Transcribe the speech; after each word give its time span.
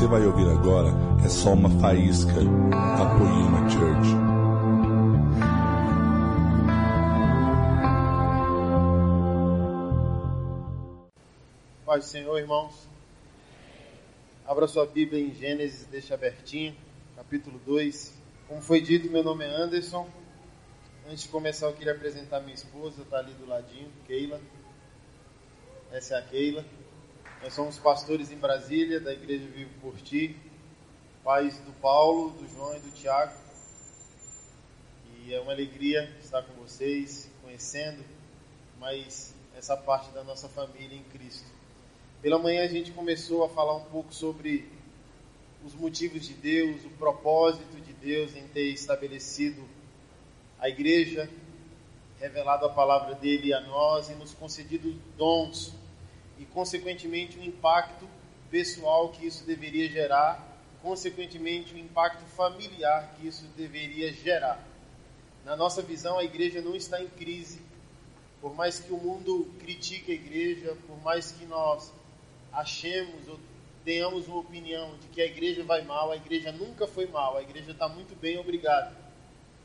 você 0.00 0.06
vai 0.06 0.24
ouvir 0.24 0.48
agora 0.48 0.88
é 1.22 1.28
só 1.28 1.52
uma 1.52 1.68
faísca 1.78 2.32
da 2.32 3.18
Poema 3.18 3.68
Church. 3.68 4.08
Do 11.84 12.02
Senhor, 12.02 12.38
irmãos. 12.38 12.88
Abra 14.46 14.66
sua 14.66 14.86
Bíblia 14.86 15.22
em 15.22 15.34
Gênesis, 15.34 15.84
deixa 15.84 16.14
abertinho, 16.14 16.74
capítulo 17.14 17.60
2. 17.66 18.14
Como 18.48 18.62
foi 18.62 18.80
dito, 18.80 19.10
meu 19.10 19.22
nome 19.22 19.44
é 19.44 19.48
Anderson. 19.48 20.08
Antes 21.06 21.24
de 21.24 21.28
começar, 21.28 21.66
eu 21.66 21.74
queria 21.74 21.92
apresentar 21.92 22.40
minha 22.40 22.54
esposa, 22.54 23.02
está 23.02 23.18
ali 23.18 23.34
do 23.34 23.46
ladinho, 23.46 23.90
Keila. 24.06 24.40
Essa 25.92 26.14
é 26.14 26.18
a 26.20 26.22
Keila. 26.22 26.64
Nós 27.42 27.54
somos 27.54 27.78
pastores 27.78 28.30
em 28.30 28.36
Brasília, 28.36 29.00
da 29.00 29.14
Igreja 29.14 29.46
Vivo 29.46 29.70
por 29.80 29.96
Ti, 29.96 30.36
pais 31.24 31.58
do 31.60 31.72
Paulo, 31.80 32.32
do 32.32 32.46
João 32.50 32.76
e 32.76 32.80
do 32.80 32.90
Tiago. 32.90 33.32
E 35.24 35.32
é 35.32 35.40
uma 35.40 35.52
alegria 35.52 36.14
estar 36.22 36.42
com 36.42 36.52
vocês, 36.62 37.30
conhecendo 37.42 38.04
mais 38.78 39.34
essa 39.56 39.74
parte 39.74 40.10
da 40.10 40.22
nossa 40.22 40.50
família 40.50 40.94
em 40.94 41.02
Cristo. 41.04 41.48
Pela 42.20 42.38
manhã 42.38 42.62
a 42.62 42.68
gente 42.68 42.92
começou 42.92 43.42
a 43.42 43.48
falar 43.48 43.74
um 43.74 43.84
pouco 43.84 44.12
sobre 44.12 44.70
os 45.64 45.74
motivos 45.74 46.26
de 46.26 46.34
Deus, 46.34 46.84
o 46.84 46.90
propósito 46.90 47.80
de 47.80 47.94
Deus 47.94 48.36
em 48.36 48.46
ter 48.48 48.68
estabelecido 48.68 49.66
a 50.58 50.68
igreja, 50.68 51.30
revelado 52.18 52.66
a 52.66 52.68
palavra 52.70 53.14
dele 53.14 53.54
a 53.54 53.62
nós 53.62 54.10
e 54.10 54.12
nos 54.12 54.34
concedido 54.34 54.92
dons 55.16 55.79
e, 56.40 56.46
consequentemente, 56.46 57.38
o 57.38 57.44
impacto 57.44 58.08
pessoal 58.50 59.10
que 59.10 59.26
isso 59.26 59.44
deveria 59.44 59.86
gerar, 59.90 60.42
consequentemente, 60.82 61.74
o 61.74 61.78
impacto 61.78 62.24
familiar 62.34 63.14
que 63.14 63.28
isso 63.28 63.44
deveria 63.54 64.10
gerar. 64.10 64.58
Na 65.44 65.54
nossa 65.54 65.82
visão, 65.82 66.18
a 66.18 66.24
igreja 66.24 66.62
não 66.62 66.74
está 66.74 67.02
em 67.02 67.08
crise. 67.08 67.60
Por 68.40 68.54
mais 68.54 68.80
que 68.80 68.90
o 68.90 68.96
mundo 68.96 69.52
critique 69.60 70.10
a 70.10 70.14
igreja, 70.14 70.74
por 70.86 70.98
mais 71.02 71.30
que 71.30 71.44
nós 71.44 71.92
achemos 72.50 73.28
ou 73.28 73.38
tenhamos 73.84 74.26
uma 74.26 74.38
opinião 74.38 74.96
de 74.96 75.08
que 75.08 75.20
a 75.20 75.26
igreja 75.26 75.62
vai 75.62 75.82
mal, 75.82 76.10
a 76.10 76.16
igreja 76.16 76.50
nunca 76.50 76.86
foi 76.86 77.06
mal, 77.06 77.36
a 77.36 77.42
igreja 77.42 77.72
está 77.72 77.86
muito 77.86 78.18
bem, 78.18 78.38
obrigado. 78.38 78.96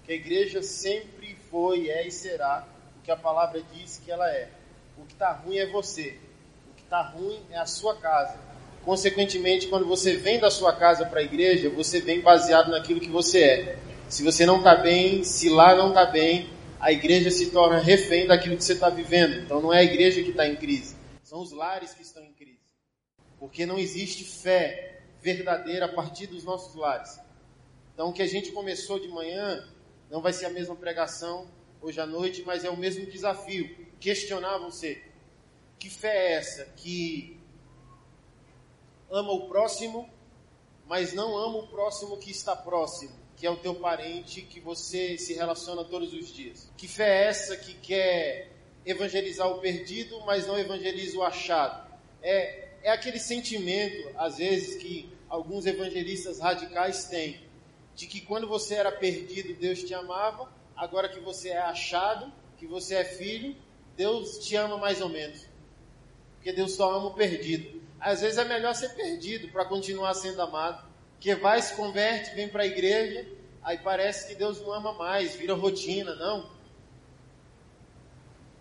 Que 0.03 0.11
a 0.11 0.15
igreja 0.15 0.61
sempre 0.61 1.35
foi, 1.49 1.89
é 1.89 2.05
e 2.05 2.11
será 2.11 2.67
o 2.99 3.01
que 3.01 3.11
a 3.11 3.15
palavra 3.15 3.63
diz 3.73 3.97
que 4.03 4.11
ela 4.11 4.29
é. 4.29 4.51
O 4.97 5.05
que 5.05 5.13
está 5.13 5.31
ruim 5.31 5.57
é 5.57 5.67
você 5.67 6.24
está 6.95 7.01
ruim 7.01 7.41
é 7.49 7.57
a 7.57 7.65
sua 7.65 7.97
casa. 7.97 8.39
Consequentemente, 8.83 9.67
quando 9.67 9.85
você 9.85 10.15
vem 10.15 10.39
da 10.39 10.49
sua 10.49 10.73
casa 10.73 11.05
para 11.05 11.19
a 11.19 11.23
igreja, 11.23 11.69
você 11.69 11.99
vem 11.99 12.21
baseado 12.21 12.69
naquilo 12.69 13.01
que 13.01 13.09
você 13.09 13.43
é. 13.43 13.79
Se 14.07 14.23
você 14.23 14.45
não 14.45 14.59
está 14.59 14.75
bem, 14.75 15.23
se 15.23 15.49
lá 15.49 15.75
não 15.75 15.89
está 15.89 16.05
bem, 16.05 16.49
a 16.79 16.91
igreja 16.91 17.29
se 17.31 17.49
torna 17.49 17.79
refém 17.79 18.27
daquilo 18.27 18.55
que 18.55 18.63
você 18.63 18.73
está 18.73 18.89
vivendo. 18.89 19.41
Então 19.41 19.59
não 19.59 19.73
é 19.73 19.79
a 19.79 19.83
igreja 19.83 20.21
que 20.23 20.29
está 20.29 20.47
em 20.47 20.55
crise, 20.55 20.95
são 21.23 21.41
os 21.41 21.51
lares 21.51 21.93
que 21.93 22.03
estão 22.03 22.23
em 22.23 22.31
crise. 22.31 22.59
Porque 23.39 23.65
não 23.65 23.77
existe 23.77 24.23
fé 24.23 25.01
verdadeira 25.19 25.85
a 25.85 25.89
partir 25.89 26.27
dos 26.27 26.43
nossos 26.43 26.75
lares. 26.75 27.19
Então 27.93 28.09
o 28.09 28.13
que 28.13 28.21
a 28.21 28.27
gente 28.27 28.51
começou 28.51 28.99
de 28.99 29.07
manhã 29.07 29.67
não 30.09 30.21
vai 30.21 30.31
ser 30.31 30.45
a 30.45 30.49
mesma 30.49 30.75
pregação 30.75 31.49
hoje 31.81 31.99
à 31.99 32.05
noite, 32.05 32.43
mas 32.45 32.63
é 32.63 32.69
o 32.69 32.77
mesmo 32.77 33.05
desafio. 33.07 33.75
Questionar 33.99 34.59
você. 34.59 35.01
Que 35.85 35.91
fé 35.91 36.17
é 36.17 36.31
essa 36.31 36.65
que 36.77 37.39
ama 39.11 39.31
o 39.33 39.47
próximo, 39.47 40.09
mas 40.87 41.13
não 41.13 41.37
ama 41.37 41.59
o 41.59 41.67
próximo 41.67 42.17
que 42.17 42.31
está 42.31 42.55
próximo, 42.55 43.11
que 43.37 43.45
é 43.45 43.51
o 43.51 43.57
teu 43.57 43.75
parente 43.75 44.41
que 44.41 44.59
você 44.59 45.15
se 45.15 45.35
relaciona 45.35 45.83
todos 45.83 46.11
os 46.11 46.33
dias? 46.33 46.71
Que 46.75 46.87
fé 46.87 47.07
é 47.07 47.27
essa 47.27 47.55
que 47.55 47.75
quer 47.75 48.49
evangelizar 48.83 49.47
o 49.47 49.59
perdido, 49.59 50.19
mas 50.25 50.47
não 50.47 50.57
evangeliza 50.57 51.19
o 51.19 51.21
achado? 51.21 51.87
É, 52.19 52.67
é 52.81 52.89
aquele 52.89 53.19
sentimento, 53.19 54.11
às 54.17 54.37
vezes, 54.39 54.81
que 54.81 55.13
alguns 55.29 55.67
evangelistas 55.67 56.39
radicais 56.39 57.05
têm, 57.05 57.39
de 57.93 58.07
que 58.07 58.21
quando 58.21 58.47
você 58.47 58.73
era 58.73 58.91
perdido, 58.91 59.53
Deus 59.53 59.83
te 59.83 59.93
amava, 59.93 60.51
agora 60.75 61.07
que 61.07 61.19
você 61.19 61.49
é 61.49 61.59
achado, 61.59 62.33
que 62.57 62.65
você 62.65 62.95
é 62.95 63.05
filho, 63.05 63.55
Deus 63.95 64.39
te 64.39 64.55
ama 64.55 64.77
mais 64.77 64.99
ou 64.99 65.09
menos 65.09 65.53
porque 66.45 66.55
Deus 66.55 66.73
só 66.75 66.95
ama 66.95 67.07
o 67.07 67.13
perdido. 67.15 67.81
Às 67.99 68.21
vezes 68.21 68.37
é 68.37 68.45
melhor 68.45 68.75
ser 68.75 68.89
perdido 68.89 69.47
para 69.47 69.65
continuar 69.65 70.13
sendo 70.13 70.39
amado, 70.43 70.87
que 71.19 71.33
vai, 71.33 71.59
se 71.59 71.73
converte, 71.73 72.35
vem 72.35 72.47
para 72.47 72.61
a 72.61 72.67
igreja, 72.67 73.27
aí 73.63 73.79
parece 73.79 74.27
que 74.27 74.35
Deus 74.35 74.61
não 74.61 74.71
ama 74.71 74.93
mais, 74.93 75.33
vira 75.33 75.55
rotina, 75.55 76.13
não. 76.13 76.47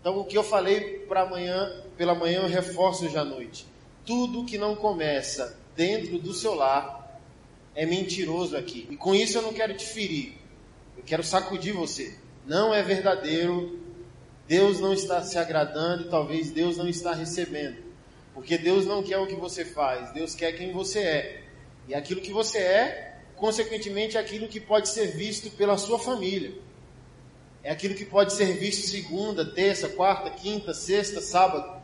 Então 0.01 0.19
o 0.19 0.25
que 0.25 0.39
eu 0.39 0.43
falei 0.43 1.01
para 1.01 1.25
amanhã, 1.25 1.85
pela 1.95 2.15
manhã 2.15 2.41
eu 2.41 2.49
reforço 2.49 3.05
hoje 3.05 3.19
à 3.19 3.25
noite. 3.25 3.67
Tudo 4.07 4.47
que 4.47 4.57
não 4.57 4.75
começa 4.75 5.61
dentro 5.77 6.19
do 6.19 6.33
seu 6.33 6.55
lar 6.55 7.21
é 7.75 7.85
mentiroso 7.85 8.57
aqui. 8.57 8.89
E 8.91 8.97
com 8.97 9.15
isso 9.15 9.37
eu 9.37 9.43
não 9.43 9.53
quero 9.53 9.77
te 9.77 9.85
ferir. 9.85 10.39
Eu 10.97 11.03
quero 11.05 11.23
sacudir 11.23 11.75
você. 11.75 12.17
Não 12.47 12.73
é 12.73 12.83
verdadeiro 12.83 13.79
Deus 14.47 14.81
não 14.81 14.93
está 14.93 15.23
se 15.23 15.39
agradando 15.39 16.05
e 16.05 16.09
talvez 16.09 16.51
Deus 16.51 16.77
não 16.77 16.89
está 16.89 17.15
recebendo. 17.15 17.83
Porque 18.35 18.59
Deus 18.59 18.85
não 18.85 19.03
quer 19.03 19.19
o 19.19 19.27
que 19.27 19.37
você 19.37 19.65
faz, 19.65 20.13
Deus 20.13 20.35
quer 20.35 20.53
quem 20.53 20.73
você 20.73 20.99
é. 21.01 21.45
E 21.89 21.95
aquilo 21.95 22.21
que 22.21 22.33
você 22.33 22.59
é, 22.59 23.21
consequentemente, 23.37 24.17
é 24.17 24.21
aquilo 24.21 24.49
que 24.49 24.61
pode 24.61 24.89
ser 24.89 25.09
visto 25.09 25.51
pela 25.51 25.79
sua 25.79 25.99
família. 25.99 26.53
É 27.63 27.71
aquilo 27.71 27.95
que 27.95 28.05
pode 28.05 28.33
ser 28.33 28.53
visto 28.59 28.87
segunda, 28.89 29.45
terça, 29.45 29.89
quarta, 29.89 30.31
quinta, 30.31 30.75
sexta, 30.75 31.21
sábado. 31.21 31.83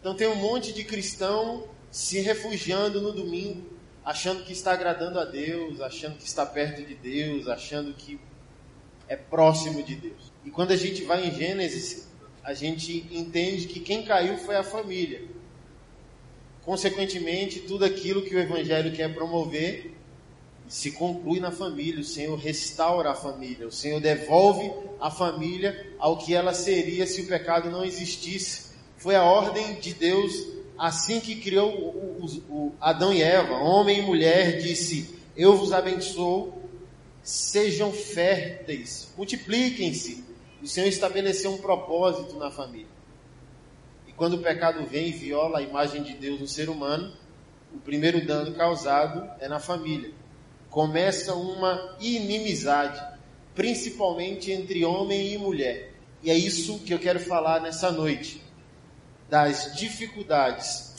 Então 0.00 0.14
tem 0.14 0.28
um 0.28 0.34
monte 0.34 0.72
de 0.72 0.84
cristão 0.84 1.66
se 1.90 2.20
refugiando 2.20 3.00
no 3.00 3.12
domingo, 3.12 3.66
achando 4.04 4.44
que 4.44 4.52
está 4.52 4.72
agradando 4.72 5.18
a 5.18 5.24
Deus, 5.24 5.80
achando 5.80 6.18
que 6.18 6.26
está 6.26 6.44
perto 6.44 6.82
de 6.82 6.94
Deus, 6.94 7.48
achando 7.48 7.94
que 7.94 8.20
é 9.08 9.16
próximo 9.16 9.82
de 9.82 9.96
Deus. 9.96 10.27
E 10.48 10.50
quando 10.50 10.70
a 10.70 10.76
gente 10.76 11.02
vai 11.02 11.28
em 11.28 11.34
Gênesis, 11.34 12.08
a 12.42 12.54
gente 12.54 13.06
entende 13.10 13.66
que 13.66 13.80
quem 13.80 14.02
caiu 14.02 14.38
foi 14.38 14.56
a 14.56 14.62
família. 14.64 15.20
Consequentemente, 16.64 17.60
tudo 17.60 17.84
aquilo 17.84 18.22
que 18.22 18.34
o 18.34 18.38
Evangelho 18.38 18.90
quer 18.90 19.12
promover 19.12 19.92
se 20.66 20.92
conclui 20.92 21.38
na 21.38 21.50
família. 21.50 22.00
O 22.00 22.04
Senhor 22.04 22.34
restaura 22.34 23.10
a 23.10 23.14
família. 23.14 23.68
O 23.68 23.70
Senhor 23.70 24.00
devolve 24.00 24.72
a 24.98 25.10
família 25.10 25.86
ao 25.98 26.16
que 26.16 26.34
ela 26.34 26.54
seria 26.54 27.06
se 27.06 27.20
o 27.20 27.26
pecado 27.26 27.70
não 27.70 27.84
existisse. 27.84 28.70
Foi 28.96 29.16
a 29.16 29.24
ordem 29.24 29.74
de 29.74 29.92
Deus 29.92 30.32
assim 30.78 31.20
que 31.20 31.36
criou 31.36 31.70
o, 31.70 32.24
o, 32.24 32.54
o 32.56 32.74
Adão 32.80 33.12
e 33.12 33.20
Eva, 33.20 33.52
homem 33.52 33.98
e 33.98 34.02
mulher, 34.02 34.56
disse: 34.56 35.14
Eu 35.36 35.58
vos 35.58 35.74
abençoo 35.74 36.54
sejam 37.22 37.92
férteis, 37.92 39.08
multipliquem-se. 39.14 40.27
O 40.62 40.66
Senhor 40.66 40.88
estabeleceu 40.88 41.52
um 41.52 41.58
propósito 41.58 42.36
na 42.36 42.50
família. 42.50 42.88
E 44.06 44.12
quando 44.12 44.34
o 44.34 44.42
pecado 44.42 44.84
vem 44.86 45.08
e 45.08 45.12
viola 45.12 45.58
a 45.58 45.62
imagem 45.62 46.02
de 46.02 46.14
Deus 46.14 46.40
no 46.40 46.48
ser 46.48 46.68
humano, 46.68 47.12
o 47.72 47.78
primeiro 47.78 48.24
dano 48.26 48.54
causado 48.54 49.28
é 49.40 49.48
na 49.48 49.60
família. 49.60 50.12
Começa 50.70 51.34
uma 51.34 51.96
inimizade, 52.00 53.00
principalmente 53.54 54.50
entre 54.50 54.84
homem 54.84 55.32
e 55.32 55.38
mulher. 55.38 55.92
E 56.22 56.30
é 56.30 56.34
isso 56.34 56.80
que 56.80 56.92
eu 56.92 56.98
quero 56.98 57.20
falar 57.20 57.60
nessa 57.60 57.92
noite, 57.92 58.42
das 59.28 59.76
dificuldades 59.76 60.96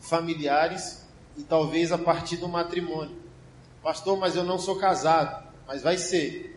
familiares 0.00 1.06
e 1.36 1.42
talvez 1.42 1.92
a 1.92 1.98
partir 1.98 2.36
do 2.36 2.48
matrimônio. 2.48 3.16
Pastor, 3.82 4.18
mas 4.18 4.34
eu 4.34 4.44
não 4.44 4.58
sou 4.58 4.76
casado. 4.76 5.48
Mas 5.66 5.82
vai 5.82 5.96
ser. 5.96 6.49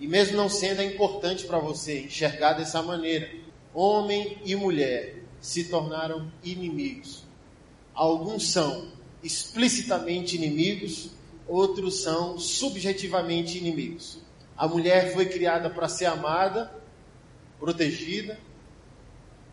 E 0.00 0.08
mesmo 0.08 0.36
não 0.36 0.48
sendo, 0.48 0.80
é 0.80 0.84
importante 0.84 1.44
para 1.44 1.58
você 1.58 2.00
enxergar 2.00 2.54
dessa 2.54 2.82
maneira. 2.82 3.30
Homem 3.74 4.38
e 4.44 4.56
mulher 4.56 5.22
se 5.40 5.64
tornaram 5.64 6.32
inimigos. 6.42 7.24
Alguns 7.94 8.50
são 8.50 8.88
explicitamente 9.22 10.36
inimigos, 10.36 11.10
outros 11.46 12.02
são 12.02 12.38
subjetivamente 12.38 13.58
inimigos. 13.58 14.18
A 14.56 14.66
mulher 14.66 15.12
foi 15.12 15.26
criada 15.26 15.68
para 15.68 15.88
ser 15.88 16.06
amada, 16.06 16.72
protegida 17.58 18.38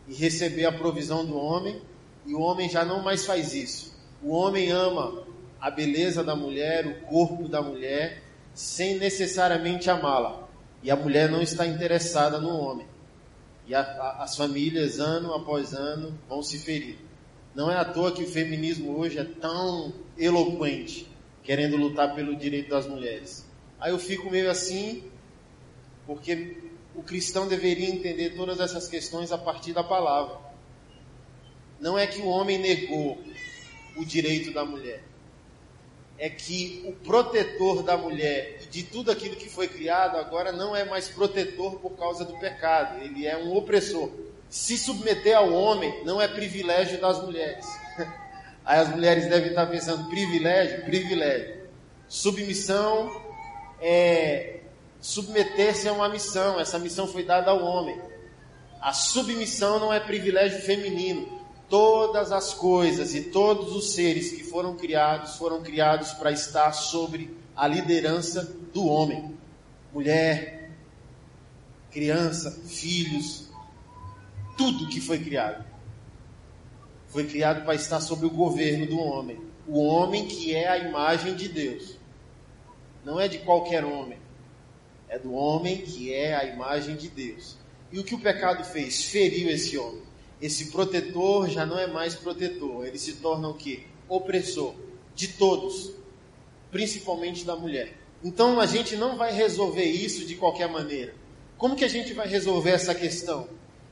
e 0.08 0.14
receber 0.14 0.66
a 0.66 0.72
provisão 0.72 1.26
do 1.26 1.38
homem, 1.38 1.82
e 2.26 2.34
o 2.34 2.40
homem 2.40 2.70
já 2.70 2.86
não 2.86 3.04
mais 3.04 3.26
faz 3.26 3.54
isso. 3.54 3.94
O 4.24 4.32
homem 4.32 4.72
ama 4.72 5.26
a 5.60 5.70
beleza 5.70 6.24
da 6.24 6.36
mulher, 6.36 6.88
o 6.88 7.02
corpo 7.08 7.48
da 7.50 7.62
mulher, 7.62 8.24
sem 8.57 8.98
necessariamente 8.98 9.88
amá-la. 9.88 10.48
E 10.81 10.89
a 10.89 10.95
mulher 10.95 11.30
não 11.30 11.44
está 11.44 11.68
interessada 11.68 12.39
no 12.39 12.50
homem. 12.57 12.88
E 13.68 13.75
a, 13.75 13.81
a, 13.81 14.24
as 14.24 14.36
famílias, 14.36 15.00
ano 15.00 15.31
após 15.36 15.75
ano, 15.75 16.18
vão 16.27 16.42
se 16.42 16.57
ferir. 16.57 16.98
Não 17.54 17.69
é 17.69 17.75
à 17.77 17.86
toa 17.86 18.12
que 18.12 18.24
o 18.24 18.27
feminismo 18.27 18.98
hoje 18.98 19.19
é 19.19 19.24
tão 19.24 19.94
eloquente, 20.18 21.07
querendo 21.44 21.77
lutar 21.77 22.15
pelo 22.15 22.36
direito 22.36 22.71
das 22.71 22.88
mulheres. 22.88 23.45
Aí 23.80 23.92
eu 23.92 24.00
fico 24.00 24.31
meio 24.31 24.50
assim, 24.50 25.04
porque 26.07 26.57
o 26.95 27.04
cristão 27.04 27.48
deveria 27.48 27.88
entender 27.88 28.31
todas 28.31 28.59
essas 28.59 28.88
questões 28.88 29.31
a 29.31 29.38
partir 29.38 29.71
da 29.71 29.83
palavra. 29.83 30.36
Não 31.80 31.95
é 31.95 32.07
que 32.07 32.21
o 32.21 32.27
homem 32.27 32.57
negou 32.57 33.21
o 33.95 34.04
direito 34.04 34.51
da 34.51 34.65
mulher, 34.65 35.04
é 36.18 36.30
que 36.30 36.84
o 36.88 36.94
protetor 37.06 37.84
da 37.84 37.96
mulher 37.96 38.60
e 38.64 38.66
de 38.66 38.84
tudo 38.84 39.12
aquilo 39.12 39.36
que 39.36 39.50
foi 39.50 39.68
criado 39.68 40.18
agora 40.18 40.52
não 40.52 40.75
é 40.75 40.84
mais 40.84 41.08
protetor 41.08 41.80
por 41.80 41.92
causa 41.92 42.25
do 42.25 42.38
pecado, 42.40 43.02
ele 43.04 43.28
é 43.28 43.38
um 43.38 43.56
opressor. 43.56 44.10
Se 44.50 44.78
submeter 44.78 45.38
ao 45.38 45.52
homem 45.52 46.04
não 46.06 46.22
é 46.22 46.28
privilégio 46.28 47.00
das 47.00 47.22
mulheres. 47.22 47.66
Aí 48.66 48.80
as 48.80 48.90
mulheres 48.90 49.30
devem 49.30 49.50
estar 49.50 49.68
pensando: 49.68 50.10
privilégio? 50.10 50.84
Privilégio. 50.84 51.68
Submissão 52.08 53.22
é. 53.80 54.54
Submeter-se 55.00 55.88
a 55.88 55.94
uma 55.94 56.10
missão, 56.10 56.60
essa 56.60 56.80
missão 56.80 57.06
foi 57.08 57.24
dada 57.24 57.52
ao 57.52 57.64
homem. 57.64 58.02
A 58.81 58.94
submissão 58.94 59.80
não 59.80 59.94
é 59.94 60.00
privilégio 60.00 60.60
feminino, 60.62 61.37
Todas 61.69 62.31
as 62.31 62.54
coisas 62.54 63.14
e 63.14 63.24
todos 63.24 63.75
os 63.75 63.92
seres 63.92 64.31
que 64.31 64.44
foram 64.44 64.78
criados 64.78 65.36
foram 65.36 65.62
criados 65.62 66.14
para 66.14 66.31
estar 66.31 66.72
sobre 66.72 67.36
a 67.56 67.68
liderança 67.68 68.44
do 68.74 68.86
homem. 68.86 69.36
Mulher, 69.94 70.72
criança, 71.92 72.52
filhos, 72.66 73.50
tudo 74.58 74.88
que 74.88 75.02
foi 75.02 75.19
criado. 75.19 75.66
Foi 77.08 77.25
criado 77.25 77.66
para 77.66 77.75
estar 77.75 78.00
sob 78.00 78.25
o 78.25 78.30
governo 78.30 78.86
do 78.86 78.98
homem. 78.98 79.38
O 79.68 79.84
homem 79.84 80.25
que 80.25 80.56
é 80.56 80.69
a 80.69 80.78
imagem 80.78 81.36
de 81.36 81.50
Deus. 81.50 81.98
Não 83.04 83.19
é 83.19 83.28
de 83.28 83.40
qualquer 83.40 83.84
homem. 83.84 84.19
É 85.10 85.19
do 85.19 85.34
homem 85.34 85.81
que 85.81 86.14
é 86.14 86.34
a 86.34 86.46
imagem 86.46 86.96
de 86.96 87.10
Deus. 87.10 87.58
E 87.92 88.00
o 88.00 88.06
que 88.06 88.16
o 88.16 88.19
pecado 88.19 88.64
fez? 88.64 89.04
Feriu 89.04 89.50
esse 89.50 89.78
homem 89.78 90.06
esse 90.42 90.66
protetor 90.66 91.50
já 91.50 91.66
não 91.66 91.80
é 91.80 91.88
mais 91.88 92.16
protetor, 92.16 92.86
ele 92.86 92.98
se 92.98 93.13
torna 93.13 93.48
o 93.48 93.54
que? 93.54 93.86
Opressor 94.07 94.75
de 95.16 95.30
todos, 95.30 95.94
principalmente 96.72 97.44
da 97.44 97.56
mulher. 97.56 97.98
Então 98.24 98.60
a 98.60 98.66
gente 98.66 98.95
não 98.95 99.18
vai 99.18 99.34
resolver 99.34 99.86
isso 99.86 100.25
de 100.25 100.36
qualquer 100.36 100.69
maneira. 100.69 101.13
Como 101.57 101.75
que 101.75 101.86
a 101.86 101.89
gente 101.89 102.13
vai 102.13 102.28
resolver 102.28 102.72
essa 102.72 102.94
questão? 102.94 103.48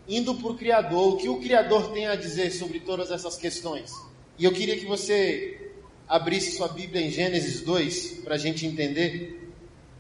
Indo 0.08 0.36
para 0.36 0.52
o 0.52 0.56
Criador, 0.56 1.14
o 1.14 1.18
que 1.18 1.28
o 1.28 1.40
Criador 1.40 1.92
tem 1.92 2.06
a 2.06 2.16
dizer 2.16 2.52
sobre 2.52 2.80
todas 2.80 3.10
essas 3.10 3.38
questões? 3.38 3.92
E 4.38 4.46
eu 4.46 4.52
queria 4.52 4.78
que 4.78 4.86
você 4.86 5.72
abrisse 6.08 6.56
sua 6.56 6.68
Bíblia 6.68 7.02
em 7.02 7.10
Gênesis 7.10 7.62
2, 7.62 8.20
para 8.24 8.36
a 8.36 8.38
gente 8.38 8.68
entender. 8.68 9.50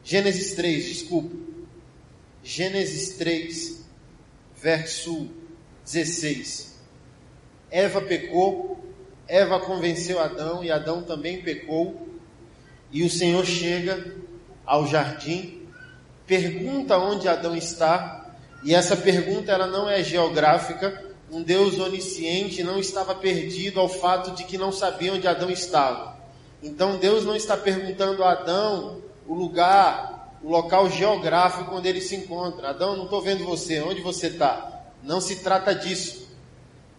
Gênesis 0.03 0.53
3, 0.53 0.85
desculpa. 0.85 1.35
Gênesis 2.43 3.17
3, 3.17 3.83
verso 4.61 5.27
16. 5.85 6.75
Eva 7.69 8.01
pecou, 8.01 8.83
Eva 9.27 9.59
convenceu 9.59 10.19
Adão 10.19 10.63
e 10.63 10.71
Adão 10.71 11.03
também 11.03 11.41
pecou. 11.41 12.07
E 12.91 13.03
o 13.03 13.09
Senhor 13.09 13.45
chega 13.45 14.15
ao 14.65 14.87
jardim, 14.87 15.61
pergunta 16.25 16.97
onde 16.97 17.27
Adão 17.27 17.55
está, 17.55 18.33
e 18.63 18.73
essa 18.73 18.95
pergunta 18.95 19.51
ela 19.51 19.67
não 19.67 19.89
é 19.89 20.03
geográfica. 20.03 21.03
Um 21.31 21.41
Deus 21.43 21.79
onisciente 21.79 22.63
não 22.63 22.79
estava 22.79 23.13
perdido 23.13 23.79
ao 23.79 23.89
fato 23.89 24.31
de 24.31 24.43
que 24.43 24.57
não 24.57 24.71
sabia 24.71 25.13
onde 25.13 25.27
Adão 25.27 25.49
estava. 25.49 26.17
Então 26.63 26.97
Deus 26.97 27.25
não 27.25 27.35
está 27.35 27.57
perguntando 27.57 28.23
a 28.23 28.31
Adão 28.31 29.01
o 29.27 29.33
lugar, 29.33 30.37
o 30.41 30.49
local 30.49 30.89
geográfico 30.89 31.75
onde 31.75 31.87
ele 31.87 32.01
se 32.01 32.15
encontra. 32.15 32.69
Adão, 32.69 32.95
não 32.95 33.05
estou 33.05 33.21
vendo 33.21 33.43
você, 33.43 33.81
onde 33.81 34.01
você 34.01 34.27
está? 34.27 34.74
Não 35.05 35.21
se 35.21 35.37
trata 35.37 35.73
disso. 35.73 36.25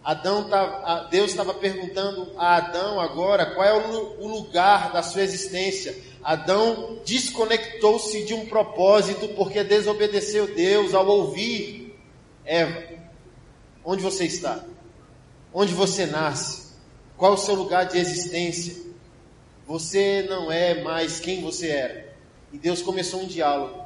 Adão 0.03 0.47
tá, 0.47 1.07
Deus 1.11 1.31
estava 1.31 1.53
perguntando 1.53 2.31
a 2.37 2.55
Adão 2.55 2.97
agora 3.01 3.53
qual 3.53 3.67
é 3.67 3.73
o 3.73 4.25
lugar 4.25 4.93
da 4.93 5.03
sua 5.03 5.21
existência. 5.21 5.93
Adão 6.23 6.99
desconectou-se 7.05 8.23
de 8.23 8.33
um 8.33 8.45
propósito 8.45 9.27
porque 9.29 9.63
desobedeceu 9.65 10.55
Deus 10.55 10.93
ao 10.93 11.05
ouvir 11.05 11.93
Eva. 12.45 12.81
Onde 13.83 14.01
você 14.01 14.23
está? 14.25 14.63
Onde 15.53 15.73
você 15.73 16.05
nasce? 16.05 16.67
Qual 17.17 17.33
é 17.33 17.35
o 17.35 17.37
seu 17.37 17.55
lugar 17.55 17.87
de 17.87 17.97
existência? 17.97 18.77
Você 19.65 20.25
não 20.29 20.49
é 20.49 20.81
mais 20.81 21.19
quem 21.19 21.41
você 21.41 21.67
era. 21.67 22.15
E 22.53 22.57
Deus 22.57 22.81
começou 22.81 23.21
um 23.21 23.27
diálogo. 23.27 23.85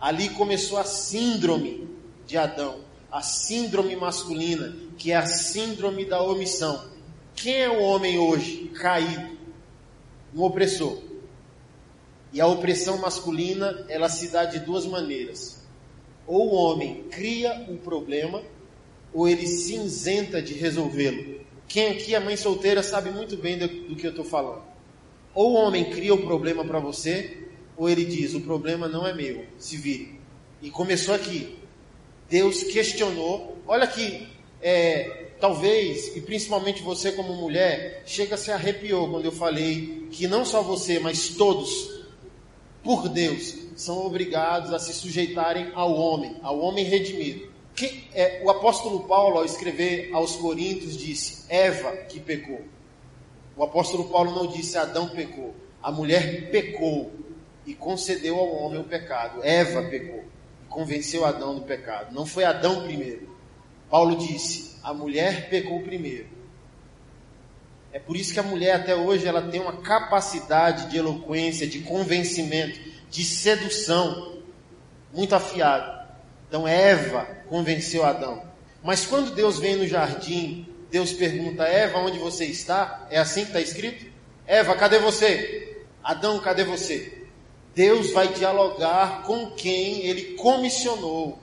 Ali 0.00 0.30
começou 0.30 0.78
a 0.78 0.84
síndrome 0.84 1.86
de 2.26 2.38
Adão 2.38 2.85
a 3.16 3.22
síndrome 3.22 3.96
masculina, 3.96 4.76
que 4.98 5.10
é 5.10 5.16
a 5.16 5.24
síndrome 5.24 6.04
da 6.04 6.22
omissão. 6.22 6.90
Quem 7.34 7.62
é 7.62 7.70
o 7.70 7.80
homem 7.80 8.18
hoje 8.18 8.70
caído? 8.74 9.38
Um 10.34 10.42
opressor. 10.42 10.98
E 12.30 12.42
a 12.42 12.46
opressão 12.46 12.98
masculina, 12.98 13.86
ela 13.88 14.10
se 14.10 14.28
dá 14.28 14.44
de 14.44 14.60
duas 14.60 14.84
maneiras. 14.84 15.64
Ou 16.26 16.52
o 16.52 16.54
homem 16.56 17.04
cria 17.04 17.54
um 17.70 17.78
problema, 17.78 18.42
ou 19.14 19.26
ele 19.26 19.46
se 19.46 19.76
isenta 19.76 20.42
de 20.42 20.52
resolvê-lo. 20.52 21.40
Quem 21.66 21.92
aqui 21.92 22.14
é 22.14 22.20
mãe 22.20 22.36
solteira 22.36 22.82
sabe 22.82 23.10
muito 23.10 23.34
bem 23.38 23.56
do, 23.56 23.66
do 23.66 23.96
que 23.96 24.06
eu 24.06 24.10
estou 24.10 24.26
falando. 24.26 24.62
Ou 25.34 25.52
o 25.52 25.54
homem 25.54 25.88
cria 25.88 26.14
o 26.14 26.18
um 26.18 26.26
problema 26.26 26.62
para 26.66 26.80
você, 26.80 27.48
ou 27.78 27.88
ele 27.88 28.04
diz: 28.04 28.34
o 28.34 28.42
problema 28.42 28.86
não 28.86 29.06
é 29.06 29.14
meu, 29.14 29.46
se 29.56 29.78
vire. 29.78 30.20
E 30.60 30.70
começou 30.70 31.14
aqui. 31.14 31.64
Deus 32.28 32.62
questionou. 32.64 33.56
Olha 33.66 33.86
que 33.86 34.28
é, 34.60 35.28
talvez, 35.40 36.16
e 36.16 36.20
principalmente 36.20 36.82
você 36.82 37.12
como 37.12 37.34
mulher, 37.34 38.02
chega 38.06 38.36
se 38.36 38.50
arrepiou 38.50 39.08
quando 39.08 39.24
eu 39.24 39.32
falei 39.32 40.08
que 40.10 40.26
não 40.26 40.44
só 40.44 40.62
você, 40.62 40.98
mas 40.98 41.30
todos, 41.30 42.04
por 42.82 43.08
Deus, 43.08 43.54
são 43.76 44.04
obrigados 44.04 44.72
a 44.72 44.78
se 44.78 44.92
sujeitarem 44.94 45.70
ao 45.74 45.92
homem, 45.94 46.36
ao 46.42 46.58
homem 46.58 46.84
redimido. 46.84 47.54
Que, 47.74 48.08
é, 48.14 48.40
o 48.42 48.50
apóstolo 48.50 49.00
Paulo, 49.00 49.38
ao 49.38 49.44
escrever 49.44 50.10
aos 50.14 50.34
Coríntios, 50.36 50.96
disse: 50.96 51.44
Eva 51.48 51.92
que 52.08 52.18
pecou. 52.18 52.62
O 53.54 53.62
apóstolo 53.62 54.08
Paulo 54.08 54.34
não 54.34 54.46
disse 54.46 54.78
Adão 54.78 55.10
pecou. 55.10 55.54
A 55.82 55.92
mulher 55.92 56.50
pecou 56.50 57.12
e 57.66 57.74
concedeu 57.74 58.36
ao 58.36 58.48
homem 58.54 58.80
o 58.80 58.84
pecado. 58.84 59.40
Eva 59.44 59.82
pecou 59.82 60.24
convenceu 60.76 61.24
Adão 61.24 61.54
do 61.54 61.62
pecado. 61.62 62.14
Não 62.14 62.26
foi 62.26 62.44
Adão 62.44 62.82
primeiro. 62.82 63.34
Paulo 63.88 64.14
disse: 64.14 64.76
a 64.82 64.92
mulher 64.92 65.48
pecou 65.48 65.80
primeiro. 65.80 66.28
É 67.90 67.98
por 67.98 68.14
isso 68.14 68.34
que 68.34 68.38
a 68.38 68.42
mulher 68.42 68.74
até 68.76 68.94
hoje 68.94 69.26
ela 69.26 69.40
tem 69.40 69.58
uma 69.58 69.78
capacidade 69.78 70.90
de 70.90 70.98
eloquência, 70.98 71.66
de 71.66 71.78
convencimento, 71.78 72.78
de 73.10 73.24
sedução 73.24 74.42
muito 75.14 75.34
afiada. 75.34 76.10
Então 76.46 76.68
Eva 76.68 77.26
convenceu 77.48 78.04
Adão. 78.04 78.44
Mas 78.84 79.06
quando 79.06 79.34
Deus 79.34 79.58
vem 79.58 79.76
no 79.76 79.88
jardim, 79.88 80.68
Deus 80.90 81.10
pergunta: 81.10 81.64
Eva, 81.64 82.00
onde 82.00 82.18
você 82.18 82.44
está? 82.44 83.06
É 83.10 83.16
assim 83.16 83.44
que 83.44 83.46
está 83.46 83.62
escrito? 83.62 84.12
Eva, 84.46 84.76
cadê 84.76 84.98
você? 84.98 85.86
Adão, 86.04 86.38
cadê 86.38 86.64
você? 86.64 87.15
Deus 87.76 88.10
vai 88.10 88.28
dialogar 88.28 89.22
com 89.24 89.50
quem 89.50 90.06
ele 90.06 90.32
comissionou, 90.32 91.38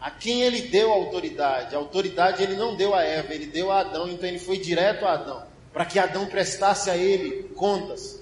a 0.00 0.10
quem 0.10 0.40
ele 0.40 0.62
deu 0.62 0.90
autoridade. 0.90 1.74
A 1.74 1.78
autoridade 1.78 2.42
ele 2.42 2.56
não 2.56 2.74
deu 2.74 2.94
a 2.94 3.02
Eva, 3.02 3.34
ele 3.34 3.44
deu 3.44 3.70
a 3.70 3.80
Adão, 3.80 4.08
então 4.08 4.26
ele 4.26 4.38
foi 4.38 4.56
direto 4.56 5.04
a 5.04 5.12
Adão, 5.12 5.46
para 5.74 5.84
que 5.84 5.98
Adão 5.98 6.24
prestasse 6.24 6.88
a 6.88 6.96
ele 6.96 7.50
contas. 7.54 8.18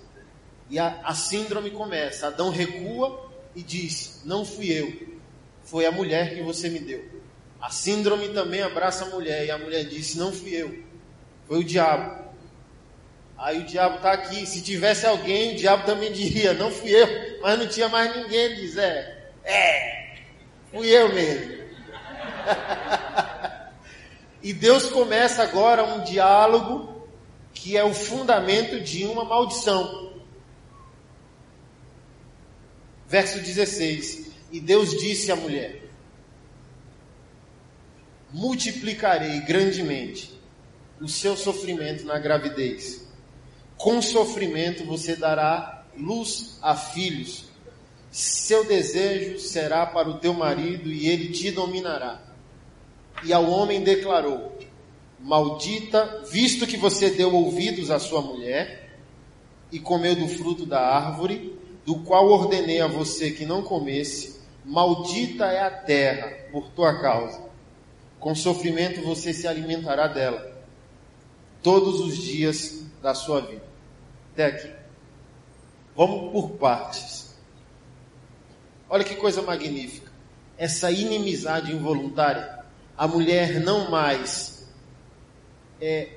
E 0.69 0.76
a, 0.76 1.02
a 1.04 1.14
síndrome 1.14 1.71
começa. 1.71 2.26
Adão 2.26 2.50
recua 2.50 3.31
e 3.54 3.62
diz: 3.62 4.23
Não 4.25 4.45
fui 4.45 4.73
eu, 4.73 4.92
foi 5.62 5.87
a 5.87 5.92
mulher 5.92 6.35
que 6.35 6.42
você 6.42 6.69
me 6.69 6.81
deu. 6.81 7.04
A 7.61 7.71
síndrome 7.71 8.31
também 8.31 8.61
abraça 8.61 9.04
a 9.04 9.11
mulher, 9.11 9.47
e 9.47 9.52
a 9.52 9.59
mulher 9.59 9.85
disse: 9.85 10.19
Não 10.19 10.33
fui 10.33 10.52
eu, 10.52 10.83
foi 11.47 11.61
o 11.61 11.64
diabo. 11.64 12.23
Aí 13.38 13.61
o 13.61 13.64
diabo 13.64 13.97
está 13.97 14.12
aqui. 14.12 14.47
Se 14.47 14.62
tivesse 14.62 15.07
alguém, 15.07 15.54
o 15.54 15.57
diabo 15.57 15.87
também 15.87 16.11
diria: 16.11 16.54
Não 16.54 16.69
fui 16.73 16.90
eu, 16.90 17.31
mas 17.42 17.58
não 17.58 17.66
tinha 17.66 17.88
mais 17.88 18.16
ninguém. 18.16 18.54
Diz: 18.54 18.76
É, 18.76 19.30
é, 19.44 20.16
fui 20.70 20.88
eu 20.88 21.12
mesmo. 21.12 21.62
e 24.42 24.52
Deus 24.52 24.87
começa 24.87 25.42
agora 25.42 25.84
um 25.84 26.04
diálogo 26.04 27.08
que 27.52 27.76
é 27.76 27.84
o 27.84 27.92
fundamento 27.92 28.80
de 28.80 29.04
uma 29.04 29.25
maldição. 29.25 30.12
Verso 33.06 33.40
16: 33.40 34.30
E 34.50 34.61
Deus 34.61 34.99
disse 34.99 35.30
à 35.30 35.37
mulher: 35.37 35.82
Multiplicarei 38.32 39.40
grandemente 39.40 40.40
o 41.00 41.08
seu 41.08 41.37
sofrimento 41.37 42.04
na 42.04 42.18
gravidez. 42.18 43.06
Com 43.76 44.00
sofrimento 44.00 44.84
você 44.84 45.16
dará 45.16 45.81
luz 45.96 46.58
a 46.62 46.75
filhos. 46.75 47.46
Seu 48.11 48.64
desejo 48.64 49.38
será 49.38 49.87
para 49.87 50.08
o 50.08 50.18
teu 50.18 50.34
marido 50.34 50.90
e 50.90 51.08
ele 51.08 51.30
te 51.30 51.50
dominará. 51.50 52.22
E 53.25 53.32
ao 53.32 53.49
homem 53.49 53.82
declarou: 53.82 54.58
Maldita, 55.18 56.22
visto 56.30 56.66
que 56.66 56.76
você 56.76 57.11
deu 57.11 57.34
ouvidos 57.34 57.90
à 57.90 57.99
sua 57.99 58.20
mulher 58.20 58.99
e 59.70 59.78
comeu 59.78 60.14
do 60.14 60.28
fruto 60.28 60.66
da 60.66 60.80
árvore, 60.80 61.56
do 61.87 62.00
qual 62.00 62.28
ordenei 62.28 62.80
a 62.80 62.87
você 62.87 63.30
que 63.30 63.46
não 63.46 63.62
comesse, 63.62 64.40
maldita 64.64 65.46
é 65.46 65.62
a 65.62 65.70
terra 65.70 66.30
por 66.50 66.68
tua 66.70 67.00
causa. 67.00 67.40
Com 68.20 68.34
sofrimento 68.34 69.00
você 69.00 69.32
se 69.32 69.49
alimentará 69.49 70.06
dela 70.06 70.52
todos 71.62 72.00
os 72.00 72.16
dias 72.16 72.84
da 73.00 73.14
sua 73.14 73.40
vida. 73.40 73.64
Até 74.32 74.46
aqui. 74.46 74.81
Vamos 75.96 76.32
por 76.32 76.50
partes. 76.52 77.37
Olha 78.88 79.04
que 79.04 79.16
coisa 79.16 79.42
magnífica. 79.42 80.11
Essa 80.56 80.90
inimizade 80.90 81.72
involuntária. 81.72 82.62
A 82.96 83.08
mulher 83.08 83.61
não 83.61 83.90
mais 83.90 84.68
é, 85.80 86.08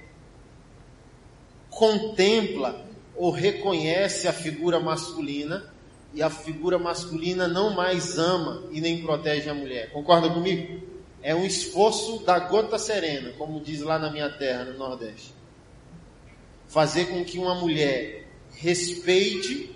contempla 1.69 2.85
ou 3.15 3.31
reconhece 3.31 4.27
a 4.27 4.33
figura 4.33 4.79
masculina 4.79 5.73
e 6.13 6.21
a 6.21 6.29
figura 6.29 6.77
masculina 6.77 7.47
não 7.47 7.71
mais 7.71 8.17
ama 8.17 8.63
e 8.71 8.79
nem 8.79 9.01
protege 9.01 9.49
a 9.49 9.53
mulher. 9.53 9.91
Concorda 9.91 10.29
comigo? 10.29 10.81
É 11.21 11.33
um 11.33 11.45
esforço 11.45 12.19
da 12.23 12.39
gota 12.39 12.77
serena, 12.77 13.33
como 13.37 13.59
diz 13.59 13.81
lá 13.81 13.97
na 13.97 14.11
minha 14.11 14.29
terra, 14.29 14.65
no 14.65 14.77
Nordeste. 14.77 15.33
Fazer 16.67 17.05
com 17.05 17.23
que 17.25 17.39
uma 17.39 17.55
mulher 17.55 18.24
respeite 18.57 19.75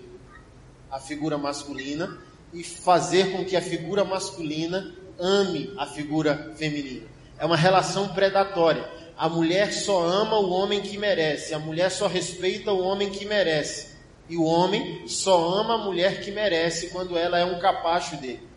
a 0.89 1.00
figura 1.00 1.38
masculina 1.38 2.17
e 2.53 2.63
fazer 2.63 3.31
com 3.31 3.45
que 3.45 3.55
a 3.55 3.62
figura 3.62 4.03
masculina 4.03 4.95
ame 5.19 5.74
a 5.77 5.86
figura 5.86 6.53
feminina. 6.57 7.05
É 7.38 7.45
uma 7.45 7.57
relação 7.57 8.09
predatória. 8.09 8.89
A 9.17 9.27
mulher 9.27 9.74
só 9.74 10.03
ama 10.05 10.39
o 10.39 10.50
homem 10.50 10.81
que 10.81 10.98
merece, 10.98 11.53
a 11.53 11.59
mulher 11.59 11.91
só 11.91 12.07
respeita 12.07 12.71
o 12.71 12.81
homem 12.81 13.09
que 13.09 13.25
merece. 13.25 13.89
E 14.29 14.38
o 14.38 14.43
homem 14.43 15.07
só 15.07 15.59
ama 15.59 15.75
a 15.75 15.77
mulher 15.86 16.21
que 16.21 16.31
merece 16.31 16.89
quando 16.89 17.17
ela 17.17 17.38
é 17.38 17.43
um 17.43 17.59
capacho 17.59 18.15
dele. 18.17 18.48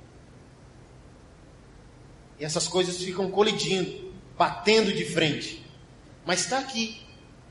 E 2.38 2.44
essas 2.44 2.68
coisas 2.68 2.98
ficam 2.98 3.30
colidindo, 3.30 4.12
batendo 4.36 4.92
de 4.92 5.04
frente. 5.04 5.64
Mas 6.24 6.40
está 6.40 6.58
aqui, 6.58 7.00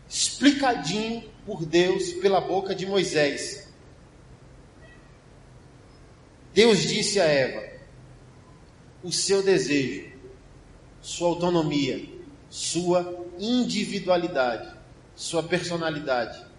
explicadinho 0.07 1.23
por 1.45 1.65
Deus 1.65 2.13
pela 2.13 2.39
boca 2.39 2.75
de 2.75 2.86
Moisés. 2.86 3.67
Deus 6.53 6.81
disse 6.81 7.19
a 7.19 7.25
Eva: 7.25 7.71
o 9.03 9.12
seu 9.12 9.41
desejo, 9.41 10.12
sua 11.01 11.29
autonomia, 11.29 12.07
sua 12.50 13.25
individualidade, 13.39 14.69
sua 15.15 15.41
personalidade 15.41 16.51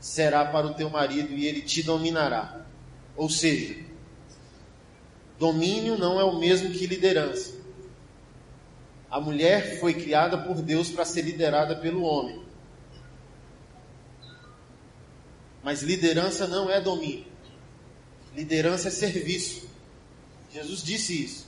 será 0.00 0.44
para 0.44 0.66
o 0.66 0.74
teu 0.74 0.88
marido 0.88 1.34
e 1.34 1.46
ele 1.46 1.62
te 1.62 1.82
dominará. 1.82 2.64
Ou 3.16 3.28
seja, 3.28 3.76
domínio 5.38 5.98
não 5.98 6.20
é 6.20 6.24
o 6.24 6.38
mesmo 6.38 6.70
que 6.70 6.86
liderança. 6.86 7.58
A 9.10 9.20
mulher 9.20 9.80
foi 9.80 9.94
criada 9.94 10.38
por 10.38 10.62
Deus 10.62 10.90
para 10.90 11.04
ser 11.04 11.22
liderada 11.22 11.76
pelo 11.76 12.02
homem. 12.02 12.47
Mas 15.62 15.82
liderança 15.82 16.46
não 16.46 16.70
é 16.70 16.80
domínio. 16.80 17.26
Liderança 18.34 18.88
é 18.88 18.90
serviço. 18.90 19.68
Jesus 20.52 20.82
disse 20.82 21.24
isso. 21.24 21.46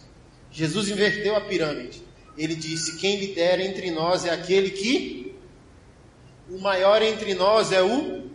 Jesus 0.51 0.89
inverteu 0.89 1.37
a 1.37 1.41
pirâmide. 1.41 2.03
Ele 2.37 2.55
disse: 2.55 2.97
Quem 2.97 3.19
lidera 3.19 3.63
entre 3.63 3.91
nós 3.91 4.25
é 4.25 4.31
aquele 4.31 4.71
que. 4.71 5.35
O 6.51 6.59
maior 6.59 7.01
entre 7.01 7.35
nós 7.35 7.71
é 7.71 7.83
o. 7.83 8.29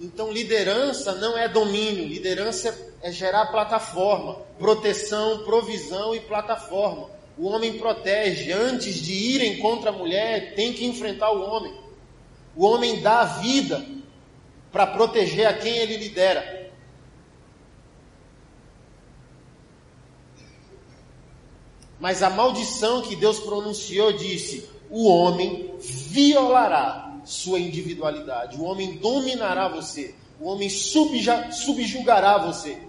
Então, 0.00 0.32
liderança 0.32 1.14
não 1.16 1.36
é 1.36 1.48
domínio, 1.48 2.06
liderança 2.06 2.76
é 3.02 3.10
gerar 3.10 3.46
plataforma, 3.46 4.36
proteção, 4.58 5.44
provisão 5.44 6.14
e 6.14 6.20
plataforma. 6.20 7.10
O 7.36 7.46
homem 7.46 7.78
protege, 7.78 8.52
antes 8.52 8.94
de 8.96 9.12
irem 9.12 9.58
contra 9.58 9.90
a 9.90 9.92
mulher, 9.92 10.54
tem 10.54 10.72
que 10.72 10.84
enfrentar 10.84 11.30
o 11.30 11.42
homem. 11.42 11.74
O 12.56 12.64
homem 12.64 13.00
dá 13.00 13.24
vida 13.24 13.84
para 14.70 14.86
proteger 14.86 15.46
a 15.46 15.54
quem 15.54 15.76
ele 15.76 15.96
lidera. 15.96 16.70
Mas 21.98 22.22
a 22.22 22.30
maldição 22.30 23.02
que 23.02 23.16
Deus 23.16 23.40
pronunciou 23.40 24.12
disse: 24.12 24.68
o 24.90 25.08
homem 25.08 25.74
violará 25.78 27.20
sua 27.24 27.58
individualidade, 27.58 28.56
o 28.56 28.64
homem 28.64 28.96
dominará 28.98 29.68
você, 29.68 30.14
o 30.40 30.48
homem 30.48 30.70
subjugará 30.70 32.38
você. 32.38 32.82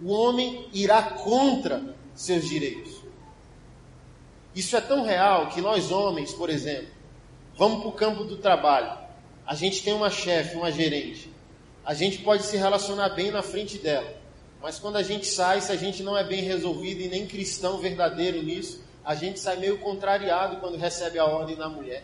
O 0.00 0.12
homem 0.12 0.68
irá 0.74 1.02
contra 1.02 1.96
seus 2.14 2.46
direitos. 2.46 3.02
Isso 4.54 4.76
é 4.76 4.80
tão 4.80 5.04
real 5.04 5.48
que 5.48 5.60
nós 5.60 5.90
homens, 5.90 6.32
por 6.34 6.50
exemplo, 6.50 6.88
vamos 7.56 7.80
para 7.80 7.88
o 7.88 7.92
campo 7.92 8.24
do 8.24 8.36
trabalho. 8.36 9.05
A 9.46 9.54
gente 9.54 9.82
tem 9.82 9.94
uma 9.94 10.10
chefe, 10.10 10.56
uma 10.56 10.72
gerente. 10.72 11.30
A 11.84 11.94
gente 11.94 12.18
pode 12.18 12.42
se 12.42 12.56
relacionar 12.56 13.10
bem 13.10 13.30
na 13.30 13.42
frente 13.42 13.78
dela. 13.78 14.12
Mas 14.60 14.78
quando 14.78 14.96
a 14.96 15.02
gente 15.02 15.26
sai, 15.26 15.60
se 15.60 15.70
a 15.70 15.76
gente 15.76 16.02
não 16.02 16.16
é 16.16 16.24
bem 16.24 16.42
resolvido 16.42 17.00
e 17.00 17.08
nem 17.08 17.26
cristão 17.26 17.78
verdadeiro 17.78 18.42
nisso, 18.42 18.82
a 19.04 19.14
gente 19.14 19.38
sai 19.38 19.56
meio 19.56 19.78
contrariado 19.78 20.56
quando 20.56 20.76
recebe 20.76 21.18
a 21.18 21.24
ordem 21.24 21.54
da 21.54 21.68
mulher. 21.68 22.02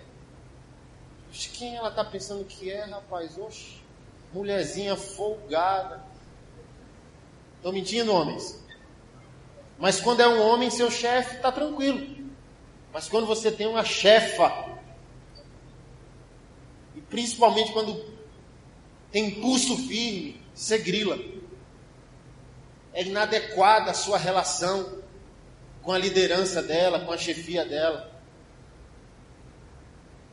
Oxe, 1.30 1.48
quem 1.48 1.74
ela 1.74 1.88
está 1.88 2.04
pensando 2.04 2.44
que 2.44 2.70
é, 2.70 2.84
rapaz? 2.84 3.36
Oxe, 3.36 3.78
mulherzinha 4.32 4.94
folgada. 4.94 6.04
Estou 7.56 7.72
mentindo, 7.72 8.12
homens? 8.12 8.62
Mas 9.78 10.00
quando 10.00 10.20
é 10.20 10.28
um 10.28 10.40
homem, 10.40 10.70
seu 10.70 10.90
chefe, 10.90 11.36
está 11.36 11.50
tranquilo. 11.50 12.30
Mas 12.92 13.08
quando 13.08 13.26
você 13.26 13.50
tem 13.50 13.66
uma 13.66 13.84
chefa, 13.84 14.68
principalmente 17.12 17.72
quando 17.72 18.04
tem 19.12 19.30
pulso 19.30 19.76
firme, 19.76 20.42
você 20.52 20.78
grila 20.78 21.16
é 22.94 23.02
inadequada 23.02 23.90
a 23.90 23.94
sua 23.94 24.18
relação 24.18 24.98
com 25.82 25.92
a 25.92 25.98
liderança 25.98 26.62
dela, 26.62 27.00
com 27.00 27.12
a 27.12 27.18
chefia 27.18 27.64
dela. 27.64 28.10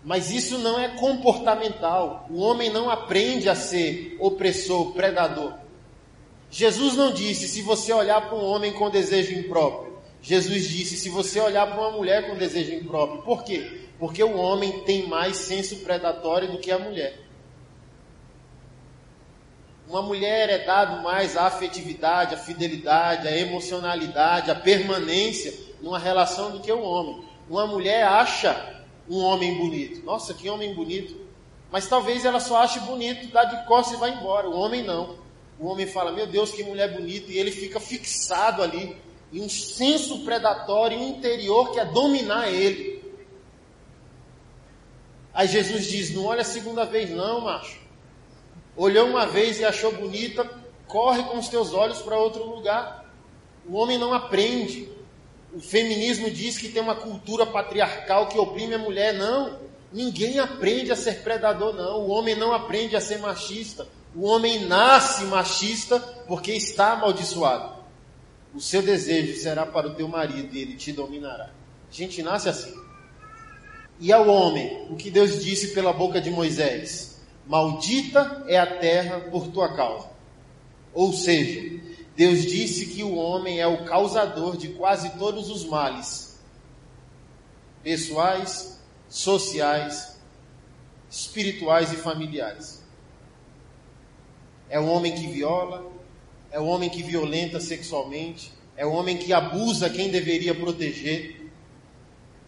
Mas 0.03 0.31
isso 0.31 0.57
não 0.57 0.79
é 0.79 0.89
comportamental. 0.89 2.27
O 2.29 2.39
homem 2.39 2.69
não 2.69 2.89
aprende 2.89 3.49
a 3.49 3.55
ser 3.55 4.15
opressor, 4.19 4.93
predador. 4.93 5.53
Jesus 6.51 6.95
não 6.95 7.13
disse 7.13 7.47
se 7.47 7.61
você 7.61 7.93
olhar 7.93 8.27
para 8.27 8.35
um 8.35 8.43
homem 8.43 8.73
com 8.73 8.89
desejo 8.89 9.33
impróprio. 9.33 9.99
Jesus 10.21 10.67
disse 10.67 10.97
se 10.97 11.09
você 11.09 11.39
olhar 11.39 11.67
para 11.67 11.79
uma 11.79 11.91
mulher 11.91 12.27
com 12.27 12.35
desejo 12.35 12.73
impróprio. 12.73 13.21
Por 13.21 13.43
quê? 13.43 13.88
Porque 13.99 14.23
o 14.23 14.37
homem 14.37 14.79
tem 14.81 15.07
mais 15.07 15.37
senso 15.37 15.77
predatório 15.77 16.51
do 16.51 16.57
que 16.57 16.71
a 16.71 16.79
mulher. 16.79 17.19
Uma 19.87 20.01
mulher 20.01 20.49
é 20.49 20.65
dado 20.65 21.03
mais 21.03 21.35
a 21.35 21.47
afetividade, 21.47 22.35
a 22.35 22.37
fidelidade, 22.37 23.27
a 23.27 23.35
emocionalidade, 23.35 24.49
a 24.49 24.55
permanência 24.55 25.53
numa 25.81 25.99
relação 25.99 26.51
do 26.51 26.59
que 26.59 26.71
o 26.71 26.81
homem. 26.81 27.23
Uma 27.49 27.65
mulher 27.65 28.03
acha 28.03 28.83
um 29.09 29.17
homem 29.17 29.57
bonito. 29.57 30.05
Nossa, 30.05 30.33
que 30.33 30.49
homem 30.49 30.73
bonito. 30.73 31.19
Mas 31.71 31.87
talvez 31.87 32.23
ela 32.23 32.39
só 32.39 32.61
ache 32.61 32.79
bonito, 32.81 33.31
dá 33.31 33.43
de 33.43 33.65
costas 33.65 33.97
e 33.97 33.99
vai 33.99 34.11
embora. 34.11 34.49
O 34.49 34.57
homem 34.57 34.83
não. 34.83 35.17
O 35.59 35.67
homem 35.67 35.85
fala, 35.85 36.11
meu 36.11 36.25
Deus, 36.25 36.51
que 36.51 36.63
mulher 36.63 36.93
bonita, 36.93 37.31
e 37.31 37.37
ele 37.37 37.51
fica 37.51 37.79
fixado 37.79 38.63
ali 38.63 38.95
em 39.33 39.41
um 39.41 39.49
senso 39.49 40.19
predatório 40.19 40.97
interior 40.97 41.71
que 41.71 41.79
é 41.79 41.85
dominar 41.85 42.47
ele. 42.47 42.88
Aí 45.39 45.47
Jesus 45.47 45.85
diz: 45.85 46.13
Não 46.13 46.25
olha 46.25 46.41
a 46.41 46.45
segunda 46.45 46.85
vez, 46.85 47.09
não, 47.09 47.41
macho 47.41 47.89
olhou 48.79 49.07
uma 49.07 49.25
vez 49.25 49.59
e 49.59 49.65
achou 49.65 49.91
bonita, 49.91 50.49
corre 50.87 51.21
com 51.23 51.37
os 51.37 51.49
teus 51.49 51.73
olhos 51.73 52.01
para 52.01 52.17
outro 52.17 52.45
lugar. 52.45 53.05
O 53.67 53.75
homem 53.75 53.97
não 53.99 54.13
aprende. 54.13 54.89
O 55.53 55.59
feminismo 55.59 56.31
diz 56.31 56.57
que 56.57 56.69
tem 56.69 56.81
uma 56.81 56.95
cultura 56.95 57.45
patriarcal 57.45 58.27
que 58.27 58.39
oprime 58.39 58.75
a 58.75 58.79
mulher. 58.79 59.13
Não. 59.13 59.59
Ninguém 59.91 60.39
aprende 60.39 60.91
a 60.91 60.95
ser 60.95 61.23
predador, 61.23 61.73
não. 61.73 62.01
O 62.01 62.09
homem 62.09 62.35
não 62.35 62.53
aprende 62.53 62.95
a 62.95 63.01
ser 63.01 63.19
machista. 63.19 63.85
O 64.15 64.25
homem 64.25 64.65
nasce 64.65 65.25
machista 65.25 65.99
porque 66.25 66.53
está 66.53 66.93
amaldiçoado. 66.93 67.79
O 68.55 68.61
seu 68.61 68.81
desejo 68.81 69.39
será 69.39 69.65
para 69.65 69.87
o 69.87 69.93
teu 69.93 70.07
marido 70.07 70.55
e 70.55 70.61
ele 70.61 70.75
te 70.75 70.93
dominará. 70.93 71.51
A 71.89 71.93
gente 71.93 72.23
nasce 72.23 72.47
assim. 72.47 72.73
E 73.99 74.13
ao 74.13 74.27
homem, 74.27 74.87
o 74.89 74.95
que 74.95 75.11
Deus 75.11 75.43
disse 75.43 75.69
pela 75.69 75.91
boca 75.91 76.21
de 76.21 76.31
Moisés: 76.31 77.19
Maldita 77.45 78.45
é 78.47 78.57
a 78.57 78.77
terra 78.79 79.19
por 79.31 79.47
tua 79.47 79.75
causa. 79.75 80.09
Ou 80.93 81.11
seja, 81.13 81.79
Deus 82.15 82.45
disse 82.45 82.87
que 82.87 83.03
o 83.03 83.15
homem 83.15 83.59
é 83.59 83.67
o 83.67 83.85
causador 83.85 84.57
de 84.57 84.69
quase 84.69 85.17
todos 85.17 85.49
os 85.49 85.65
males 85.65 86.29
pessoais, 87.83 88.79
sociais, 89.07 90.17
espirituais 91.09 91.91
e 91.91 91.95
familiares. 91.95 92.83
É 94.69 94.79
o 94.79 94.85
homem 94.87 95.15
que 95.15 95.27
viola, 95.27 95.91
é 96.51 96.59
o 96.59 96.65
homem 96.65 96.89
que 96.89 97.01
violenta 97.01 97.59
sexualmente, 97.59 98.51
é 98.75 98.85
o 98.85 98.91
homem 98.91 99.17
que 99.17 99.33
abusa 99.33 99.89
quem 99.89 100.09
deveria 100.09 100.53
proteger, 100.53 101.38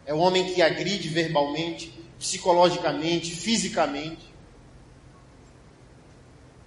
é 0.06 0.14
o 0.14 0.18
homem 0.18 0.54
que 0.54 0.62
agride 0.62 1.10
verbalmente, 1.10 1.94
psicologicamente, 2.18 3.36
fisicamente. 3.36 4.32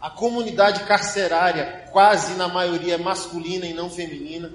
A 0.01 0.11
comunidade 0.11 0.85
carcerária, 0.85 1.89
quase 1.91 2.35
na 2.35 2.49
maioria 2.49 2.99
masculina 2.99 3.67
e 3.67 3.73
não 3.73 3.89
feminina. 3.89 4.53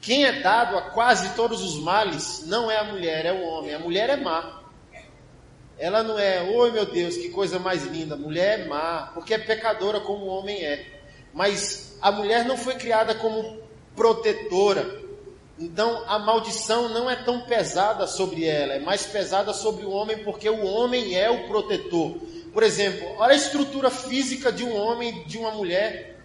Quem 0.00 0.24
é 0.24 0.40
dado 0.40 0.76
a 0.76 0.82
quase 0.82 1.34
todos 1.34 1.62
os 1.62 1.78
males 1.78 2.44
não 2.46 2.70
é 2.70 2.78
a 2.78 2.84
mulher, 2.84 3.26
é 3.26 3.32
o 3.32 3.42
homem. 3.42 3.74
A 3.74 3.78
mulher 3.78 4.10
é 4.10 4.16
má. 4.16 4.62
Ela 5.78 6.02
não 6.02 6.18
é, 6.18 6.42
oi 6.42 6.70
meu 6.70 6.86
Deus, 6.86 7.16
que 7.16 7.28
coisa 7.28 7.58
mais 7.58 7.84
linda. 7.84 8.16
Mulher 8.16 8.60
é 8.60 8.64
má, 8.66 9.10
porque 9.14 9.34
é 9.34 9.38
pecadora 9.38 10.00
como 10.00 10.24
o 10.24 10.28
homem 10.28 10.64
é. 10.64 11.00
Mas 11.32 11.96
a 12.00 12.10
mulher 12.10 12.44
não 12.44 12.56
foi 12.56 12.74
criada 12.74 13.14
como 13.14 13.60
protetora. 13.94 15.01
Então 15.62 16.02
a 16.08 16.18
maldição 16.18 16.88
não 16.88 17.08
é 17.08 17.14
tão 17.14 17.42
pesada 17.42 18.04
sobre 18.08 18.44
ela, 18.44 18.74
é 18.74 18.80
mais 18.80 19.06
pesada 19.06 19.52
sobre 19.54 19.84
o 19.84 19.90
homem, 19.90 20.18
porque 20.24 20.50
o 20.50 20.66
homem 20.66 21.14
é 21.14 21.30
o 21.30 21.46
protetor. 21.46 22.16
Por 22.52 22.64
exemplo, 22.64 23.06
olha 23.16 23.32
a 23.32 23.36
estrutura 23.36 23.88
física 23.88 24.50
de 24.50 24.64
um 24.64 24.76
homem 24.76 25.10
e 25.10 25.24
de 25.24 25.38
uma 25.38 25.52
mulher. 25.52 26.18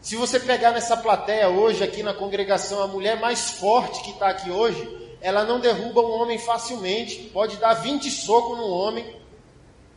Se 0.00 0.16
você 0.16 0.40
pegar 0.40 0.72
nessa 0.72 0.96
plateia 0.96 1.48
hoje, 1.48 1.84
aqui 1.84 2.02
na 2.02 2.12
congregação, 2.12 2.82
a 2.82 2.88
mulher 2.88 3.20
mais 3.20 3.52
forte 3.52 4.02
que 4.02 4.10
está 4.10 4.28
aqui 4.30 4.50
hoje, 4.50 5.16
ela 5.20 5.44
não 5.44 5.60
derruba 5.60 6.00
um 6.00 6.20
homem 6.20 6.38
facilmente, 6.40 7.30
pode 7.32 7.58
dar 7.58 7.74
20 7.74 8.10
socos 8.10 8.58
no 8.58 8.66
homem 8.66 9.16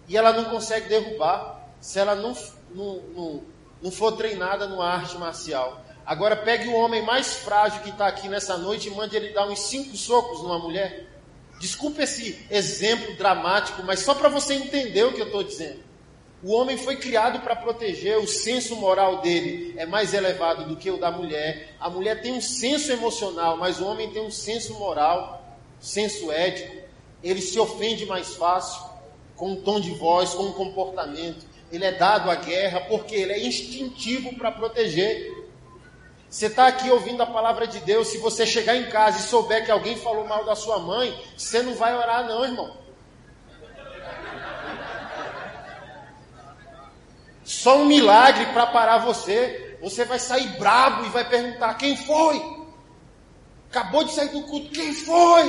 e 0.07 0.15
ela 0.15 0.31
não 0.31 0.45
consegue 0.45 0.87
derrubar 0.87 1.69
se 1.81 1.97
ela 1.97 2.13
não, 2.13 2.37
não, 2.69 3.01
não, 3.15 3.43
não 3.81 3.91
for 3.91 4.11
treinada 4.11 4.67
no 4.67 4.79
arte 4.79 5.17
marcial. 5.17 5.83
Agora 6.05 6.35
pegue 6.35 6.67
o 6.67 6.75
homem 6.75 7.01
mais 7.01 7.33
frágil 7.33 7.81
que 7.81 7.89
está 7.89 8.07
aqui 8.07 8.29
nessa 8.29 8.57
noite 8.57 8.87
e 8.87 8.91
mande 8.91 9.15
ele 9.15 9.33
dar 9.33 9.47
uns 9.47 9.59
cinco 9.59 9.97
socos 9.97 10.41
numa 10.43 10.59
mulher. 10.59 11.07
Desculpe 11.59 12.03
esse 12.03 12.45
exemplo 12.49 13.15
dramático, 13.15 13.81
mas 13.83 14.01
só 14.01 14.13
para 14.13 14.29
você 14.29 14.53
entender 14.53 15.03
o 15.03 15.13
que 15.13 15.21
eu 15.21 15.27
estou 15.27 15.43
dizendo. 15.43 15.83
O 16.43 16.51
homem 16.53 16.77
foi 16.77 16.97
criado 16.97 17.39
para 17.39 17.55
proteger, 17.55 18.19
o 18.19 18.27
senso 18.27 18.75
moral 18.75 19.21
dele 19.21 19.73
é 19.77 19.85
mais 19.87 20.13
elevado 20.13 20.65
do 20.65 20.75
que 20.75 20.91
o 20.91 20.97
da 20.97 21.09
mulher. 21.09 21.75
A 21.79 21.89
mulher 21.89 22.21
tem 22.21 22.33
um 22.33 22.41
senso 22.41 22.91
emocional, 22.91 23.57
mas 23.57 23.79
o 23.79 23.85
homem 23.87 24.11
tem 24.11 24.21
um 24.21 24.29
senso 24.29 24.75
moral, 24.75 25.43
senso 25.79 26.31
ético. 26.31 26.75
Ele 27.23 27.41
se 27.41 27.59
ofende 27.59 28.05
mais 28.05 28.35
fácil, 28.35 28.79
com 29.35 29.53
um 29.53 29.55
tom 29.55 29.79
de 29.79 29.89
voz, 29.91 30.35
com 30.35 30.43
um 30.43 30.51
comportamento. 30.51 31.47
Ele 31.71 31.83
é 31.83 31.93
dado 31.93 32.29
à 32.29 32.35
guerra 32.35 32.81
porque 32.81 33.15
ele 33.15 33.33
é 33.33 33.39
instintivo 33.43 34.35
para 34.35 34.51
proteger. 34.51 35.33
Você 36.35 36.47
está 36.47 36.67
aqui 36.67 36.89
ouvindo 36.89 37.23
a 37.23 37.25
palavra 37.25 37.65
de 37.65 37.79
Deus, 37.79 38.09
se 38.09 38.17
você 38.17 38.45
chegar 38.45 38.75
em 38.75 38.89
casa 38.89 39.19
e 39.19 39.21
souber 39.21 39.63
que 39.63 39.71
alguém 39.71 39.95
falou 39.95 40.27
mal 40.27 40.43
da 40.43 40.53
sua 40.53 40.79
mãe, 40.79 41.17
você 41.37 41.61
não 41.61 41.75
vai 41.75 41.95
orar, 41.95 42.27
não, 42.27 42.43
irmão. 42.43 42.75
Só 47.41 47.77
um 47.77 47.85
milagre 47.85 48.47
para 48.47 48.67
parar 48.67 48.97
você. 48.97 49.77
Você 49.81 50.03
vai 50.03 50.19
sair 50.19 50.59
brabo 50.59 51.05
e 51.05 51.09
vai 51.09 51.23
perguntar: 51.23 51.75
quem 51.75 51.95
foi? 51.95 52.43
Acabou 53.69 54.03
de 54.03 54.11
sair 54.11 54.27
do 54.27 54.43
culto, 54.43 54.71
quem 54.71 54.93
foi? 54.93 55.45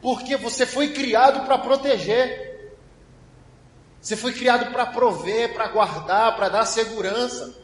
Porque 0.00 0.38
você 0.38 0.64
foi 0.64 0.94
criado 0.94 1.44
para 1.44 1.58
proteger. 1.58 2.72
Você 4.00 4.16
foi 4.16 4.32
criado 4.32 4.72
para 4.72 4.86
prover, 4.86 5.52
para 5.52 5.68
guardar, 5.68 6.34
para 6.34 6.48
dar 6.48 6.64
segurança. 6.64 7.63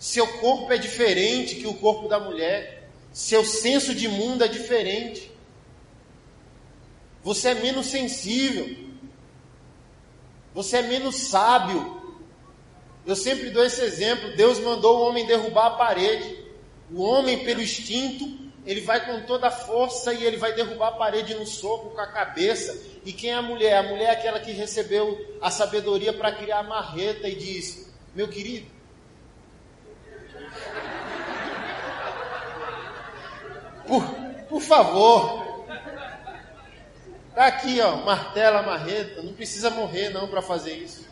Seu 0.00 0.26
corpo 0.38 0.72
é 0.72 0.78
diferente 0.78 1.56
que 1.56 1.66
o 1.66 1.74
corpo 1.74 2.08
da 2.08 2.18
mulher. 2.18 2.88
Seu 3.12 3.44
senso 3.44 3.94
de 3.94 4.08
mundo 4.08 4.42
é 4.42 4.48
diferente. 4.48 5.30
Você 7.22 7.48
é 7.48 7.54
menos 7.54 7.84
sensível. 7.84 8.74
Você 10.54 10.78
é 10.78 10.82
menos 10.82 11.16
sábio. 11.16 12.00
Eu 13.04 13.14
sempre 13.14 13.50
dou 13.50 13.62
esse 13.62 13.82
exemplo. 13.82 14.34
Deus 14.34 14.58
mandou 14.58 15.00
o 15.00 15.06
homem 15.06 15.26
derrubar 15.26 15.66
a 15.66 15.76
parede. 15.76 16.46
O 16.90 17.02
homem, 17.02 17.44
pelo 17.44 17.60
instinto, 17.60 18.26
ele 18.64 18.80
vai 18.80 19.04
com 19.04 19.26
toda 19.26 19.48
a 19.48 19.50
força 19.50 20.14
e 20.14 20.24
ele 20.24 20.38
vai 20.38 20.54
derrubar 20.54 20.88
a 20.88 20.92
parede 20.92 21.34
no 21.34 21.44
soco 21.44 21.90
com 21.90 22.00
a 22.00 22.06
cabeça. 22.06 22.74
E 23.04 23.12
quem 23.12 23.32
é 23.32 23.34
a 23.34 23.42
mulher? 23.42 23.76
A 23.76 23.82
mulher 23.82 24.04
é 24.06 24.12
aquela 24.12 24.40
que 24.40 24.50
recebeu 24.50 25.36
a 25.42 25.50
sabedoria 25.50 26.14
para 26.14 26.32
criar 26.32 26.60
a 26.60 26.62
marreta 26.62 27.28
e 27.28 27.34
diz: 27.34 27.92
Meu 28.14 28.28
querido, 28.28 28.79
por, 33.90 34.04
por 34.48 34.60
favor, 34.62 35.40
Está 37.30 37.46
aqui, 37.46 37.80
ó, 37.80 37.96
martela, 38.04 38.60
marreta, 38.62 39.22
não 39.22 39.32
precisa 39.32 39.70
morrer 39.70 40.10
não 40.10 40.28
para 40.28 40.42
fazer 40.42 40.74
isso. 40.74 41.08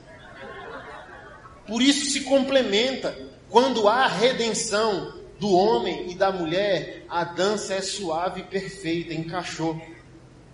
Por 1.67 1.81
isso 1.81 2.11
se 2.11 2.23
complementa. 2.23 3.17
Quando 3.49 3.89
há 3.89 4.07
redenção 4.07 5.15
do 5.39 5.51
homem 5.51 6.11
e 6.11 6.15
da 6.15 6.31
mulher, 6.31 7.07
a 7.09 7.25
dança 7.25 7.73
é 7.73 7.81
suave 7.81 8.41
e 8.41 8.45
perfeita, 8.45 9.15
encaixou. 9.15 9.81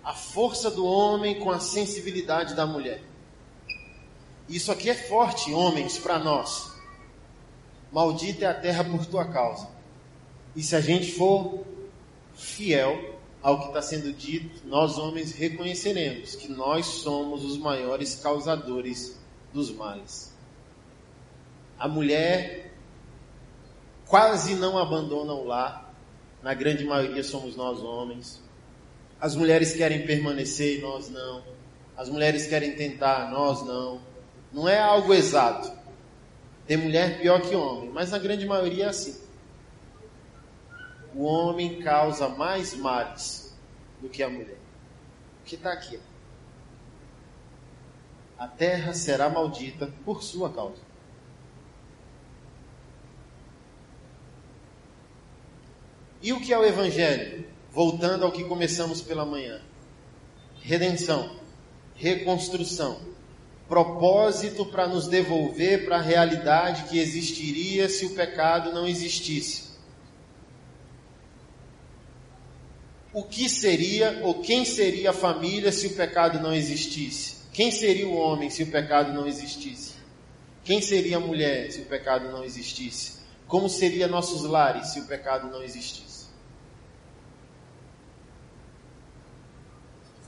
A 0.01 0.13
força 0.13 0.71
do 0.71 0.85
homem 0.85 1.39
com 1.39 1.51
a 1.51 1.59
sensibilidade 1.59 2.53
da 2.53 2.65
mulher. 2.65 3.01
Isso 4.47 4.71
aqui 4.71 4.89
é 4.89 4.95
forte, 4.95 5.51
homens, 5.51 5.97
para 5.97 6.19
nós. 6.19 6.71
Maldita 7.91 8.45
é 8.45 8.47
a 8.47 8.53
terra 8.53 8.83
por 8.83 9.05
tua 9.05 9.25
causa. 9.25 9.67
E 10.55 10.63
se 10.63 10.75
a 10.75 10.79
gente 10.79 11.11
for 11.11 11.65
fiel, 12.35 13.15
ao 13.41 13.59
que 13.59 13.67
está 13.67 13.81
sendo 13.81 14.11
dito, 14.11 14.67
nós 14.67 14.97
homens 14.97 15.31
reconheceremos 15.31 16.35
que 16.35 16.51
nós 16.51 16.85
somos 16.85 17.43
os 17.43 17.57
maiores 17.57 18.15
causadores 18.15 19.19
dos 19.53 19.71
males. 19.71 20.33
A 21.77 21.87
mulher 21.87 22.73
quase 24.07 24.55
não 24.55 24.77
abandona 24.77 25.33
o 25.33 25.45
lar, 25.45 25.93
na 26.41 26.53
grande 26.53 26.83
maioria 26.85 27.23
somos 27.23 27.55
nós 27.55 27.79
homens. 27.81 28.41
As 29.19 29.35
mulheres 29.35 29.73
querem 29.73 30.05
permanecer 30.05 30.79
e 30.79 30.81
nós 30.81 31.09
não. 31.09 31.43
As 31.95 32.09
mulheres 32.09 32.47
querem 32.47 32.75
tentar, 32.75 33.31
nós 33.31 33.65
não. 33.65 34.01
Não 34.51 34.67
é 34.67 34.79
algo 34.79 35.13
exato. 35.13 35.71
Tem 36.67 36.77
mulher 36.77 37.19
pior 37.19 37.41
que 37.41 37.55
homem, 37.55 37.89
mas 37.91 38.11
na 38.11 38.17
grande 38.17 38.45
maioria 38.45 38.85
é 38.85 38.89
assim 38.89 39.24
o 41.15 41.23
homem 41.23 41.81
causa 41.81 42.27
mais 42.27 42.75
males 42.75 43.55
do 44.01 44.09
que 44.09 44.21
a 44.21 44.29
mulher. 44.29 44.57
O 45.41 45.45
que 45.45 45.55
está 45.55 45.71
aqui? 45.71 45.97
A 48.37 48.47
terra 48.47 48.93
será 48.93 49.29
maldita 49.29 49.91
por 50.03 50.21
sua 50.21 50.51
causa. 50.51 50.81
E 56.21 56.33
o 56.33 56.41
que 56.41 56.51
é 56.51 56.57
o 56.57 56.65
Evangelho? 56.65 57.45
Voltando 57.71 58.25
ao 58.25 58.31
que 58.31 58.43
começamos 58.43 59.01
pela 59.01 59.25
manhã: 59.25 59.61
redenção, 60.61 61.39
reconstrução, 61.95 62.99
propósito 63.69 64.65
para 64.65 64.87
nos 64.87 65.07
devolver 65.07 65.85
para 65.85 65.97
a 65.97 66.01
realidade 66.01 66.89
que 66.89 66.99
existiria 66.99 67.87
se 67.87 68.05
o 68.05 68.15
pecado 68.15 68.73
não 68.73 68.85
existisse. 68.85 69.64
O 73.15 73.23
que 73.23 73.47
seria 73.47 74.19
ou 74.23 74.41
quem 74.41 74.65
seria 74.65 75.11
a 75.11 75.13
família 75.13 75.71
se 75.71 75.87
o 75.87 75.95
pecado 75.95 76.37
não 76.41 76.53
existisse? 76.53 77.37
Quem 77.53 77.71
seria 77.71 78.05
o 78.05 78.13
homem 78.13 78.49
se 78.49 78.63
o 78.63 78.67
pecado 78.67 79.13
não 79.13 79.25
existisse? 79.25 79.93
Quem 80.65 80.81
seria 80.81 81.15
a 81.15 81.19
mulher 81.21 81.71
se 81.71 81.79
o 81.79 81.85
pecado 81.85 82.29
não 82.29 82.43
existisse? 82.43 83.19
Como 83.47 83.69
seriam 83.69 84.09
nossos 84.09 84.43
lares 84.43 84.87
se 84.89 84.99
o 84.99 85.05
pecado 85.05 85.49
não 85.49 85.63
existisse? 85.63 86.25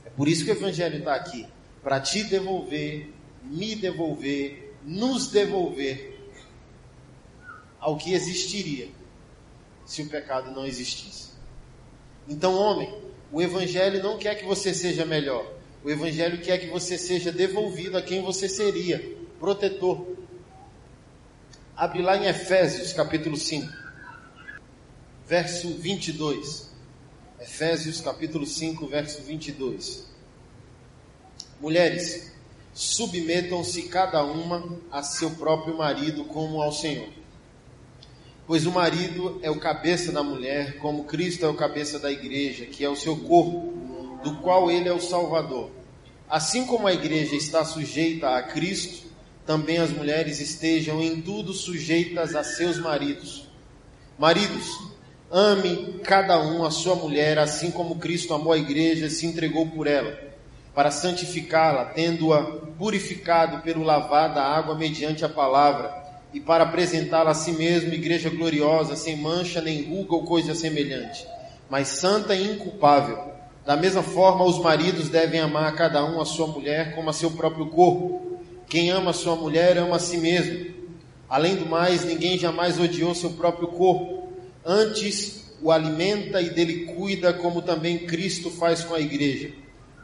É 0.06 0.08
por 0.08 0.26
isso 0.26 0.42
que 0.46 0.50
o 0.50 0.56
Evangelho 0.56 1.00
está 1.00 1.14
aqui 1.14 1.46
para 1.82 2.00
te 2.00 2.24
devolver, 2.24 3.12
me 3.44 3.74
devolver, 3.74 4.74
nos 4.82 5.30
devolver 5.30 6.18
ao 7.78 7.98
que 7.98 8.14
existiria 8.14 8.88
se 9.84 10.00
o 10.00 10.08
pecado 10.08 10.50
não 10.52 10.64
existisse. 10.64 11.27
Então, 12.28 12.54
homem, 12.54 12.92
O 13.30 13.42
Evangelho 13.42 14.02
não 14.02 14.18
quer 14.18 14.36
que 14.36 14.44
você 14.44 14.72
seja 14.72 15.04
melhor. 15.04 15.46
O 15.84 15.90
Evangelho 15.90 16.40
quer 16.40 16.58
que 16.58 16.68
você 16.68 16.96
seja 16.96 17.30
devolvido 17.30 17.96
a 17.96 18.02
quem 18.02 18.22
você 18.22 18.48
seria, 18.48 19.16
protetor. 19.38 20.16
Abre 21.76 22.02
lá 22.02 22.16
em 22.16 22.26
Efésios 22.26 22.92
capítulo 22.92 23.36
5, 23.36 23.70
verso 25.26 25.68
22. 25.74 26.70
Efésios 27.38 28.00
capítulo 28.00 28.46
5, 28.46 28.86
verso 28.88 29.22
22. 29.22 30.08
Mulheres, 31.60 32.32
submetam-se 32.74 33.82
cada 33.84 34.24
uma 34.24 34.78
a 34.90 35.02
seu 35.02 35.30
próprio 35.32 35.76
marido 35.76 36.24
como 36.24 36.62
ao 36.62 36.72
Senhor. 36.72 37.08
Pois 38.48 38.64
o 38.64 38.72
marido 38.72 39.38
é 39.42 39.50
o 39.50 39.60
cabeça 39.60 40.10
da 40.10 40.22
mulher, 40.22 40.78
como 40.78 41.04
Cristo 41.04 41.44
é 41.44 41.48
o 41.50 41.54
cabeça 41.54 41.98
da 41.98 42.10
igreja, 42.10 42.64
que 42.64 42.82
é 42.82 42.88
o 42.88 42.96
seu 42.96 43.14
corpo, 43.14 43.74
do 44.24 44.36
qual 44.36 44.70
ele 44.70 44.88
é 44.88 44.92
o 44.92 44.98
Salvador. 44.98 45.70
Assim 46.26 46.64
como 46.64 46.86
a 46.86 46.94
igreja 46.94 47.36
está 47.36 47.62
sujeita 47.62 48.30
a 48.30 48.42
Cristo, 48.42 49.06
também 49.44 49.76
as 49.76 49.90
mulheres 49.90 50.40
estejam 50.40 51.02
em 51.02 51.20
tudo 51.20 51.52
sujeitas 51.52 52.34
a 52.34 52.42
seus 52.42 52.78
maridos. 52.78 53.46
Maridos, 54.18 54.80
ame 55.30 56.00
cada 56.02 56.40
um 56.40 56.64
a 56.64 56.70
sua 56.70 56.94
mulher, 56.94 57.38
assim 57.38 57.70
como 57.70 57.98
Cristo 57.98 58.32
amou 58.32 58.54
a 58.54 58.58
igreja 58.58 59.08
e 59.08 59.10
se 59.10 59.26
entregou 59.26 59.66
por 59.66 59.86
ela, 59.86 60.18
para 60.74 60.90
santificá-la, 60.90 61.84
tendo-a 61.84 62.44
purificado 62.78 63.60
pelo 63.60 63.82
lavar 63.82 64.32
da 64.32 64.42
água 64.42 64.74
mediante 64.74 65.22
a 65.22 65.28
palavra 65.28 66.07
e 66.32 66.40
para 66.40 66.64
apresentá-la 66.64 67.30
a 67.30 67.34
si 67.34 67.52
mesmo, 67.52 67.92
igreja 67.92 68.28
gloriosa, 68.28 68.96
sem 68.96 69.16
mancha 69.16 69.60
nem 69.60 69.82
ruga 69.82 70.14
ou 70.14 70.24
coisa 70.24 70.54
semelhante, 70.54 71.26
mas 71.70 71.88
santa 71.88 72.34
e 72.34 72.52
inculpável. 72.52 73.32
Da 73.64 73.76
mesma 73.76 74.02
forma, 74.02 74.44
os 74.44 74.58
maridos 74.58 75.08
devem 75.08 75.40
amar 75.40 75.74
cada 75.74 76.04
um 76.04 76.20
a 76.20 76.24
sua 76.24 76.46
mulher 76.46 76.94
como 76.94 77.10
a 77.10 77.12
seu 77.12 77.30
próprio 77.32 77.66
corpo. 77.66 78.38
Quem 78.66 78.90
ama 78.90 79.10
a 79.10 79.14
sua 79.14 79.36
mulher 79.36 79.76
ama 79.76 79.96
a 79.96 79.98
si 79.98 80.16
mesmo. 80.16 80.74
Além 81.28 81.56
do 81.56 81.66
mais, 81.66 82.04
ninguém 82.04 82.38
jamais 82.38 82.80
odiou 82.80 83.14
seu 83.14 83.30
próprio 83.30 83.68
corpo. 83.68 84.28
Antes 84.64 85.54
o 85.60 85.70
alimenta 85.70 86.40
e 86.40 86.50
dele 86.50 86.86
cuida, 86.94 87.32
como 87.32 87.60
também 87.60 88.06
Cristo 88.06 88.50
faz 88.50 88.84
com 88.84 88.94
a 88.94 89.00
igreja, 89.00 89.50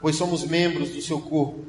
pois 0.01 0.17
somos 0.17 0.45
membros 0.45 0.91
do 0.91 1.01
seu 1.01 1.21
corpo. 1.21 1.65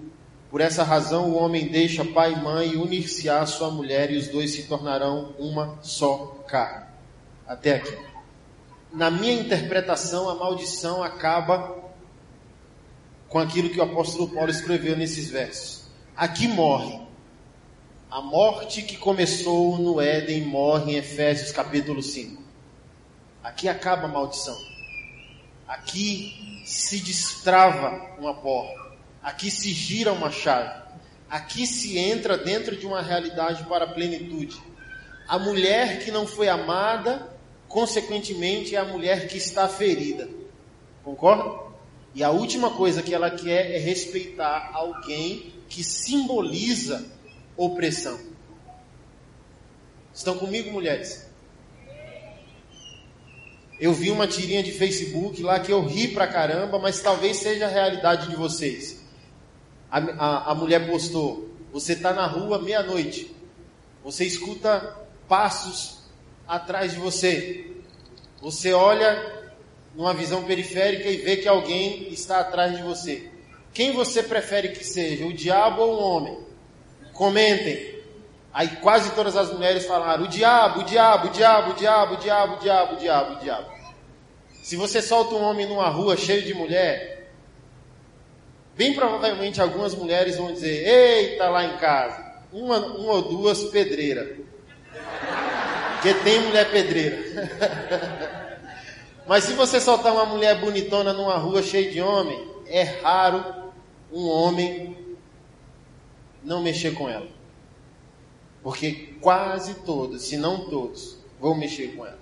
Por 0.56 0.62
essa 0.62 0.86
razão, 0.86 1.32
o 1.32 1.36
homem 1.36 1.68
deixa 1.68 2.06
pai 2.06 2.32
e 2.32 2.38
mãe 2.38 2.78
unir-se 2.78 3.30
à 3.30 3.46
sua 3.46 3.70
mulher, 3.70 4.10
e 4.10 4.15
os 4.15 4.30
dois 4.30 4.54
se 4.54 4.63
tornarão 4.63 5.36
uma 5.38 5.78
só 5.82 6.46
carne. 6.48 6.86
Até 7.46 7.76
aqui. 7.76 7.94
Na 8.94 9.12
minha 9.12 9.34
interpretação, 9.34 10.30
a 10.30 10.36
maldição 10.36 11.04
acaba 11.04 11.76
com 13.28 13.38
aquilo 13.38 13.70
que 13.70 13.82
o 13.82 13.84
apóstolo 13.84 14.30
Paulo 14.30 14.50
escreveu 14.50 14.96
nesses 14.96 15.30
versos. 15.30 15.89
Aqui 16.15 16.48
morre. 16.48 17.02
A 18.10 18.22
morte 18.22 18.82
que 18.82 18.96
começou 18.96 19.78
no 19.78 20.00
Éden 20.00 20.46
morre 20.46 20.94
em 20.94 20.96
Efésios 20.96 21.52
capítulo 21.52 22.02
5. 22.02 22.41
Aqui 23.44 23.68
acaba 23.68 24.06
a 24.06 24.08
maldição. 24.08 24.58
Aqui 25.68 26.63
se 26.65 27.02
destrava 27.02 28.15
uma 28.18 28.34
porta. 28.36 28.85
Aqui 29.26 29.50
se 29.50 29.72
gira 29.72 30.14
uma 30.14 30.30
chave. 30.30 30.84
Aqui 31.28 31.66
se 31.66 31.98
entra 31.98 32.38
dentro 32.38 32.78
de 32.78 32.86
uma 32.86 33.02
realidade 33.02 33.64
para 33.64 33.86
a 33.86 33.88
plenitude. 33.92 34.62
A 35.28 35.40
mulher 35.40 36.06
que 36.06 36.12
não 36.12 36.28
foi 36.28 36.48
amada, 36.48 37.28
consequentemente, 37.68 38.76
é 38.76 38.78
a 38.78 38.86
mulher 38.86 39.28
que 39.28 39.36
está 39.36 39.68
ferida. 39.68 40.30
Concorda? 41.04 41.60
E 42.14 42.24
a 42.24 42.30
última 42.30 42.70
coisa 42.70 43.02
que 43.02 43.16
ela 43.16 43.32
quer 43.32 43.72
é 43.72 43.80
respeitar 43.80 44.70
alguém 44.76 45.56
que 45.68 45.84
simboliza 45.84 47.04
opressão. 47.58 48.20
Estão 50.14 50.38
comigo, 50.38 50.72
mulheres? 50.72 51.26
Eu 53.80 53.92
vi 53.92 54.12
uma 54.12 54.28
tirinha 54.28 54.62
de 54.62 54.72
Facebook 54.72 55.42
lá 55.42 55.60
que 55.60 55.72
eu 55.72 55.84
ri 55.84 56.10
pra 56.10 56.28
caramba, 56.28 56.78
mas 56.78 57.02
talvez 57.02 57.38
seja 57.38 57.66
a 57.66 57.70
realidade 57.70 58.30
de 58.30 58.36
vocês. 58.36 58.95
A, 59.89 59.98
a, 59.98 60.52
a 60.52 60.56
mulher 60.56 60.88
postou: 60.88 61.50
Você 61.71 61.93
está 61.93 62.13
na 62.13 62.26
rua 62.26 62.60
meia-noite, 62.60 63.36
você 64.04 64.26
escuta 64.26 64.98
passos 65.28 66.00
atrás 66.48 66.93
de 66.93 67.00
você, 67.00 67.71
você 68.41 68.74
olha 68.74 69.43
numa 69.95 70.13
visão 70.13 70.43
periférica 70.43 71.10
e 71.10 71.17
vê 71.17 71.38
que 71.38 71.48
alguém 71.48 72.10
está 72.10 72.39
atrás 72.39 72.76
de 72.76 72.84
você. 72.84 73.30
Quem 73.74 73.91
você 73.93 74.21
prefere 74.24 74.69
que 74.69 74.84
seja, 74.84 75.26
o 75.26 75.34
diabo 75.34 75.82
ou 75.82 75.93
o 75.93 76.04
homem? 76.04 76.39
Comentem. 77.13 77.95
Aí 78.54 78.69
quase 78.78 79.12
todas 79.12 79.36
as 79.36 79.52
mulheres 79.52 79.86
falaram: 79.86 80.24
o 80.24 80.28
diabo, 80.28 80.82
o 80.82 80.84
diabo, 80.84 81.28
o 81.28 81.30
diabo, 81.32 81.71
o 81.71 81.74
diabo, 81.76 82.13
o 82.13 82.17
diabo, 82.17 82.54
o 82.54 82.58
diabo, 82.60 82.93
o 82.93 82.98
diabo, 82.98 83.34
o 83.34 83.39
diabo. 83.39 83.76
Se 84.63 84.76
você 84.76 85.02
solta 85.02 85.36
um 85.36 85.43
homem 85.43 85.67
numa 85.67 85.89
rua 85.89 86.15
cheio 86.15 86.41
de 86.41 86.54
mulher, 86.54 87.14
Bem 88.76 88.94
provavelmente 88.94 89.62
algumas 89.62 89.96
mulheres 89.96 90.38
vão 90.38 90.54
dizer: 90.54 90.88
Eita, 90.88 91.50
lá 91.50 91.64
em 91.64 91.78
casa, 91.78 92.42
uma, 92.52 92.78
uma 92.78 93.14
ou 93.14 93.22
duas 93.22 93.64
pedreiras. 93.66 94.38
Porque 95.94 96.14
tem 96.24 96.42
mulher 96.42 96.70
pedreira. 96.70 97.18
Mas 99.28 99.46
se 99.46 99.54
você 99.54 99.80
soltar 99.80 100.14
uma 100.14 100.26
mulher 100.26 100.60
bonitona 100.60 101.12
numa 101.12 101.38
rua 101.38 101.64
cheia 101.64 101.90
de 101.90 102.00
homem, 102.00 102.48
é 102.68 102.84
raro 102.84 103.44
um 104.12 104.28
homem 104.28 104.96
não 106.44 106.62
mexer 106.62 106.94
com 106.94 107.10
ela. 107.10 107.28
Porque 108.62 109.16
quase 109.20 109.76
todos, 109.76 110.24
se 110.24 110.38
não 110.38 110.70
todos, 110.70 111.18
vão 111.40 111.56
mexer 111.56 111.96
com 111.96 112.06
ela. 112.06 112.20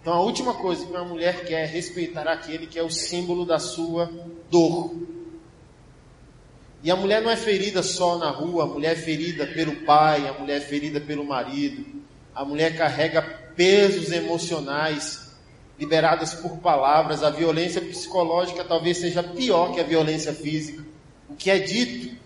Então 0.00 0.14
a 0.14 0.20
última 0.20 0.54
coisa 0.54 0.84
que 0.84 0.90
uma 0.90 1.04
mulher 1.04 1.44
quer 1.44 1.62
é 1.62 1.66
respeitar 1.66 2.26
aquele 2.26 2.66
que 2.66 2.78
é 2.78 2.82
o 2.82 2.90
símbolo 2.90 3.44
da 3.44 3.58
sua 3.58 4.10
dor. 4.50 4.94
E 6.82 6.90
a 6.90 6.96
mulher 6.96 7.22
não 7.22 7.30
é 7.30 7.36
ferida 7.36 7.82
só 7.82 8.18
na 8.18 8.30
rua, 8.30 8.64
a 8.64 8.66
mulher 8.66 8.92
é 8.92 8.96
ferida 8.96 9.46
pelo 9.46 9.76
pai, 9.84 10.26
a 10.26 10.32
mulher 10.32 10.56
é 10.56 10.60
ferida 10.60 11.00
pelo 11.00 11.24
marido. 11.24 12.02
A 12.34 12.44
mulher 12.44 12.76
carrega 12.76 13.22
pesos 13.54 14.10
emocionais 14.10 15.32
liberadas 15.78 16.34
por 16.34 16.58
palavras. 16.58 17.22
A 17.22 17.30
violência 17.30 17.80
psicológica 17.80 18.64
talvez 18.64 18.96
seja 18.96 19.22
pior 19.22 19.72
que 19.72 19.80
a 19.80 19.84
violência 19.84 20.32
física. 20.32 20.84
O 21.28 21.34
que 21.34 21.50
é 21.50 21.58
dito 21.60 22.16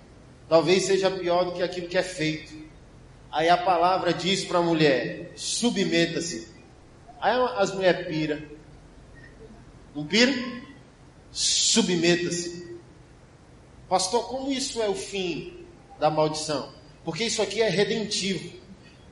talvez 0.48 0.84
seja 0.84 1.10
pior 1.10 1.44
do 1.44 1.52
que 1.52 1.62
aquilo 1.62 1.88
que 1.88 1.98
é 1.98 2.02
feito. 2.02 2.54
Aí 3.30 3.50
a 3.50 3.58
palavra 3.58 4.14
diz 4.14 4.44
para 4.44 4.58
a 4.58 4.62
mulher: 4.62 5.32
submeta-se. 5.36 6.48
Aí 7.20 7.36
as 7.58 7.74
mulheres 7.74 8.06
pira. 8.06 8.42
Não 9.94 10.06
pira? 10.06 10.32
Submeta-se. 11.30 12.65
Pastor, 13.88 14.27
como 14.27 14.51
isso 14.51 14.83
é 14.83 14.88
o 14.88 14.94
fim 14.94 15.64
da 16.01 16.11
maldição? 16.11 16.70
Porque 17.05 17.25
isso 17.25 17.40
aqui 17.40 17.62
é 17.62 17.68
redentivo. 17.68 18.51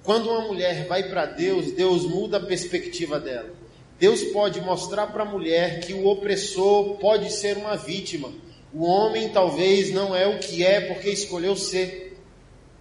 Quando 0.03 0.29
uma 0.29 0.49
mulher 0.49 0.87
vai 0.87 1.05
para 1.05 1.27
Deus, 1.27 1.71
Deus 1.73 2.05
muda 2.05 2.39
a 2.39 2.45
perspectiva 2.45 3.21
dela. 3.21 3.55
Deus 4.01 4.23
pode 4.25 4.61
mostrar 4.61 5.07
para 5.07 5.23
a 5.23 5.27
mulher 5.27 5.81
que 5.81 5.95
o 5.95 6.07
opressor 6.07 6.97
pode 6.97 7.33
ser 7.33 7.57
uma 7.57 7.77
vítima. 7.77 8.33
O 8.73 8.85
homem 8.85 9.29
talvez 9.29 9.93
não 9.93 10.15
é 10.15 10.27
o 10.27 10.41
que 10.41 10.65
é 10.65 10.81
porque 10.81 11.09
escolheu 11.09 11.55
ser. 11.55 12.19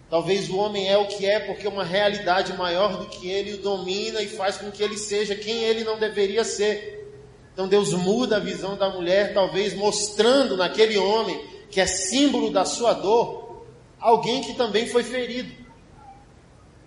Talvez 0.09 0.49
o 0.49 0.57
homem 0.57 0.89
é 0.89 0.97
o 0.97 1.07
que 1.07 1.27
é 1.27 1.39
porque 1.39 1.67
uma 1.67 1.83
realidade 1.83 2.53
maior 2.53 2.97
do 2.97 3.05
que 3.05 3.29
ele 3.29 3.53
o 3.53 3.61
domina 3.61 4.21
e 4.21 4.27
faz 4.27 4.57
com 4.57 4.71
que 4.71 4.81
ele 4.81 4.97
seja 4.97 5.35
quem 5.35 5.63
ele 5.63 5.83
não 5.83 5.99
deveria 5.99 6.43
ser. 6.43 7.07
Então 7.53 7.67
Deus 7.67 7.93
muda 7.93 8.37
a 8.37 8.39
visão 8.39 8.75
da 8.75 8.89
mulher, 8.89 9.31
talvez 9.33 9.75
mostrando 9.75 10.57
naquele 10.57 10.97
homem 10.97 11.52
que 11.73 11.81
é 11.81 11.87
símbolo 11.87 12.51
da 12.51 12.65
sua 12.65 12.93
dor, 12.93 13.65
alguém 13.99 14.41
que 14.43 14.53
também 14.53 14.85
foi 14.85 15.03
ferido. 15.03 15.51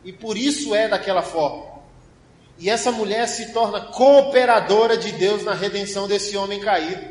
E 0.04 0.12
por 0.12 0.38
isso 0.38 0.76
é 0.76 0.86
daquela 0.86 1.22
forma. 1.22 1.66
E 2.56 2.70
essa 2.70 2.92
mulher 2.92 3.26
se 3.26 3.52
torna 3.52 3.80
cooperadora 3.80 4.96
de 4.96 5.10
Deus 5.10 5.42
na 5.42 5.54
redenção 5.54 6.06
desse 6.06 6.36
homem 6.36 6.60
caído. 6.60 7.04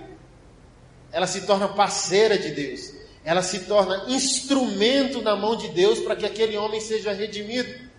Ela 1.11 1.27
se 1.27 1.41
torna 1.41 1.67
parceira 1.67 2.37
de 2.37 2.51
Deus. 2.51 2.93
Ela 3.25 3.43
se 3.43 3.65
torna 3.65 4.05
instrumento 4.07 5.21
na 5.21 5.35
mão 5.35 5.57
de 5.57 5.67
Deus 5.67 5.99
para 5.99 6.15
que 6.15 6.25
aquele 6.25 6.57
homem 6.57 6.79
seja 6.79 7.11
redimido. 7.11 7.89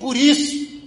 Por 0.00 0.16
isso, 0.16 0.82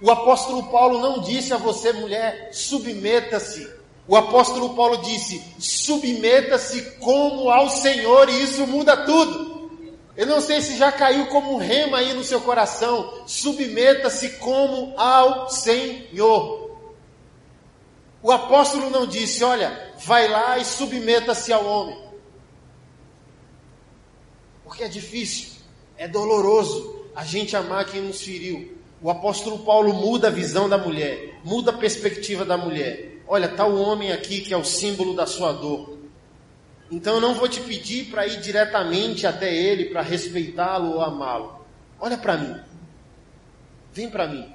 o 0.00 0.10
apóstolo 0.10 0.70
Paulo 0.70 1.00
não 1.00 1.20
disse 1.20 1.52
a 1.52 1.58
você, 1.58 1.92
mulher, 1.92 2.48
submeta-se 2.50 3.81
o 4.06 4.16
apóstolo 4.16 4.74
Paulo 4.74 4.98
disse: 4.98 5.42
submeta-se 5.58 6.82
como 6.98 7.50
ao 7.50 7.68
Senhor, 7.68 8.28
e 8.28 8.42
isso 8.42 8.66
muda 8.66 8.96
tudo. 9.04 9.52
Eu 10.16 10.26
não 10.26 10.40
sei 10.40 10.60
se 10.60 10.76
já 10.76 10.92
caiu 10.92 11.26
como 11.28 11.54
um 11.54 11.56
rema 11.56 11.98
aí 11.98 12.12
no 12.12 12.22
seu 12.22 12.40
coração. 12.40 13.22
Submeta-se 13.26 14.30
como 14.38 14.92
ao 14.98 15.48
Senhor. 15.48 16.70
O 18.22 18.30
apóstolo 18.30 18.90
não 18.90 19.06
disse, 19.06 19.42
olha, 19.42 19.92
vai 20.04 20.28
lá 20.28 20.58
e 20.58 20.64
submeta-se 20.64 21.52
ao 21.52 21.64
homem. 21.66 21.98
Porque 24.62 24.84
é 24.84 24.88
difícil, 24.88 25.50
é 25.96 26.06
doloroso 26.06 27.06
a 27.16 27.24
gente 27.24 27.56
amar 27.56 27.86
quem 27.86 28.00
nos 28.00 28.22
feriu. 28.22 28.78
O 29.00 29.10
apóstolo 29.10 29.60
Paulo 29.60 29.92
muda 29.92 30.28
a 30.28 30.30
visão 30.30 30.68
da 30.68 30.78
mulher, 30.78 31.40
muda 31.42 31.72
a 31.72 31.76
perspectiva 31.76 32.44
da 32.44 32.56
mulher. 32.56 33.11
Olha, 33.26 33.46
está 33.46 33.66
o 33.66 33.80
homem 33.80 34.12
aqui 34.12 34.40
que 34.40 34.52
é 34.52 34.56
o 34.56 34.64
símbolo 34.64 35.14
da 35.14 35.26
sua 35.26 35.52
dor. 35.52 35.98
Então 36.90 37.14
eu 37.14 37.20
não 37.20 37.34
vou 37.34 37.48
te 37.48 37.60
pedir 37.60 38.10
para 38.10 38.26
ir 38.26 38.40
diretamente 38.40 39.26
até 39.26 39.54
ele 39.54 39.86
para 39.86 40.02
respeitá-lo 40.02 40.92
ou 40.92 41.00
amá-lo. 41.00 41.64
Olha 41.98 42.18
para 42.18 42.36
mim. 42.36 42.60
Vem 43.92 44.10
para 44.10 44.26
mim. 44.26 44.52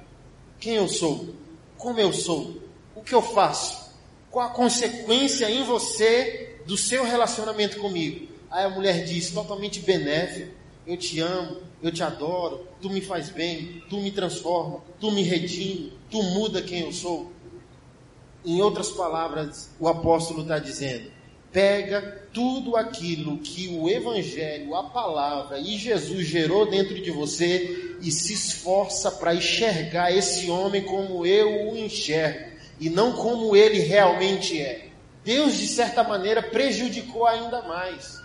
Quem 0.60 0.74
eu 0.74 0.88
sou? 0.88 1.34
Como 1.76 1.98
eu 1.98 2.12
sou? 2.12 2.62
O 2.94 3.02
que 3.02 3.14
eu 3.14 3.22
faço? 3.22 3.92
Qual 4.30 4.46
a 4.46 4.50
consequência 4.50 5.50
em 5.50 5.64
você 5.64 6.60
do 6.66 6.76
seu 6.76 7.04
relacionamento 7.04 7.78
comigo? 7.78 8.28
Aí 8.50 8.64
a 8.64 8.70
mulher 8.70 9.04
diz, 9.04 9.30
totalmente 9.30 9.80
benéfica: 9.80 10.50
Eu 10.86 10.96
te 10.96 11.20
amo, 11.20 11.58
eu 11.82 11.92
te 11.92 12.02
adoro, 12.02 12.66
tu 12.80 12.90
me 12.90 13.00
faz 13.00 13.30
bem, 13.30 13.82
tu 13.88 14.00
me 14.00 14.10
transforma, 14.10 14.82
tu 15.00 15.10
me 15.10 15.22
redime, 15.22 15.92
tu 16.10 16.22
muda 16.22 16.62
quem 16.62 16.80
eu 16.80 16.92
sou. 16.92 17.32
Em 18.44 18.62
outras 18.62 18.90
palavras, 18.90 19.70
o 19.78 19.88
apóstolo 19.88 20.42
está 20.42 20.58
dizendo: 20.58 21.10
pega 21.52 22.28
tudo 22.32 22.76
aquilo 22.76 23.38
que 23.38 23.68
o 23.68 23.88
Evangelho, 23.88 24.74
a 24.74 24.84
palavra 24.84 25.58
e 25.58 25.76
Jesus 25.76 26.26
gerou 26.26 26.68
dentro 26.68 27.00
de 27.02 27.10
você 27.10 27.96
e 28.00 28.10
se 28.10 28.32
esforça 28.32 29.10
para 29.10 29.34
enxergar 29.34 30.12
esse 30.12 30.50
homem 30.50 30.82
como 30.82 31.26
eu 31.26 31.70
o 31.72 31.76
enxergo 31.76 32.52
e 32.78 32.88
não 32.88 33.12
como 33.12 33.56
ele 33.56 33.80
realmente 33.80 34.60
é. 34.60 34.88
Deus, 35.24 35.56
de 35.58 35.66
certa 35.66 36.04
maneira, 36.04 36.42
prejudicou 36.42 37.26
ainda 37.26 37.62
mais 37.62 38.17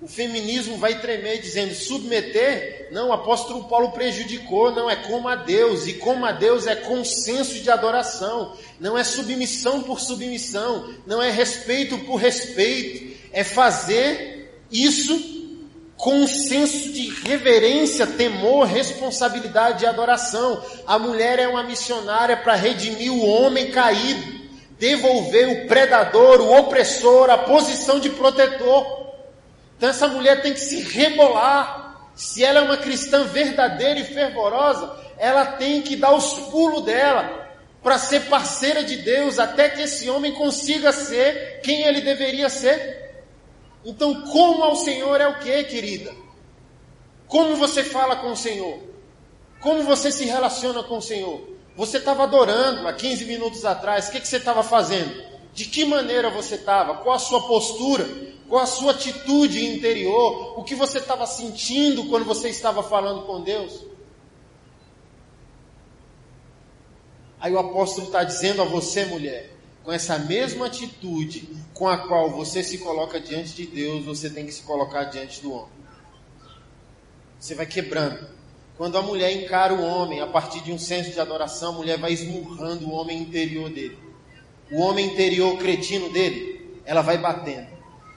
o 0.00 0.06
feminismo 0.06 0.76
vai 0.76 1.00
tremer 1.00 1.40
dizendo 1.40 1.74
submeter, 1.74 2.88
não, 2.90 3.08
o 3.08 3.12
apóstolo 3.12 3.64
Paulo 3.64 3.92
prejudicou, 3.92 4.70
não, 4.70 4.90
é 4.90 4.96
como 4.96 5.26
a 5.26 5.36
Deus, 5.36 5.86
e 5.86 5.94
como 5.94 6.24
a 6.26 6.32
Deus 6.32 6.66
é 6.66 6.76
consenso 6.76 7.60
de 7.60 7.70
adoração, 7.70 8.54
não 8.78 8.96
é 8.96 9.02
submissão 9.02 9.82
por 9.82 9.98
submissão, 9.98 10.94
não 11.06 11.22
é 11.22 11.30
respeito 11.30 11.98
por 12.00 12.16
respeito, 12.16 13.16
é 13.32 13.42
fazer 13.42 14.52
isso 14.70 15.36
com 15.96 16.14
um 16.14 16.26
senso 16.26 16.92
de 16.92 17.08
reverência, 17.26 18.06
temor, 18.06 18.66
responsabilidade 18.66 19.84
e 19.84 19.86
adoração. 19.86 20.62
A 20.86 20.98
mulher 20.98 21.38
é 21.38 21.48
uma 21.48 21.62
missionária 21.62 22.36
para 22.36 22.54
redimir 22.54 23.10
o 23.10 23.26
homem 23.26 23.70
caído, 23.70 24.36
devolver 24.78 25.48
o 25.48 25.66
predador, 25.66 26.40
o 26.40 26.54
opressor, 26.58 27.30
a 27.30 27.38
posição 27.38 27.98
de 27.98 28.10
protetor. 28.10 29.05
Então 29.76 29.88
essa 29.88 30.08
mulher 30.08 30.42
tem 30.42 30.52
que 30.52 30.60
se 30.60 30.80
rebolar. 30.82 32.10
Se 32.14 32.42
ela 32.42 32.60
é 32.60 32.62
uma 32.62 32.78
cristã 32.78 33.24
verdadeira 33.24 34.00
e 34.00 34.04
fervorosa, 34.04 34.96
ela 35.18 35.44
tem 35.44 35.82
que 35.82 35.96
dar 35.96 36.14
os 36.14 36.32
pulos 36.50 36.84
dela 36.84 37.46
para 37.82 37.98
ser 37.98 38.22
parceira 38.26 38.82
de 38.82 38.96
Deus 38.96 39.38
até 39.38 39.68
que 39.68 39.82
esse 39.82 40.08
homem 40.10 40.32
consiga 40.32 40.92
ser 40.92 41.60
quem 41.62 41.82
ele 41.82 42.00
deveria 42.00 42.48
ser. 42.48 43.24
Então, 43.84 44.22
como 44.22 44.64
ao 44.64 44.74
Senhor 44.74 45.20
é 45.20 45.28
o 45.28 45.38
que, 45.38 45.64
querida? 45.64 46.12
Como 47.28 47.54
você 47.56 47.84
fala 47.84 48.16
com 48.16 48.32
o 48.32 48.36
Senhor? 48.36 48.80
Como 49.60 49.82
você 49.82 50.10
se 50.10 50.24
relaciona 50.24 50.82
com 50.82 50.98
o 50.98 51.02
Senhor? 51.02 51.56
Você 51.76 51.98
estava 51.98 52.22
adorando 52.22 52.88
há 52.88 52.92
15 52.92 53.24
minutos 53.26 53.64
atrás, 53.64 54.08
o 54.08 54.12
que, 54.12 54.20
que 54.20 54.26
você 54.28 54.38
estava 54.38 54.62
fazendo? 54.62 55.25
De 55.56 55.64
que 55.64 55.86
maneira 55.86 56.28
você 56.28 56.56
estava? 56.56 56.98
Qual 56.98 57.16
a 57.16 57.18
sua 57.18 57.46
postura? 57.46 58.06
Qual 58.46 58.62
a 58.62 58.66
sua 58.66 58.90
atitude 58.90 59.64
interior? 59.64 60.60
O 60.60 60.62
que 60.62 60.74
você 60.74 60.98
estava 60.98 61.26
sentindo 61.26 62.04
quando 62.10 62.26
você 62.26 62.50
estava 62.50 62.82
falando 62.82 63.22
com 63.22 63.40
Deus? 63.40 63.86
Aí 67.40 67.50
o 67.54 67.58
apóstolo 67.58 68.08
está 68.08 68.22
dizendo 68.22 68.60
a 68.60 68.66
você, 68.66 69.06
mulher, 69.06 69.50
com 69.82 69.90
essa 69.90 70.18
mesma 70.18 70.66
atitude 70.66 71.48
com 71.72 71.88
a 71.88 72.06
qual 72.06 72.30
você 72.30 72.62
se 72.62 72.76
coloca 72.76 73.18
diante 73.18 73.54
de 73.54 73.66
Deus, 73.66 74.04
você 74.04 74.28
tem 74.28 74.44
que 74.44 74.52
se 74.52 74.62
colocar 74.62 75.04
diante 75.04 75.40
do 75.40 75.54
homem. 75.54 75.72
Você 77.40 77.54
vai 77.54 77.64
quebrando. 77.64 78.28
Quando 78.76 78.98
a 78.98 79.02
mulher 79.02 79.32
encara 79.32 79.72
o 79.72 79.82
homem 79.82 80.20
a 80.20 80.26
partir 80.26 80.60
de 80.60 80.70
um 80.70 80.78
senso 80.78 81.12
de 81.12 81.18
adoração, 81.18 81.70
a 81.70 81.76
mulher 81.78 81.98
vai 81.98 82.12
esmurrando 82.12 82.86
o 82.86 82.92
homem 82.92 83.22
interior 83.22 83.70
dele. 83.70 84.05
O 84.70 84.80
homem 84.80 85.06
interior 85.06 85.56
cretino 85.58 86.10
dele, 86.10 86.80
ela 86.84 87.02
vai 87.02 87.18
batendo. 87.18 87.68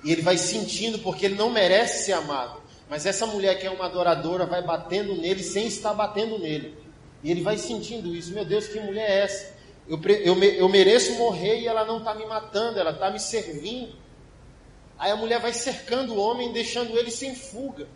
E 0.04 0.12
ele 0.12 0.22
vai 0.22 0.38
sentindo 0.38 1.00
porque 1.00 1.26
ele 1.26 1.36
não 1.36 1.50
merece 1.50 2.06
ser 2.06 2.14
amado. 2.14 2.62
Mas 2.90 3.06
essa 3.06 3.26
mulher 3.28 3.60
que 3.60 3.68
é 3.68 3.70
uma 3.70 3.86
adoradora 3.86 4.46
vai 4.46 4.64
batendo 4.64 5.16
nele 5.16 5.44
sem 5.44 5.68
estar 5.68 5.94
batendo 5.94 6.40
nele. 6.40 6.76
E 7.24 7.30
ele 7.30 7.42
vai 7.42 7.58
sentindo 7.58 8.16
isso. 8.16 8.34
Meu 8.34 8.46
Deus, 8.46 8.68
que 8.68 8.80
mulher 8.80 9.10
é 9.10 9.20
essa? 9.20 9.54
Eu, 9.88 10.00
eu, 10.04 10.44
eu 10.44 10.70
mereço 10.70 11.14
morrer 11.14 11.60
e 11.60 11.68
ela 11.68 11.86
não 11.86 12.00
está 12.00 12.16
me 12.16 12.26
matando, 12.26 12.80
ela 12.80 12.92
está 12.92 13.12
me 13.12 13.20
servindo. 13.20 13.94
Aí 14.98 15.12
a 15.12 15.16
mulher 15.16 15.40
vai 15.40 15.54
cercando 15.54 16.14
o 16.14 16.20
homem, 16.20 16.52
deixando 16.52 16.98
ele 16.98 17.12
sem 17.12 17.36
fuga. 17.36 17.88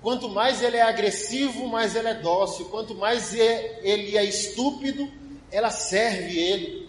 Quanto 0.00 0.28
mais 0.28 0.62
ele 0.62 0.76
é 0.76 0.82
agressivo, 0.82 1.66
mais 1.68 1.96
ele 1.96 2.08
é 2.08 2.14
dócil. 2.14 2.66
Quanto 2.66 2.94
mais 2.94 3.34
ele 3.34 4.16
é 4.16 4.24
estúpido, 4.24 5.10
ela 5.50 5.70
serve 5.70 6.38
ele. 6.38 6.85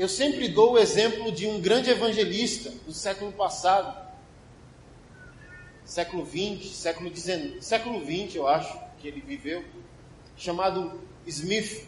Eu 0.00 0.08
sempre 0.08 0.48
dou 0.48 0.72
o 0.72 0.78
exemplo 0.78 1.30
de 1.30 1.46
um 1.46 1.60
grande 1.60 1.90
evangelista 1.90 2.70
do 2.86 2.90
século 2.90 3.30
passado, 3.32 3.94
século 5.84 6.24
20, 6.24 6.68
século 6.68 7.10
19, 7.10 7.60
século 7.60 8.00
20 8.00 8.34
eu 8.34 8.48
acho 8.48 8.80
que 8.98 9.06
ele 9.06 9.20
viveu, 9.20 9.62
chamado 10.38 10.98
Smith. 11.26 11.86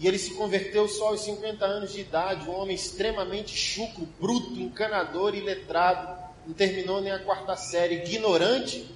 E 0.00 0.08
ele 0.08 0.18
se 0.18 0.34
converteu 0.34 0.88
só 0.88 1.10
aos 1.10 1.20
50 1.20 1.64
anos 1.64 1.92
de 1.92 2.00
idade, 2.00 2.50
um 2.50 2.58
homem 2.58 2.74
extremamente 2.74 3.56
chucro, 3.56 4.08
bruto, 4.20 4.58
encanador 4.58 5.32
e 5.36 5.40
letrado, 5.42 6.20
não 6.44 6.54
terminou 6.54 7.00
nem 7.00 7.12
a 7.12 7.20
quarta 7.20 7.54
série, 7.54 8.02
ignorante. 8.02 8.92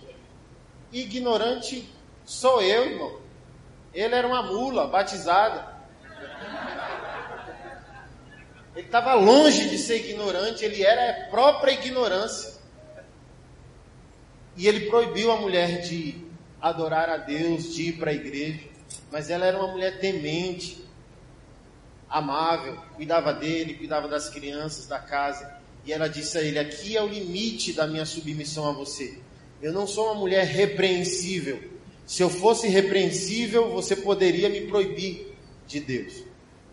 Ignorante 0.93 1.89
sou 2.25 2.61
eu, 2.61 2.87
irmão. 2.91 3.21
Ele 3.95 4.17
era 4.17 4.27
uma 4.27 4.43
mula 4.43 4.89
batizada. 4.89 5.79
Ele 8.79 8.87
estava 8.87 9.13
longe 9.15 9.69
de 9.69 9.77
ser 9.77 10.09
ignorante, 10.09 10.65
ele 10.65 10.85
era 10.85 11.11
a 11.11 11.31
própria 11.31 11.73
ignorância. 11.73 12.55
E 14.57 14.69
ele 14.69 14.87
proibiu 14.89 15.33
a 15.33 15.37
mulher 15.37 15.81
de 15.81 16.25
adorar 16.61 17.11
a 17.11 17.17
Deus, 17.17 17.75
de 17.75 17.89
ir 17.89 17.93
para 17.95 18.13
a 18.13 18.15
igreja. 18.15 18.61
Mas 19.11 19.31
ela 19.31 19.45
era 19.47 19.59
uma 19.59 19.73
mulher 19.73 19.99
temente, 19.99 20.85
amável, 22.09 22.81
cuidava 22.95 23.35
dele, 23.35 23.75
cuidava 23.75 24.07
das 24.07 24.31
crianças, 24.31 24.87
da 24.87 25.01
casa. 25.01 25.59
E 25.85 25.93
ela 25.93 26.09
disse 26.09 26.39
a 26.39 26.43
ele: 26.43 26.61
Aqui 26.61 26.97
é 26.97 27.03
o 27.03 27.09
limite 27.09 27.73
da 27.73 27.85
minha 27.85 28.07
submissão 28.07 28.69
a 28.69 28.73
você. 28.73 29.19
Eu 29.61 29.73
não 29.73 29.89
sou 29.89 30.05
uma 30.05 30.15
mulher 30.15 30.47
repreensível. 30.47 31.61
Se 32.07 32.23
eu 32.23 32.31
fosse 32.31 32.69
repreensível, 32.69 33.73
você 33.73 33.97
poderia 33.97 34.49
me 34.49 34.69
proibir 34.69 35.35
de 35.67 35.81
Deus 35.81 36.28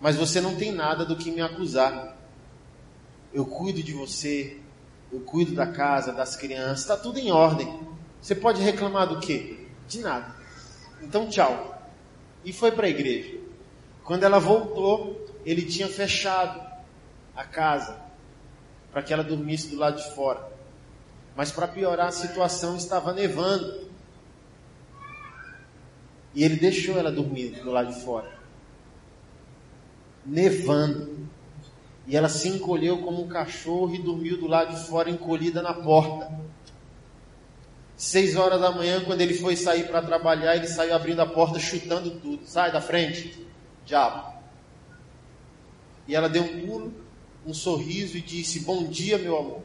mas 0.06 0.16
você 0.16 0.40
não 0.40 0.56
tem 0.56 0.72
nada 0.72 1.04
do 1.04 1.16
que 1.16 1.32
me 1.32 1.42
acusar. 1.42 2.16
Eu 3.34 3.44
cuido 3.44 3.82
de 3.82 3.92
você, 3.92 4.60
eu 5.12 5.22
cuido 5.22 5.56
da 5.56 5.66
casa, 5.66 6.14
das 6.14 6.36
crianças, 6.36 6.82
está 6.82 6.96
tudo 6.96 7.18
em 7.18 7.32
ordem. 7.32 7.80
Você 8.22 8.36
pode 8.36 8.62
reclamar 8.62 9.08
do 9.08 9.20
quê? 9.20 9.66
De 9.88 10.02
nada. 10.02 10.36
Então, 11.02 11.28
tchau. 11.28 11.90
E 12.44 12.54
foi 12.54 12.72
para 12.72 12.86
a 12.86 12.90
igreja. 12.92 13.36
Quando 14.04 14.22
ela 14.22 14.38
voltou, 14.38 15.26
ele 15.44 15.64
tinha 15.64 15.88
fechado 15.88 16.62
a 17.36 17.44
casa 17.44 18.00
para 18.92 19.02
que 19.02 19.12
ela 19.12 19.24
dormisse 19.24 19.70
do 19.70 19.76
lado 19.76 19.98
de 19.98 20.14
fora. 20.14 20.48
Mas 21.36 21.52
para 21.52 21.68
piorar 21.68 22.10
a 22.10 22.12
situação, 22.12 22.78
estava 22.78 23.12
nevando. 23.12 23.90
E 26.36 26.44
ele 26.44 26.58
deixou 26.58 26.96
ela 26.96 27.12
dormir 27.12 27.60
do 27.64 27.72
lado 27.72 27.92
de 27.92 28.00
fora 28.02 28.45
nevando. 30.26 31.16
E 32.08 32.16
ela 32.16 32.30
se 32.30 32.48
encolheu 32.48 33.00
como 33.00 33.24
um 33.24 33.28
cachorro 33.28 33.94
e 33.94 34.02
dormiu 34.02 34.38
do 34.38 34.48
lado 34.48 34.76
de 34.76 34.88
fora, 34.88 35.10
encolhida 35.10 35.62
na 35.62 35.74
porta. 35.74 36.32
Seis 37.98 38.36
horas 38.36 38.60
da 38.60 38.72
manhã, 38.72 39.04
quando 39.04 39.22
ele 39.22 39.34
foi 39.34 39.56
sair 39.56 39.88
para 39.88 40.02
trabalhar, 40.02 40.56
ele 40.56 40.68
saiu 40.68 40.94
abrindo 40.94 41.22
a 41.22 41.26
porta, 41.26 41.60
chutando 41.60 42.12
tudo. 42.20 42.46
Sai 42.46 42.72
da 42.72 42.82
frente, 42.82 43.46
diabo. 43.86 44.36
E 46.08 46.16
ela 46.16 46.30
deu 46.30 46.44
um 46.44 46.66
pulo, 46.66 46.94
um 47.46 47.54
sorriso 47.54 48.18
e 48.18 48.22
disse: 48.22 48.60
Bom 48.60 48.84
dia, 48.86 49.18
meu 49.18 49.38
amor. 49.38 49.64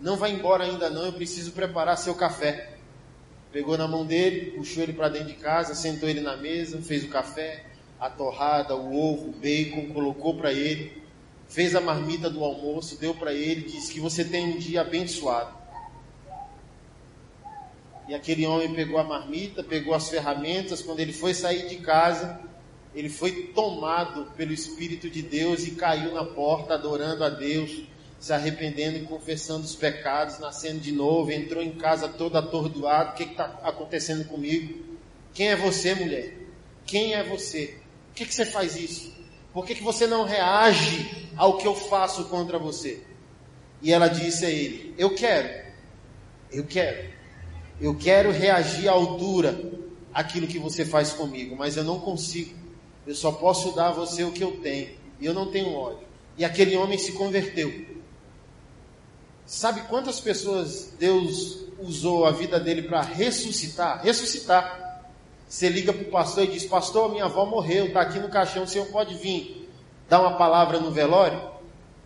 Não 0.00 0.16
vai 0.16 0.32
embora 0.32 0.64
ainda 0.64 0.88
não, 0.90 1.04
eu 1.04 1.12
preciso 1.12 1.52
preparar 1.52 1.96
seu 1.96 2.14
café. 2.14 2.76
Pegou 3.52 3.76
na 3.76 3.86
mão 3.86 4.06
dele, 4.06 4.52
puxou 4.52 4.82
ele 4.82 4.92
para 4.92 5.08
dentro 5.08 5.28
de 5.28 5.34
casa, 5.34 5.74
sentou 5.74 6.08
ele 6.08 6.20
na 6.20 6.36
mesa, 6.36 6.80
fez 6.80 7.04
o 7.04 7.08
café, 7.08 7.64
a 8.02 8.10
torrada, 8.10 8.74
o 8.74 8.96
ovo, 8.96 9.28
o 9.28 9.32
bacon, 9.32 9.94
colocou 9.94 10.34
para 10.34 10.52
ele, 10.52 11.00
fez 11.46 11.76
a 11.76 11.80
marmita 11.80 12.28
do 12.28 12.42
almoço, 12.42 12.98
deu 12.98 13.14
para 13.14 13.32
ele, 13.32 13.62
disse 13.62 13.92
que 13.92 14.00
você 14.00 14.24
tem 14.24 14.54
um 14.54 14.58
dia 14.58 14.80
abençoado. 14.80 15.56
E 18.08 18.12
aquele 18.12 18.44
homem 18.44 18.74
pegou 18.74 18.98
a 18.98 19.04
marmita, 19.04 19.62
pegou 19.62 19.94
as 19.94 20.08
ferramentas, 20.08 20.82
quando 20.82 20.98
ele 20.98 21.12
foi 21.12 21.32
sair 21.32 21.68
de 21.68 21.76
casa, 21.76 22.40
ele 22.92 23.08
foi 23.08 23.52
tomado 23.54 24.32
pelo 24.36 24.52
Espírito 24.52 25.08
de 25.08 25.22
Deus 25.22 25.64
e 25.64 25.70
caiu 25.70 26.12
na 26.12 26.24
porta 26.24 26.74
adorando 26.74 27.22
a 27.22 27.28
Deus, 27.28 27.84
se 28.18 28.32
arrependendo 28.32 28.98
e 28.98 29.02
confessando 29.02 29.64
os 29.64 29.76
pecados, 29.76 30.40
nascendo 30.40 30.80
de 30.80 30.90
novo, 30.90 31.30
entrou 31.30 31.62
em 31.62 31.76
casa 31.76 32.08
todo 32.08 32.36
atordoado. 32.36 33.12
O 33.12 33.14
que 33.14 33.22
está 33.22 33.44
acontecendo 33.62 34.26
comigo? 34.26 34.96
Quem 35.32 35.50
é 35.50 35.56
você, 35.56 35.94
mulher? 35.94 36.36
Quem 36.84 37.14
é 37.14 37.22
você? 37.22 37.81
Por 38.12 38.16
que, 38.16 38.26
que 38.26 38.34
você 38.34 38.44
faz 38.44 38.76
isso? 38.76 39.10
Por 39.54 39.64
que, 39.64 39.74
que 39.74 39.82
você 39.82 40.06
não 40.06 40.24
reage 40.24 41.30
ao 41.34 41.56
que 41.56 41.66
eu 41.66 41.74
faço 41.74 42.26
contra 42.26 42.58
você? 42.58 43.02
E 43.80 43.90
ela 43.90 44.06
disse 44.06 44.44
a 44.44 44.50
ele: 44.50 44.94
Eu 44.98 45.14
quero, 45.14 45.66
eu 46.52 46.66
quero, 46.66 47.10
eu 47.80 47.94
quero 47.94 48.30
reagir 48.30 48.86
à 48.86 48.92
altura 48.92 49.58
aquilo 50.12 50.46
que 50.46 50.58
você 50.58 50.84
faz 50.84 51.14
comigo, 51.14 51.56
mas 51.56 51.78
eu 51.78 51.84
não 51.84 51.98
consigo. 52.00 52.54
Eu 53.06 53.14
só 53.14 53.32
posso 53.32 53.74
dar 53.74 53.88
a 53.88 53.92
você 53.92 54.24
o 54.24 54.30
que 54.30 54.44
eu 54.44 54.60
tenho. 54.60 54.90
E 55.18 55.24
eu 55.24 55.32
não 55.32 55.50
tenho 55.50 55.72
ódio. 55.72 56.06
E 56.36 56.44
aquele 56.44 56.76
homem 56.76 56.98
se 56.98 57.12
converteu. 57.12 57.86
Sabe 59.46 59.80
quantas 59.88 60.20
pessoas 60.20 60.92
Deus 60.98 61.64
usou 61.80 62.26
a 62.26 62.30
vida 62.30 62.60
dele 62.60 62.82
para 62.82 63.00
ressuscitar? 63.00 64.02
Ressuscitar. 64.04 64.81
Você 65.52 65.68
liga 65.68 65.92
para 65.92 66.02
o 66.02 66.10
pastor 66.10 66.44
e 66.44 66.46
diz: 66.46 66.64
Pastor, 66.64 67.10
minha 67.10 67.26
avó 67.26 67.44
morreu, 67.44 67.88
está 67.88 68.00
aqui 68.00 68.18
no 68.18 68.30
caixão, 68.30 68.62
o 68.62 68.66
senhor 68.66 68.86
pode 68.86 69.14
vir 69.16 69.68
dar 70.08 70.22
uma 70.22 70.38
palavra 70.38 70.80
no 70.80 70.90
velório? 70.90 71.38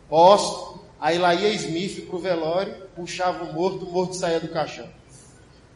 Posso. 0.09 0.81
Aí 0.99 1.17
lá 1.17 1.33
ia 1.33 1.51
Smith 1.51 2.07
para 2.07 2.17
o 2.17 2.19
velório, 2.19 2.75
puxava 2.97 3.45
o 3.45 3.53
morto, 3.53 3.85
o 3.85 3.93
morto 3.93 4.17
saía 4.17 4.41
do 4.41 4.49
caixão. 4.49 4.89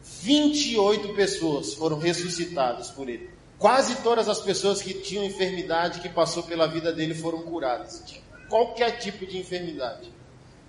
28 0.02 1.14
pessoas 1.14 1.72
foram 1.74 1.96
ressuscitadas 1.96 2.90
por 2.90 3.09
ele. 3.09 3.30
Quase 3.56 4.02
todas 4.02 4.28
as 4.28 4.40
pessoas 4.40 4.83
que 4.83 4.92
tinham 4.92 5.24
enfermidade 5.24 6.00
que 6.00 6.09
passou 6.09 6.42
pela 6.42 6.66
vida 6.66 6.92
dele 6.92 7.14
foram 7.14 7.42
curadas. 7.42 8.02
De 8.04 8.20
qualquer 8.48 8.98
tipo 8.98 9.24
de 9.24 9.38
enfermidade. 9.38 10.12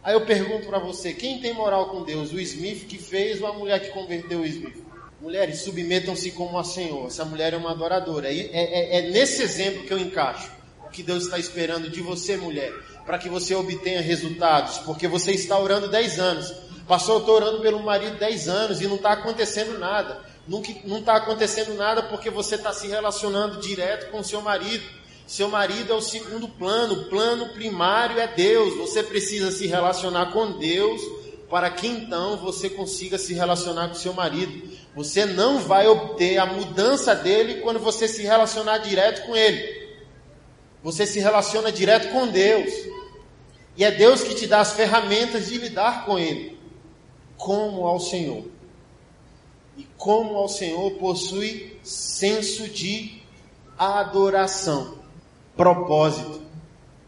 Aí 0.03 0.13
eu 0.13 0.23
pergunto 0.23 0.67
para 0.67 0.77
você, 0.77 1.15
quem 1.15 1.41
tem 1.41 1.51
moral 1.51 1.89
com 1.89 2.03
Deus? 2.03 2.31
O 2.31 2.39
Smith 2.39 2.85
que 2.85 2.99
fez 2.99 3.41
ou 3.41 3.47
a 3.47 3.53
mulher 3.53 3.79
que 3.79 3.89
converteu 3.89 4.41
o 4.41 4.45
Smith? 4.45 4.90
Mulheres, 5.21 5.61
submetam-se 5.61 6.31
como 6.31 6.57
a 6.57 6.63
Senhor. 6.63 7.07
Essa 7.07 7.23
mulher 7.23 7.53
é 7.53 7.57
uma 7.57 7.71
adoradora. 7.71 8.27
É, 8.27 8.49
é, 8.51 8.97
é 8.97 9.01
nesse 9.11 9.43
exemplo 9.43 9.83
que 9.83 9.93
eu 9.93 9.99
encaixo 9.99 10.51
o 10.85 10.89
que 10.89 11.03
Deus 11.03 11.23
está 11.23 11.37
esperando 11.37 11.89
de 11.89 12.01
você, 12.01 12.35
mulher, 12.35 12.73
para 13.05 13.17
que 13.17 13.29
você 13.29 13.55
obtenha 13.55 14.01
resultados, 14.01 14.79
porque 14.79 15.07
você 15.07 15.31
está 15.31 15.57
orando 15.57 15.87
10 15.87 16.19
anos. 16.19 16.53
Passou, 16.87 17.15
eu 17.15 17.19
estou 17.19 17.35
orando 17.35 17.61
pelo 17.61 17.81
marido 17.83 18.17
10 18.17 18.47
anos 18.49 18.81
e 18.81 18.87
não 18.87 18.95
está 18.95 19.13
acontecendo 19.13 19.77
nada 19.77 20.31
não 20.47 20.99
está 20.99 21.15
acontecendo 21.15 21.75
nada 21.75 22.03
porque 22.03 22.29
você 22.29 22.55
está 22.55 22.73
se 22.73 22.87
relacionando 22.87 23.59
direto 23.59 24.11
com 24.11 24.23
seu 24.23 24.41
marido. 24.41 24.83
Seu 25.27 25.47
marido 25.47 25.93
é 25.93 25.95
o 25.95 26.01
segundo 26.01 26.47
plano, 26.47 26.93
o 26.93 27.05
plano 27.05 27.53
primário 27.53 28.19
é 28.19 28.27
Deus. 28.27 28.75
Você 28.77 29.03
precisa 29.03 29.51
se 29.51 29.67
relacionar 29.67 30.31
com 30.33 30.57
Deus 30.57 31.01
para 31.49 31.69
que 31.69 31.87
então 31.87 32.37
você 32.37 32.69
consiga 32.69 33.17
se 33.17 33.33
relacionar 33.33 33.89
com 33.89 33.93
seu 33.95 34.13
marido. 34.13 34.70
Você 34.95 35.25
não 35.25 35.59
vai 35.59 35.87
obter 35.87 36.37
a 36.37 36.45
mudança 36.45 37.15
dele 37.15 37.61
quando 37.61 37.79
você 37.79 38.07
se 38.07 38.23
relacionar 38.23 38.79
direto 38.79 39.25
com 39.25 39.35
ele. 39.35 39.89
Você 40.83 41.05
se 41.05 41.19
relaciona 41.19 41.71
direto 41.71 42.11
com 42.11 42.27
Deus. 42.27 42.71
E 43.77 43.85
é 43.85 43.91
Deus 43.91 44.23
que 44.23 44.35
te 44.35 44.47
dá 44.47 44.59
as 44.59 44.73
ferramentas 44.73 45.47
de 45.47 45.57
lidar 45.57 46.05
com 46.05 46.19
ele, 46.19 46.59
como 47.37 47.87
ao 47.87 47.99
Senhor 47.99 48.45
e 49.77 49.87
como 49.97 50.35
ao 50.35 50.47
Senhor 50.47 50.91
possui 50.91 51.79
senso 51.83 52.67
de 52.67 53.21
adoração, 53.77 54.99
propósito. 55.55 56.41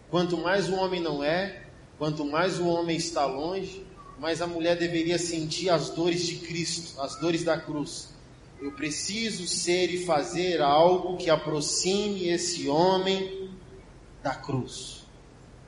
Quanto 0.09 0.37
mais 0.37 0.69
o 0.69 0.75
homem 0.75 1.01
não 1.01 1.23
é, 1.23 1.63
quanto 1.97 2.25
mais 2.25 2.59
o 2.59 2.67
homem 2.67 2.97
está 2.97 3.25
longe, 3.25 3.85
mais 4.19 4.41
a 4.41 4.47
mulher 4.47 4.77
deveria 4.77 5.17
sentir 5.17 5.69
as 5.69 5.89
dores 5.89 6.25
de 6.25 6.35
Cristo, 6.35 6.99
as 7.01 7.15
dores 7.19 7.43
da 7.43 7.57
cruz. 7.57 8.09
Eu 8.61 8.71
preciso 8.71 9.47
ser 9.47 9.89
e 9.93 10.05
fazer 10.05 10.61
algo 10.61 11.17
que 11.17 11.29
aproxime 11.29 12.29
esse 12.29 12.69
homem 12.69 13.49
da 14.21 14.33
cruz. 14.33 15.03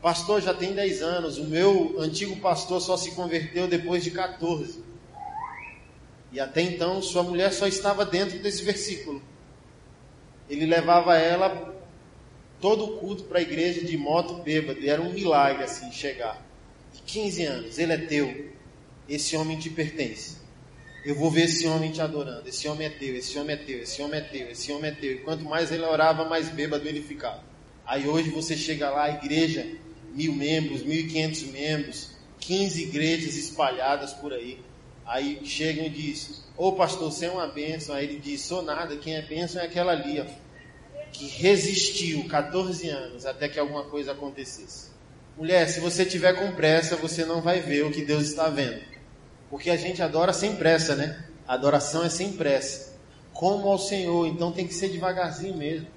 Pastor 0.02 0.42
já 0.42 0.54
tem 0.54 0.74
10 0.74 1.02
anos, 1.02 1.38
o 1.38 1.46
meu 1.46 1.96
antigo 2.00 2.38
pastor 2.38 2.80
só 2.80 2.96
se 2.96 3.12
converteu 3.12 3.68
depois 3.68 4.04
de 4.04 4.12
14. 4.12 4.84
E 6.32 6.40
até 6.40 6.62
então 6.62 7.02
sua 7.02 7.24
mulher 7.24 7.52
só 7.52 7.66
estava 7.66 8.06
dentro 8.06 8.38
desse 8.40 8.64
versículo. 8.64 9.22
Ele 10.50 10.66
levava 10.66 11.18
ela 11.18 11.74
todo 12.62 12.86
o 12.86 12.98
culto 12.98 13.24
para 13.24 13.40
a 13.40 13.42
igreja 13.42 13.84
de 13.84 13.98
moto 13.98 14.36
bêbado. 14.44 14.80
E 14.80 14.88
era 14.88 15.02
um 15.02 15.12
milagre 15.12 15.64
assim 15.64 15.92
chegar. 15.92 16.45
De 17.06 17.14
15 17.14 17.46
anos, 17.46 17.78
ele 17.78 17.94
é 17.94 17.98
teu. 17.98 18.52
Esse 19.08 19.38
homem 19.38 19.60
te 19.60 19.70
pertence. 19.70 20.38
Eu 21.06 21.14
vou 21.14 21.30
ver 21.30 21.44
esse 21.44 21.68
homem 21.68 21.92
te 21.92 22.02
adorando. 22.02 22.50
Esse 22.50 22.68
homem 22.68 22.88
é 22.88 22.90
teu, 22.90 23.16
esse 23.16 23.38
homem 23.38 23.56
é 23.56 23.58
teu, 23.60 23.80
esse 23.80 24.02
homem 24.02 24.20
é 24.20 24.24
teu, 24.24 24.50
esse 24.50 24.72
homem 24.72 24.90
é 24.90 24.94
teu. 24.94 25.12
E 25.12 25.18
quanto 25.20 25.44
mais 25.44 25.72
ele 25.72 25.84
orava, 25.84 26.26
mais 26.26 26.50
bêbado 26.50 26.88
ele 26.88 27.02
ficava. 27.02 27.44
Aí 27.86 28.08
hoje 28.08 28.32
você 28.32 28.58
chega 28.58 28.90
lá, 28.90 29.10
igreja, 29.12 29.68
mil 30.14 30.34
membros, 30.34 30.82
mil 30.82 31.00
e 31.00 31.08
quinhentos 31.08 31.44
membros, 31.44 32.10
15 32.40 32.82
igrejas 32.82 33.36
espalhadas 33.36 34.14
por 34.14 34.34
aí. 34.34 34.60
Aí 35.06 35.40
chegam 35.46 35.86
e 35.86 35.90
dizem, 35.90 36.38
ô 36.58 36.72
pastor, 36.72 37.12
você 37.12 37.28
é 37.28 37.32
uma 37.32 37.46
bênção. 37.46 37.94
Aí 37.94 38.06
ele 38.06 38.20
diz, 38.20 38.42
sou 38.42 38.64
nada, 38.64 38.98
quem 38.98 39.16
é 39.16 39.22
bênção 39.22 39.62
é 39.62 39.66
aquela 39.66 39.92
ali, 39.92 40.20
ó, 40.20 40.26
que 41.14 41.28
resistiu 41.28 42.28
14 42.28 42.90
anos 42.90 43.28
até 43.28 43.48
que 43.48 43.60
alguma 43.60 43.84
coisa 43.84 44.14
acontecesse. 44.14 44.95
Mulher, 45.38 45.68
se 45.68 45.82
você 45.82 46.06
tiver 46.06 46.32
com 46.32 46.54
pressa, 46.54 46.96
você 46.96 47.26
não 47.26 47.42
vai 47.42 47.60
ver 47.60 47.86
o 47.86 47.92
que 47.92 48.06
Deus 48.06 48.24
está 48.24 48.48
vendo. 48.48 48.80
Porque 49.50 49.70
a 49.70 49.76
gente 49.76 50.02
adora 50.02 50.32
sem 50.32 50.56
pressa, 50.56 50.96
né? 50.96 51.26
A 51.46 51.56
adoração 51.56 52.06
é 52.06 52.10
sem 52.10 52.32
pressa. 52.32 52.94
Como 53.34 53.68
ao 53.68 53.78
Senhor, 53.78 54.28
então 54.28 54.54
tem 54.54 54.66
que 54.66 54.74
ser 54.74 54.88
devagarzinho 54.88 55.58
mesmo. 55.58 55.88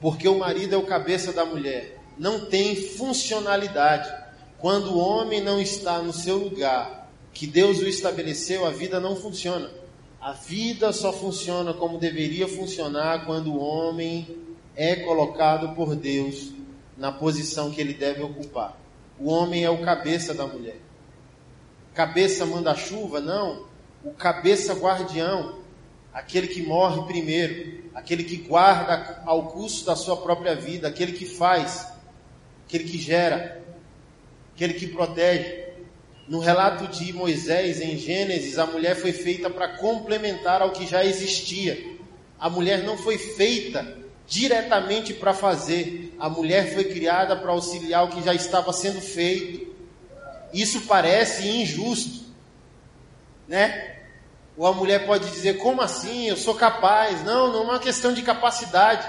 Porque 0.00 0.26
o 0.26 0.38
marido 0.38 0.74
é 0.74 0.78
o 0.78 0.86
cabeça 0.86 1.34
da 1.34 1.44
mulher. 1.44 1.98
Não 2.16 2.46
tem 2.46 2.74
funcionalidade. 2.74 4.10
Quando 4.58 4.94
o 4.94 4.98
homem 4.98 5.42
não 5.42 5.60
está 5.60 6.00
no 6.00 6.14
seu 6.14 6.38
lugar, 6.38 7.10
que 7.34 7.46
Deus 7.46 7.80
o 7.80 7.86
estabeleceu, 7.86 8.64
a 8.64 8.70
vida 8.70 8.98
não 8.98 9.16
funciona. 9.16 9.70
A 10.18 10.32
vida 10.32 10.94
só 10.94 11.12
funciona 11.12 11.74
como 11.74 11.98
deveria 11.98 12.48
funcionar 12.48 13.26
quando 13.26 13.52
o 13.52 13.58
homem 13.58 14.26
é 14.74 14.96
colocado 14.96 15.74
por 15.74 15.94
Deus 15.94 16.55
na 16.96 17.12
posição 17.12 17.70
que 17.70 17.80
ele 17.80 17.94
deve 17.94 18.22
ocupar. 18.22 18.76
O 19.18 19.30
homem 19.30 19.64
é 19.64 19.70
o 19.70 19.82
cabeça 19.82 20.34
da 20.34 20.46
mulher. 20.46 20.78
Cabeça 21.94 22.44
manda 22.44 22.74
chuva? 22.74 23.20
Não. 23.20 23.66
O 24.04 24.12
cabeça 24.12 24.74
guardião, 24.74 25.58
aquele 26.12 26.46
que 26.46 26.62
morre 26.62 27.06
primeiro, 27.06 27.84
aquele 27.94 28.24
que 28.24 28.36
guarda 28.36 29.22
ao 29.24 29.48
custo 29.48 29.86
da 29.86 29.96
sua 29.96 30.16
própria 30.16 30.54
vida, 30.54 30.88
aquele 30.88 31.12
que 31.12 31.24
faz, 31.24 31.86
aquele 32.66 32.84
que 32.84 32.98
gera, 32.98 33.62
aquele 34.54 34.74
que 34.74 34.86
protege. 34.86 35.64
No 36.28 36.40
relato 36.40 36.88
de 36.88 37.12
Moisés 37.12 37.80
em 37.80 37.96
Gênesis, 37.96 38.58
a 38.58 38.66
mulher 38.66 38.96
foi 38.96 39.12
feita 39.12 39.48
para 39.48 39.76
complementar 39.76 40.60
ao 40.60 40.72
que 40.72 40.86
já 40.86 41.04
existia. 41.04 41.96
A 42.38 42.50
mulher 42.50 42.82
não 42.82 42.98
foi 42.98 43.16
feita 43.16 44.05
diretamente 44.26 45.14
para 45.14 45.32
fazer. 45.32 46.14
A 46.18 46.28
mulher 46.28 46.72
foi 46.74 46.84
criada 46.84 47.36
para 47.36 47.52
auxiliar 47.52 48.04
o 48.04 48.08
que 48.08 48.22
já 48.22 48.34
estava 48.34 48.72
sendo 48.72 49.00
feito. 49.00 49.74
Isso 50.52 50.82
parece 50.82 51.48
injusto, 51.48 52.24
né? 53.46 53.96
Ou 54.56 54.66
a 54.66 54.72
mulher 54.72 55.06
pode 55.06 55.30
dizer: 55.30 55.58
como 55.58 55.82
assim? 55.82 56.28
Eu 56.28 56.36
sou 56.36 56.54
capaz. 56.54 57.22
Não, 57.24 57.52
não 57.52 57.60
é 57.60 57.64
uma 57.64 57.78
questão 57.78 58.12
de 58.12 58.22
capacidade. 58.22 59.06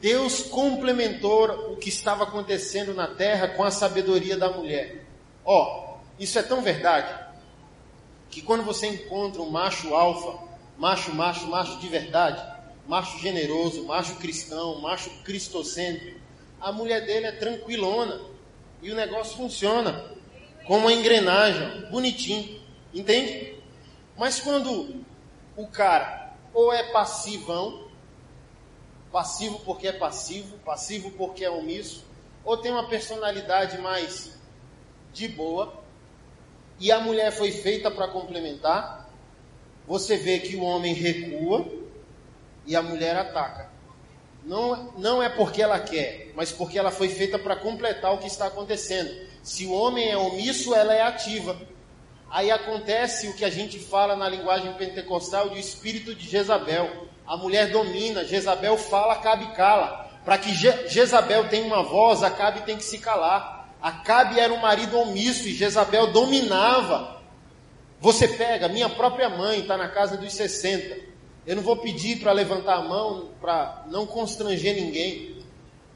Deus 0.00 0.42
complementou 0.42 1.72
o 1.72 1.76
que 1.76 1.88
estava 1.88 2.24
acontecendo 2.24 2.92
na 2.92 3.06
terra 3.06 3.48
com 3.48 3.62
a 3.62 3.70
sabedoria 3.70 4.36
da 4.36 4.50
mulher. 4.50 5.04
Ó, 5.44 5.96
isso 6.18 6.38
é 6.38 6.42
tão 6.42 6.60
verdade 6.60 7.22
que 8.28 8.42
quando 8.42 8.64
você 8.64 8.88
encontra 8.88 9.40
um 9.42 9.50
macho 9.50 9.94
alfa, 9.94 10.42
macho, 10.76 11.14
macho, 11.14 11.46
macho 11.46 11.78
de 11.78 11.86
verdade, 11.86 12.42
macho 12.86 13.18
generoso, 13.18 13.84
macho 13.84 14.16
cristão, 14.16 14.80
macho 14.80 15.10
cristocêntrico, 15.22 16.20
a 16.60 16.72
mulher 16.72 17.04
dele 17.04 17.26
é 17.26 17.32
tranquilona 17.32 18.20
e 18.80 18.90
o 18.90 18.94
negócio 18.94 19.36
funciona 19.36 20.10
como 20.66 20.80
uma 20.80 20.92
engrenagem, 20.92 21.90
bonitinho, 21.90 22.60
entende? 22.92 23.56
Mas 24.16 24.40
quando 24.40 25.04
o 25.56 25.66
cara 25.66 26.32
ou 26.54 26.72
é 26.72 26.84
passivão, 26.92 27.88
passivo 29.10 29.60
porque 29.60 29.88
é 29.88 29.92
passivo, 29.92 30.58
passivo 30.58 31.10
porque 31.12 31.44
é 31.44 31.50
omisso, 31.50 32.04
ou 32.44 32.56
tem 32.56 32.70
uma 32.70 32.88
personalidade 32.88 33.78
mais 33.78 34.38
de 35.12 35.28
boa, 35.28 35.82
e 36.78 36.90
a 36.90 37.00
mulher 37.00 37.32
foi 37.32 37.52
feita 37.52 37.90
para 37.90 38.08
complementar, 38.08 39.08
você 39.86 40.16
vê 40.16 40.38
que 40.40 40.56
o 40.56 40.62
homem 40.62 40.94
recua 40.94 41.81
e 42.66 42.76
a 42.76 42.82
mulher 42.82 43.16
ataca. 43.16 43.70
Não, 44.44 44.92
não 44.98 45.22
é 45.22 45.28
porque 45.28 45.62
ela 45.62 45.78
quer, 45.78 46.32
mas 46.34 46.50
porque 46.50 46.78
ela 46.78 46.90
foi 46.90 47.08
feita 47.08 47.38
para 47.38 47.56
completar 47.56 48.12
o 48.12 48.18
que 48.18 48.26
está 48.26 48.46
acontecendo. 48.46 49.10
Se 49.42 49.66
o 49.66 49.72
homem 49.72 50.10
é 50.10 50.16
omisso, 50.16 50.74
ela 50.74 50.94
é 50.94 51.02
ativa. 51.02 51.56
Aí 52.30 52.50
acontece 52.50 53.28
o 53.28 53.34
que 53.34 53.44
a 53.44 53.50
gente 53.50 53.78
fala 53.78 54.16
na 54.16 54.28
linguagem 54.28 54.72
pentecostal 54.74 55.50
de 55.50 55.60
espírito 55.60 56.14
de 56.14 56.28
Jezabel. 56.28 57.06
A 57.26 57.36
mulher 57.36 57.70
domina, 57.70 58.24
Jezabel 58.24 58.76
fala, 58.76 59.14
Acabe 59.14 59.46
cala. 59.54 60.10
Para 60.24 60.38
que 60.38 60.54
Je 60.54 60.88
Jezabel 60.88 61.48
tenha 61.48 61.66
uma 61.66 61.82
voz, 61.82 62.22
Acabe 62.22 62.62
tem 62.62 62.76
que 62.76 62.84
se 62.84 62.98
calar. 62.98 63.68
Acabe 63.80 64.40
era 64.40 64.52
um 64.52 64.58
marido 64.58 64.98
omisso 64.98 65.46
e 65.46 65.54
Jezabel 65.54 66.12
dominava. 66.12 67.20
Você 68.00 68.26
pega, 68.26 68.68
minha 68.68 68.88
própria 68.88 69.28
mãe 69.28 69.60
está 69.60 69.76
na 69.76 69.88
casa 69.88 70.16
dos 70.16 70.32
60. 70.32 71.11
Eu 71.46 71.56
não 71.56 71.62
vou 71.62 71.76
pedir 71.76 72.20
para 72.20 72.32
levantar 72.32 72.76
a 72.76 72.82
mão 72.82 73.30
para 73.40 73.84
não 73.90 74.06
constranger 74.06 74.76
ninguém. 74.76 75.42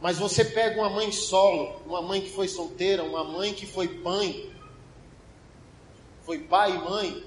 Mas 0.01 0.19
você 0.19 0.45
pega 0.45 0.79
uma 0.79 0.91
mãe 0.91 1.11
solo, 1.11 1.81
uma 1.87 2.03
mãe 2.03 2.21
que 2.21 2.31
foi 2.31 2.49
solteira, 2.49 3.03
uma 3.03 3.25
mãe 3.25 3.55
que 3.55 3.67
foi 3.67 3.89
mãe, 3.89 4.51
foi 6.23 6.41
pai 6.41 6.73
e 6.73 6.79
mãe, 6.79 7.25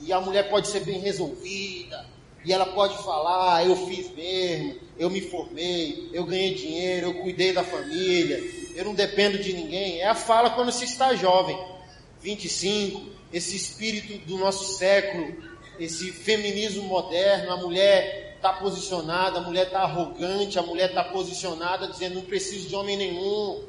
e 0.00 0.12
a 0.12 0.20
mulher 0.20 0.50
pode 0.50 0.68
ser 0.68 0.80
bem 0.80 0.98
resolvida, 0.98 2.06
e 2.44 2.52
ela 2.52 2.66
pode 2.66 2.96
falar: 3.04 3.64
eu 3.66 3.76
fiz 3.86 4.10
mesmo, 4.14 4.80
eu 4.98 5.08
me 5.08 5.20
formei, 5.20 6.10
eu 6.12 6.24
ganhei 6.24 6.54
dinheiro, 6.54 7.08
eu 7.08 7.14
cuidei 7.22 7.52
da 7.52 7.62
família, 7.62 8.42
eu 8.74 8.84
não 8.84 8.94
dependo 8.94 9.38
de 9.38 9.52
ninguém. 9.52 10.00
É 10.00 10.08
a 10.08 10.14
fala 10.14 10.50
quando 10.50 10.72
se 10.72 10.84
está 10.84 11.14
jovem, 11.14 11.58
25, 12.20 13.06
esse 13.32 13.54
espírito 13.54 14.26
do 14.26 14.38
nosso 14.38 14.76
século, 14.76 15.36
esse 15.78 16.10
feminismo 16.10 16.82
moderno, 16.82 17.52
a 17.52 17.56
mulher 17.56 18.34
está 18.36 18.52
posicionada, 18.52 19.38
a 19.38 19.42
mulher 19.42 19.66
está 19.66 19.80
arrogante, 19.82 20.58
a 20.58 20.62
mulher 20.62 20.90
está 20.90 21.04
posicionada 21.04 21.88
dizendo 21.88 22.16
não 22.16 22.22
preciso 22.22 22.68
de 22.68 22.74
homem 22.74 22.96
nenhum, 22.96 23.64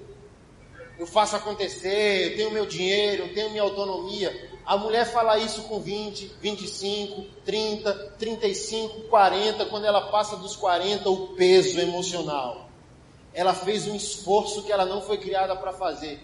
eu 0.97 1.07
faço 1.07 1.35
acontecer, 1.35 2.31
eu 2.31 2.35
tenho 2.35 2.51
meu 2.51 2.65
dinheiro, 2.65 3.23
eu 3.23 3.33
tenho 3.33 3.49
minha 3.51 3.63
autonomia. 3.63 4.49
A 4.65 4.75
mulher 4.77 5.05
fala 5.05 5.39
isso 5.39 5.63
com 5.63 5.79
20, 5.79 6.35
25, 6.41 7.25
30, 7.45 7.93
35, 8.19 9.01
40, 9.03 9.65
quando 9.67 9.85
ela 9.85 10.11
passa 10.11 10.35
dos 10.35 10.55
40, 10.57 11.09
o 11.09 11.27
peso 11.29 11.79
emocional. 11.79 12.69
Ela 13.33 13.53
fez 13.53 13.87
um 13.87 13.95
esforço 13.95 14.63
que 14.63 14.71
ela 14.71 14.85
não 14.85 15.01
foi 15.01 15.17
criada 15.17 15.55
para 15.55 15.71
fazer. 15.71 16.19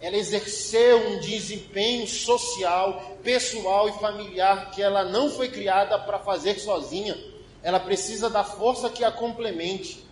Ela 0.00 0.16
exerceu 0.16 1.10
um 1.10 1.18
desempenho 1.18 2.06
social, 2.06 3.18
pessoal 3.22 3.88
e 3.88 3.92
familiar 3.94 4.70
que 4.70 4.80
ela 4.80 5.04
não 5.04 5.30
foi 5.30 5.48
criada 5.48 5.98
para 5.98 6.20
fazer 6.20 6.58
sozinha. 6.58 7.18
Ela 7.62 7.80
precisa 7.80 8.30
da 8.30 8.44
força 8.44 8.88
que 8.88 9.02
a 9.02 9.10
complemente. 9.10 10.04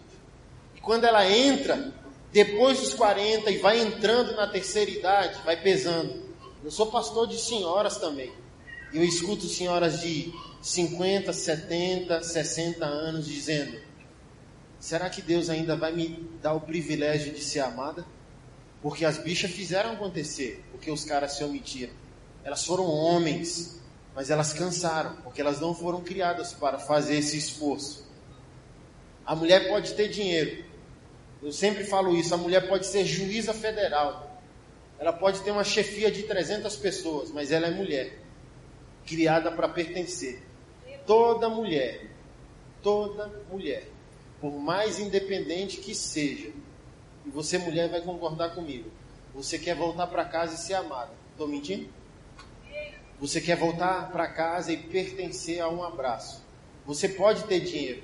E 0.74 0.80
quando 0.80 1.04
ela 1.04 1.28
entra, 1.30 1.92
depois 2.32 2.80
dos 2.80 2.94
40 2.94 3.50
e 3.50 3.58
vai 3.58 3.80
entrando 3.80 4.34
na 4.34 4.48
terceira 4.48 4.90
idade, 4.90 5.40
vai 5.44 5.60
pesando. 5.60 6.26
Eu 6.64 6.70
sou 6.70 6.86
pastor 6.86 7.28
de 7.28 7.38
senhoras 7.38 7.96
também. 7.96 8.32
Eu 8.92 9.04
escuto 9.04 9.46
senhoras 9.46 10.00
de 10.00 10.32
50, 10.60 11.32
70, 11.32 12.22
60 12.24 12.84
anos 12.84 13.26
dizendo: 13.26 13.80
será 14.80 15.08
que 15.08 15.22
Deus 15.22 15.48
ainda 15.48 15.76
vai 15.76 15.92
me 15.92 16.28
dar 16.42 16.54
o 16.54 16.60
privilégio 16.60 17.32
de 17.32 17.40
ser 17.40 17.60
amada? 17.60 18.04
Porque 18.86 19.04
as 19.04 19.18
bichas 19.18 19.50
fizeram 19.50 19.94
acontecer, 19.94 20.62
porque 20.70 20.92
os 20.92 21.04
caras 21.04 21.32
se 21.32 21.42
omitiram. 21.42 21.92
Elas 22.44 22.64
foram 22.64 22.84
homens, 22.84 23.80
mas 24.14 24.30
elas 24.30 24.52
cansaram, 24.52 25.16
porque 25.24 25.40
elas 25.40 25.60
não 25.60 25.74
foram 25.74 26.02
criadas 26.02 26.52
para 26.52 26.78
fazer 26.78 27.16
esse 27.16 27.36
esforço. 27.36 28.06
A 29.26 29.34
mulher 29.34 29.66
pode 29.66 29.94
ter 29.94 30.06
dinheiro. 30.06 30.64
Eu 31.42 31.50
sempre 31.50 31.82
falo 31.82 32.16
isso, 32.16 32.32
a 32.32 32.36
mulher 32.36 32.68
pode 32.68 32.86
ser 32.86 33.04
juíza 33.04 33.52
federal, 33.52 34.40
ela 35.00 35.12
pode 35.12 35.40
ter 35.40 35.50
uma 35.50 35.64
chefia 35.64 36.08
de 36.08 36.22
300 36.22 36.76
pessoas, 36.76 37.32
mas 37.32 37.50
ela 37.50 37.66
é 37.66 37.70
mulher, 37.72 38.16
criada 39.04 39.50
para 39.50 39.68
pertencer. 39.68 40.44
Toda 41.04 41.48
mulher, 41.48 42.06
toda 42.84 43.26
mulher, 43.50 43.88
por 44.40 44.52
mais 44.52 45.00
independente 45.00 45.78
que 45.78 45.92
seja, 45.92 46.52
e 47.26 47.30
você 47.30 47.58
mulher 47.58 47.90
vai 47.90 48.00
concordar 48.00 48.54
comigo, 48.54 48.90
você 49.34 49.58
quer 49.58 49.74
voltar 49.74 50.06
para 50.06 50.24
casa 50.24 50.54
e 50.54 50.58
ser 50.58 50.74
amada. 50.74 51.10
Estou 51.32 51.48
mentindo? 51.48 51.88
Você 53.20 53.40
quer 53.40 53.56
voltar 53.56 54.10
para 54.12 54.28
casa 54.28 54.72
e 54.72 54.76
pertencer 54.76 55.60
a 55.60 55.68
um 55.68 55.82
abraço. 55.82 56.44
Você 56.86 57.08
pode 57.08 57.44
ter 57.44 57.60
dinheiro, 57.60 58.02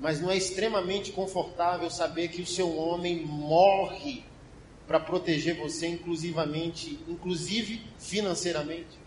mas 0.00 0.20
não 0.20 0.30
é 0.30 0.36
extremamente 0.36 1.12
confortável 1.12 1.88
saber 1.90 2.28
que 2.28 2.42
o 2.42 2.46
seu 2.46 2.76
homem 2.76 3.24
morre 3.24 4.24
para 4.86 5.00
proteger 5.00 5.56
você 5.56 5.86
inclusivamente, 5.86 6.98
inclusive 7.08 7.84
financeiramente. 7.98 8.98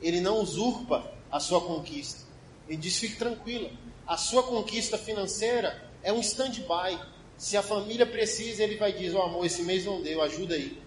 Ele 0.00 0.20
não 0.20 0.40
usurpa 0.40 1.12
a 1.30 1.40
sua 1.40 1.60
conquista. 1.60 2.22
Ele 2.68 2.76
diz: 2.76 2.98
fique 2.98 3.16
tranquila. 3.16 3.70
A 4.06 4.16
sua 4.16 4.42
conquista 4.42 4.98
financeira 4.98 5.90
é 6.02 6.12
um 6.12 6.20
stand-by. 6.20 6.98
Se 7.36 7.56
a 7.56 7.62
família 7.62 8.06
precisa, 8.06 8.62
ele 8.62 8.76
vai 8.76 8.92
dizer: 8.92 9.16
oh, 9.16 9.22
amor, 9.22 9.44
esse 9.44 9.62
mês 9.62 9.84
não 9.84 10.00
deu, 10.00 10.22
ajuda 10.22 10.54
aí. 10.54 10.78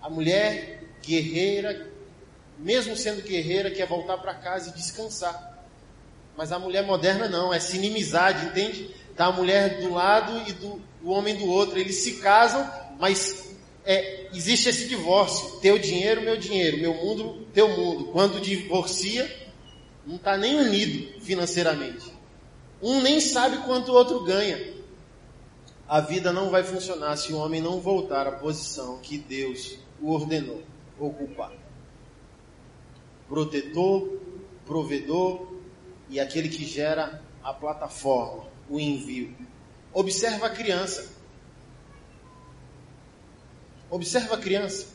A 0.00 0.08
mulher 0.08 0.82
guerreira, 1.04 1.90
mesmo 2.58 2.96
sendo 2.96 3.22
guerreira, 3.22 3.70
quer 3.70 3.86
voltar 3.86 4.18
para 4.18 4.34
casa 4.34 4.70
e 4.70 4.72
descansar. 4.72 5.66
Mas 6.36 6.52
a 6.52 6.58
mulher 6.58 6.84
moderna 6.84 7.28
não, 7.28 7.52
é 7.52 7.58
sinimizade, 7.58 8.46
entende? 8.46 8.94
Tá 9.16 9.26
a 9.26 9.32
mulher 9.32 9.80
do 9.80 9.92
lado 9.92 10.48
e 10.48 10.52
do, 10.52 10.80
o 11.02 11.10
homem 11.10 11.34
do 11.34 11.46
outro. 11.46 11.78
Eles 11.78 11.96
se 11.96 12.18
casam, 12.18 12.70
mas 13.00 13.56
é, 13.84 14.28
existe 14.32 14.68
esse 14.68 14.86
divórcio. 14.86 15.58
Teu 15.60 15.78
dinheiro, 15.78 16.22
meu 16.22 16.36
dinheiro. 16.36 16.78
Meu 16.78 16.94
mundo, 16.94 17.46
teu 17.52 17.68
mundo. 17.68 18.04
Quando 18.12 18.40
divorcia, 18.40 19.28
não 20.06 20.14
está 20.14 20.36
nem 20.36 20.54
unido 20.54 21.20
financeiramente. 21.20 22.06
Um 22.80 23.02
nem 23.02 23.20
sabe 23.20 23.56
quanto 23.58 23.90
o 23.90 23.94
outro 23.94 24.22
ganha. 24.22 24.77
A 25.88 26.00
vida 26.00 26.32
não 26.32 26.50
vai 26.50 26.62
funcionar 26.62 27.16
se 27.16 27.32
o 27.32 27.38
homem 27.38 27.62
não 27.62 27.80
voltar 27.80 28.26
à 28.26 28.32
posição 28.32 28.98
que 28.98 29.16
Deus 29.16 29.78
o 30.00 30.12
ordenou 30.12 30.62
ocupar. 30.98 31.52
Protetor, 33.26 34.18
provedor 34.66 35.48
e 36.10 36.20
aquele 36.20 36.50
que 36.50 36.64
gera 36.64 37.22
a 37.42 37.54
plataforma, 37.54 38.44
o 38.68 38.78
envio. 38.78 39.34
Observa 39.92 40.46
a 40.46 40.50
criança. 40.50 41.10
Observa 43.90 44.34
a 44.34 44.38
criança. 44.38 44.88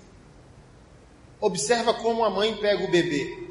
Observa 1.41 1.93
como 1.95 2.23
a 2.23 2.29
mãe 2.29 2.55
pega 2.57 2.83
o 2.83 2.91
bebê. 2.91 3.49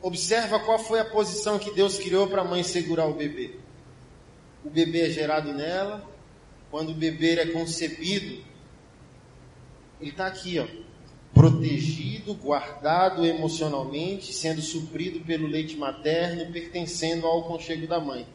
Observa 0.00 0.58
qual 0.60 0.78
foi 0.78 1.00
a 1.00 1.04
posição 1.04 1.58
que 1.58 1.70
Deus 1.72 1.98
criou 1.98 2.26
para 2.28 2.40
a 2.40 2.44
mãe 2.44 2.62
segurar 2.62 3.06
o 3.06 3.14
bebê. 3.14 3.58
O 4.64 4.70
bebê 4.70 5.02
é 5.02 5.10
gerado 5.10 5.52
nela. 5.52 6.09
Quando 6.70 6.90
o 6.90 6.94
bebê 6.94 7.34
é 7.34 7.46
concebido, 7.46 8.44
ele 10.00 10.10
está 10.10 10.26
aqui, 10.26 10.58
ó, 10.58 10.66
protegido, 11.34 12.34
guardado 12.34 13.24
emocionalmente, 13.24 14.32
sendo 14.32 14.62
suprido 14.62 15.20
pelo 15.20 15.46
leite 15.46 15.76
materno, 15.76 16.52
pertencendo 16.52 17.26
ao 17.26 17.44
conchego 17.44 17.86
da 17.86 18.00
mãe. 18.00 18.26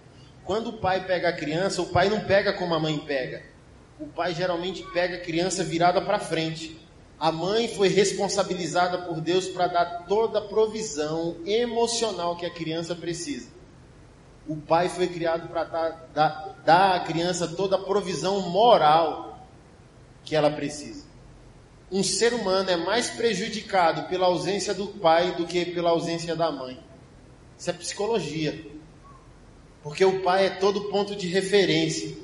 Quando 0.43 0.67
o 0.67 0.77
pai 0.77 1.05
pega 1.05 1.29
a 1.29 1.33
criança, 1.33 1.81
o 1.81 1.87
pai 1.87 2.09
não 2.09 2.21
pega 2.21 2.53
como 2.53 2.73
a 2.75 2.79
mãe 2.79 2.97
pega 2.99 3.55
o 3.99 4.07
pai 4.07 4.33
geralmente 4.33 4.83
pega 4.93 5.15
a 5.15 5.21
criança 5.21 5.63
virada 5.63 6.01
para 6.01 6.19
frente. 6.19 6.77
A 7.17 7.31
mãe 7.31 7.67
foi 7.69 7.87
responsabilizada 7.87 8.97
por 9.03 9.21
Deus 9.21 9.47
para 9.47 9.67
dar 9.67 10.05
toda 10.05 10.39
a 10.39 10.41
provisão 10.41 11.37
emocional 11.45 12.35
que 12.35 12.45
a 12.45 12.53
criança 12.53 12.93
precisa. 12.93 13.47
O 14.47 14.55
pai 14.55 14.89
foi 14.89 15.07
criado 15.07 15.47
para 15.49 15.63
dar, 15.63 16.09
dar, 16.13 16.61
dar 16.65 16.95
à 16.95 16.99
criança 17.01 17.47
toda 17.47 17.75
a 17.75 17.79
provisão 17.79 18.41
moral 18.49 19.47
que 20.23 20.35
ela 20.35 20.51
precisa. 20.51 21.05
Um 21.91 22.03
ser 22.03 22.33
humano 22.33 22.69
é 22.69 22.77
mais 22.77 23.09
prejudicado 23.09 24.07
pela 24.07 24.27
ausência 24.27 24.73
do 24.73 24.87
pai 24.87 25.35
do 25.35 25.45
que 25.45 25.65
pela 25.65 25.91
ausência 25.91 26.35
da 26.35 26.51
mãe. 26.51 26.79
Isso 27.57 27.69
é 27.69 27.73
psicologia. 27.73 28.65
Porque 29.81 30.03
o 30.03 30.21
pai 30.21 30.47
é 30.47 30.49
todo 30.49 30.89
ponto 30.89 31.15
de 31.15 31.27
referência. 31.27 32.17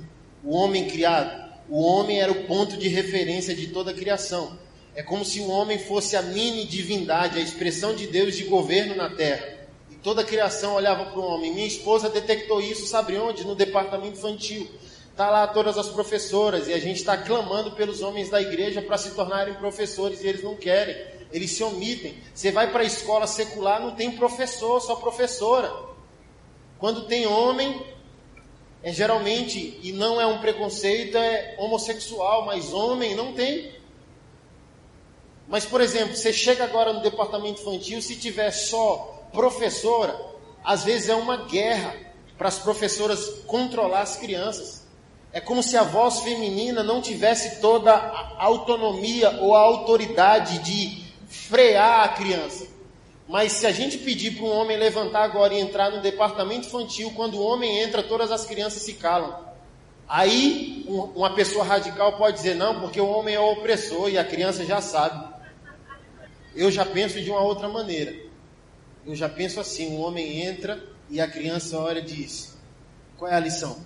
O 0.44 0.56
homem 0.56 0.88
criado 0.88 1.42
o 1.72 1.80
homem 1.84 2.20
era 2.20 2.30
o 2.30 2.44
ponto 2.44 2.76
de 2.76 2.90
referência 2.90 3.56
de 3.56 3.68
toda 3.68 3.92
a 3.92 3.94
criação. 3.94 4.60
É 4.94 5.02
como 5.02 5.24
se 5.24 5.40
o 5.40 5.48
homem 5.48 5.80
fosse 5.80 6.18
a 6.18 6.22
mini 6.22 6.66
divindade, 6.66 7.40
a 7.40 7.42
expressão 7.42 7.96
de 7.96 8.08
Deus 8.08 8.36
de 8.36 8.44
governo 8.44 8.94
na 8.94 9.10
terra. 9.10 9.61
Toda 10.04 10.22
a 10.22 10.26
criação 10.26 10.74
olhava 10.74 11.06
para 11.06 11.20
o 11.20 11.24
homem. 11.24 11.54
Minha 11.54 11.68
esposa 11.68 12.10
detectou 12.10 12.60
isso, 12.60 12.88
sabe 12.88 13.18
onde? 13.18 13.46
No 13.46 13.56
departamento 13.56 14.18
infantil. 14.18 14.68
Está 15.12 15.30
lá 15.30 15.46
todas 15.46 15.78
as 15.78 15.90
professoras 15.90 16.68
e 16.68 16.74
a 16.74 16.80
gente 16.80 16.98
está 16.98 17.18
clamando 17.18 17.72
pelos 17.74 18.02
homens 18.02 18.30
da 18.30 18.42
igreja 18.42 18.82
para 18.82 18.98
se 18.98 19.12
tornarem 19.12 19.54
professores 19.56 20.24
e 20.24 20.28
eles 20.28 20.42
não 20.42 20.56
querem. 20.56 20.96
Eles 21.32 21.52
se 21.52 21.64
omitem. 21.64 22.18
Você 22.34 22.52
vai 22.52 22.72
para 22.72 22.82
a 22.82 22.86
escola 22.86 23.28
secular, 23.28 23.80
não 23.80 23.92
tem 23.92 24.12
professor, 24.12 24.82
só 24.82 24.96
professora. 24.96 25.72
Quando 26.80 27.06
tem 27.06 27.28
homem, 27.28 27.86
é 28.82 28.92
geralmente, 28.92 29.80
e 29.84 29.92
não 29.92 30.20
é 30.20 30.26
um 30.26 30.40
preconceito, 30.40 31.16
é 31.16 31.56
homossexual, 31.60 32.46
mas 32.46 32.74
homem 32.74 33.14
não 33.14 33.34
tem. 33.34 33.72
Mas, 35.48 35.66
por 35.66 35.82
exemplo, 35.82 36.16
você 36.16 36.34
chega 36.34 36.64
agora 36.64 36.92
no 36.92 37.02
departamento 37.02 37.62
infantil, 37.62 38.02
se 38.02 38.16
tiver 38.16 38.50
só 38.50 39.11
professora, 39.32 40.20
às 40.64 40.84
vezes 40.84 41.10
é 41.10 41.16
uma 41.16 41.46
guerra 41.46 41.96
para 42.38 42.48
as 42.48 42.60
professoras 42.60 43.42
controlar 43.46 44.02
as 44.02 44.16
crianças. 44.16 44.82
É 45.34 45.40
como 45.40 45.64
se 45.64 45.78
a 45.78 45.84
voz 45.84 46.20
feminina 46.20 46.84
não 46.84 47.02
tivesse 47.02 47.62
toda 47.62 47.94
a 47.94 48.44
autonomia 48.44 49.40
ou 49.42 49.56
a 49.56 49.60
autoridade 49.60 50.60
de 50.60 51.06
frear 51.28 52.04
a 52.04 52.10
criança. 52.10 52.68
Mas 53.28 53.54
se 53.54 53.66
a 53.66 53.72
gente 53.72 53.98
pedir 53.98 54.32
para 54.32 54.44
um 54.44 54.52
homem 54.52 54.76
levantar 54.76 55.24
agora 55.24 55.54
e 55.54 55.60
entrar 55.60 55.90
no 55.90 56.02
departamento 56.02 56.68
infantil, 56.68 57.14
quando 57.16 57.36
o 57.36 57.44
homem 57.44 57.80
entra, 57.80 58.04
todas 58.04 58.30
as 58.30 58.46
crianças 58.46 58.82
se 58.82 58.96
calam. 58.96 59.52
Aí 60.08 60.84
uma 60.88 61.34
pessoa 61.34 61.64
radical 61.64 62.18
pode 62.18 62.36
dizer, 62.36 62.56
não, 62.56 62.82
porque 62.82 63.00
o 63.00 63.08
homem 63.08 63.34
é 63.34 63.40
o 63.40 63.54
opressor 63.54 64.10
e 64.10 64.18
a 64.18 64.26
criança 64.26 64.66
já 64.66 64.82
sabe. 64.82 65.26
Eu 66.54 66.70
já 66.70 66.86
penso 66.86 67.22
de 67.22 67.32
uma 67.32 67.40
outra 67.40 67.70
maneira. 67.70 68.14
Eu 69.06 69.16
já 69.16 69.28
penso 69.28 69.60
assim: 69.60 69.90
um 69.90 70.02
homem 70.02 70.42
entra 70.42 70.82
e 71.10 71.20
a 71.20 71.28
criança 71.28 71.78
olha 71.78 72.00
e 72.00 72.06
diz: 72.06 72.58
qual 73.18 73.32
é 73.32 73.36
a 73.36 73.40
lição? 73.40 73.78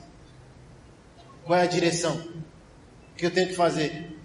Qual 1.43 1.59
é 1.59 1.63
a 1.63 1.68
direção? 1.68 2.16
O 3.11 3.16
que 3.16 3.26
eu 3.26 3.32
tenho 3.32 3.49
que 3.49 3.55
fazer? 3.55 4.18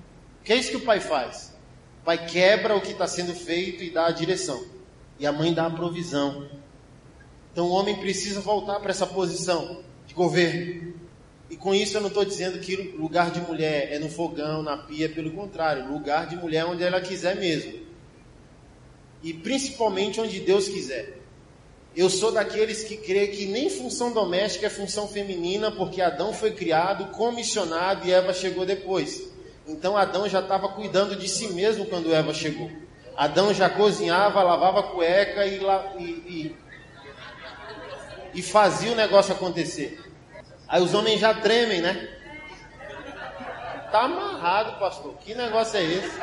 Que 0.44 0.52
é 0.52 0.56
isso 0.56 0.70
que 0.70 0.76
o 0.76 0.84
pai 0.84 1.00
faz? 1.00 1.54
O 2.00 2.04
pai 2.04 2.26
quebra 2.26 2.76
o 2.76 2.80
que 2.80 2.92
está 2.92 3.06
sendo 3.06 3.34
feito 3.34 3.82
e 3.82 3.90
dá 3.90 4.06
a 4.06 4.12
direção. 4.12 4.64
E 5.18 5.26
a 5.26 5.32
mãe 5.32 5.52
dá 5.52 5.66
a 5.66 5.70
provisão. 5.70 6.48
Então 7.52 7.66
o 7.66 7.72
homem 7.72 7.96
precisa 7.96 8.40
voltar 8.40 8.80
para 8.80 8.90
essa 8.90 9.06
posição 9.06 9.82
de 10.06 10.14
governo. 10.14 10.94
E 11.50 11.56
com 11.56 11.74
isso 11.74 11.96
eu 11.96 12.00
não 12.00 12.08
estou 12.08 12.24
dizendo 12.24 12.60
que 12.60 12.76
lugar 12.96 13.32
de 13.32 13.40
mulher 13.40 13.92
é 13.92 13.98
no 13.98 14.08
fogão, 14.08 14.62
na 14.62 14.76
pia, 14.76 15.08
pelo 15.08 15.32
contrário, 15.32 15.92
lugar 15.92 16.28
de 16.28 16.36
mulher 16.36 16.60
é 16.60 16.64
onde 16.64 16.84
ela 16.84 17.00
quiser 17.00 17.34
mesmo. 17.36 17.80
E 19.22 19.34
principalmente 19.34 20.20
onde 20.20 20.40
Deus 20.40 20.68
quiser. 20.68 21.18
Eu 21.94 22.08
sou 22.08 22.30
daqueles 22.30 22.84
que 22.84 22.96
crê 22.96 23.28
que 23.28 23.46
nem 23.46 23.68
função 23.68 24.12
doméstica 24.12 24.66
é 24.66 24.70
função 24.70 25.08
feminina, 25.08 25.70
porque 25.72 26.00
Adão 26.00 26.32
foi 26.32 26.52
criado, 26.52 27.06
comissionado 27.06 28.06
e 28.06 28.12
Eva 28.12 28.32
chegou 28.32 28.64
depois. 28.64 29.28
Então 29.66 29.96
Adão 29.96 30.28
já 30.28 30.40
estava 30.40 30.68
cuidando 30.68 31.16
de 31.16 31.28
si 31.28 31.48
mesmo 31.48 31.86
quando 31.86 32.14
Eva 32.14 32.32
chegou. 32.32 32.70
Adão 33.16 33.52
já 33.52 33.68
cozinhava, 33.68 34.42
lavava 34.42 34.84
cueca 34.84 35.44
e, 35.44 35.60
e, 35.98 36.04
e, 36.04 36.56
e 38.34 38.42
fazia 38.42 38.92
o 38.92 38.96
negócio 38.96 39.34
acontecer. 39.34 40.00
Aí 40.68 40.80
os 40.80 40.94
homens 40.94 41.20
já 41.20 41.34
tremem, 41.34 41.80
né? 41.80 42.08
Tá 43.90 44.02
amarrado, 44.02 44.78
pastor. 44.78 45.14
Que 45.18 45.34
negócio 45.34 45.76
é 45.76 45.82
esse? 45.82 46.20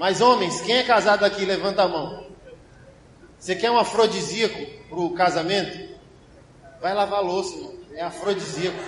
Mas 0.00 0.22
homens, 0.22 0.62
quem 0.62 0.78
é 0.78 0.82
casado 0.82 1.26
aqui, 1.26 1.44
levanta 1.44 1.82
a 1.82 1.88
mão. 1.88 2.24
Você 3.38 3.54
quer 3.54 3.70
um 3.70 3.78
afrodisíaco 3.78 4.58
para 4.88 4.98
o 4.98 5.12
casamento? 5.12 5.94
Vai 6.80 6.94
lavar 6.94 7.22
louça, 7.22 7.54
irmão. 7.54 7.74
é 7.92 8.02
afrodisíaco. 8.02 8.78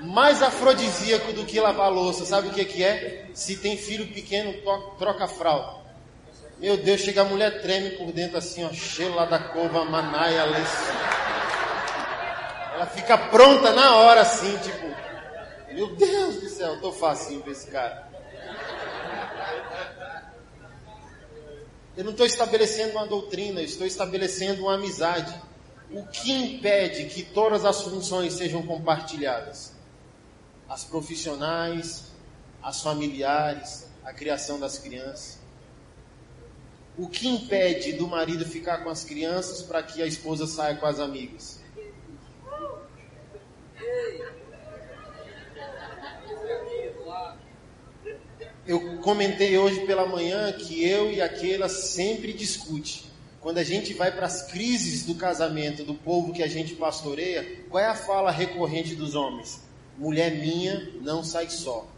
Mais 0.00 0.42
afrodisíaco 0.42 1.32
do 1.34 1.44
que 1.44 1.60
lavar 1.60 1.88
louça, 1.88 2.24
sabe 2.24 2.48
o 2.48 2.50
que, 2.50 2.64
que 2.64 2.82
é? 2.82 3.28
Se 3.32 3.58
tem 3.58 3.76
filho 3.76 4.08
pequeno, 4.08 4.54
troca 4.98 5.22
a 5.22 5.28
fralda. 5.28 5.82
Meu 6.58 6.76
Deus, 6.76 7.02
chega 7.02 7.20
a 7.20 7.24
mulher 7.24 7.62
treme 7.62 7.90
por 7.90 8.10
dentro 8.10 8.38
assim, 8.38 8.64
ó, 8.64 8.72
cheio 8.72 9.14
lá 9.14 9.24
da 9.24 9.38
cova, 9.38 9.84
manaia, 9.84 10.46
lenço. 10.46 10.92
Ela 12.74 12.86
fica 12.86 13.16
pronta 13.16 13.70
na 13.72 13.94
hora 13.98 14.22
assim, 14.22 14.58
tipo, 14.58 15.72
meu 15.72 15.94
Deus 15.94 16.40
do 16.40 16.48
céu, 16.48 16.80
tô 16.80 16.90
facinho 16.90 17.40
pra 17.40 17.52
esse 17.52 17.70
cara. 17.70 18.10
Eu 21.96 22.04
não 22.04 22.12
estou 22.12 22.24
estabelecendo 22.24 22.92
uma 22.92 23.06
doutrina, 23.06 23.60
eu 23.60 23.66
estou 23.66 23.86
estabelecendo 23.86 24.62
uma 24.62 24.74
amizade. 24.74 25.34
O 25.90 26.06
que 26.06 26.32
impede 26.32 27.04
que 27.06 27.22
todas 27.22 27.66
as 27.66 27.82
funções 27.82 28.32
sejam 28.32 28.66
compartilhadas? 28.66 29.72
As 30.66 30.84
profissionais, 30.84 32.04
as 32.62 32.80
familiares, 32.80 33.86
a 34.02 34.12
criação 34.12 34.58
das 34.58 34.78
crianças. 34.78 35.38
O 36.96 37.08
que 37.08 37.28
impede 37.28 37.92
do 37.92 38.06
marido 38.06 38.44
ficar 38.46 38.78
com 38.78 38.88
as 38.88 39.04
crianças 39.04 39.62
para 39.62 39.82
que 39.82 40.02
a 40.02 40.06
esposa 40.06 40.46
saia 40.46 40.76
com 40.76 40.86
as 40.86 40.98
amigas? 40.98 41.60
Eu 48.66 48.98
comentei 48.98 49.58
hoje 49.58 49.80
pela 49.86 50.06
manhã 50.06 50.52
que 50.52 50.84
eu 50.86 51.10
e 51.10 51.20
aquela 51.20 51.68
sempre 51.68 52.32
discute. 52.32 53.10
Quando 53.40 53.58
a 53.58 53.64
gente 53.64 53.92
vai 53.92 54.12
para 54.12 54.26
as 54.26 54.42
crises 54.42 55.04
do 55.04 55.16
casamento 55.16 55.82
do 55.82 55.94
povo 55.94 56.32
que 56.32 56.44
a 56.44 56.46
gente 56.46 56.76
pastoreia, 56.76 57.64
qual 57.68 57.82
é 57.82 57.88
a 57.88 57.94
fala 57.94 58.30
recorrente 58.30 58.94
dos 58.94 59.16
homens? 59.16 59.64
Mulher 59.98 60.36
minha 60.36 60.90
não 61.00 61.24
sai 61.24 61.50
só. 61.50 61.88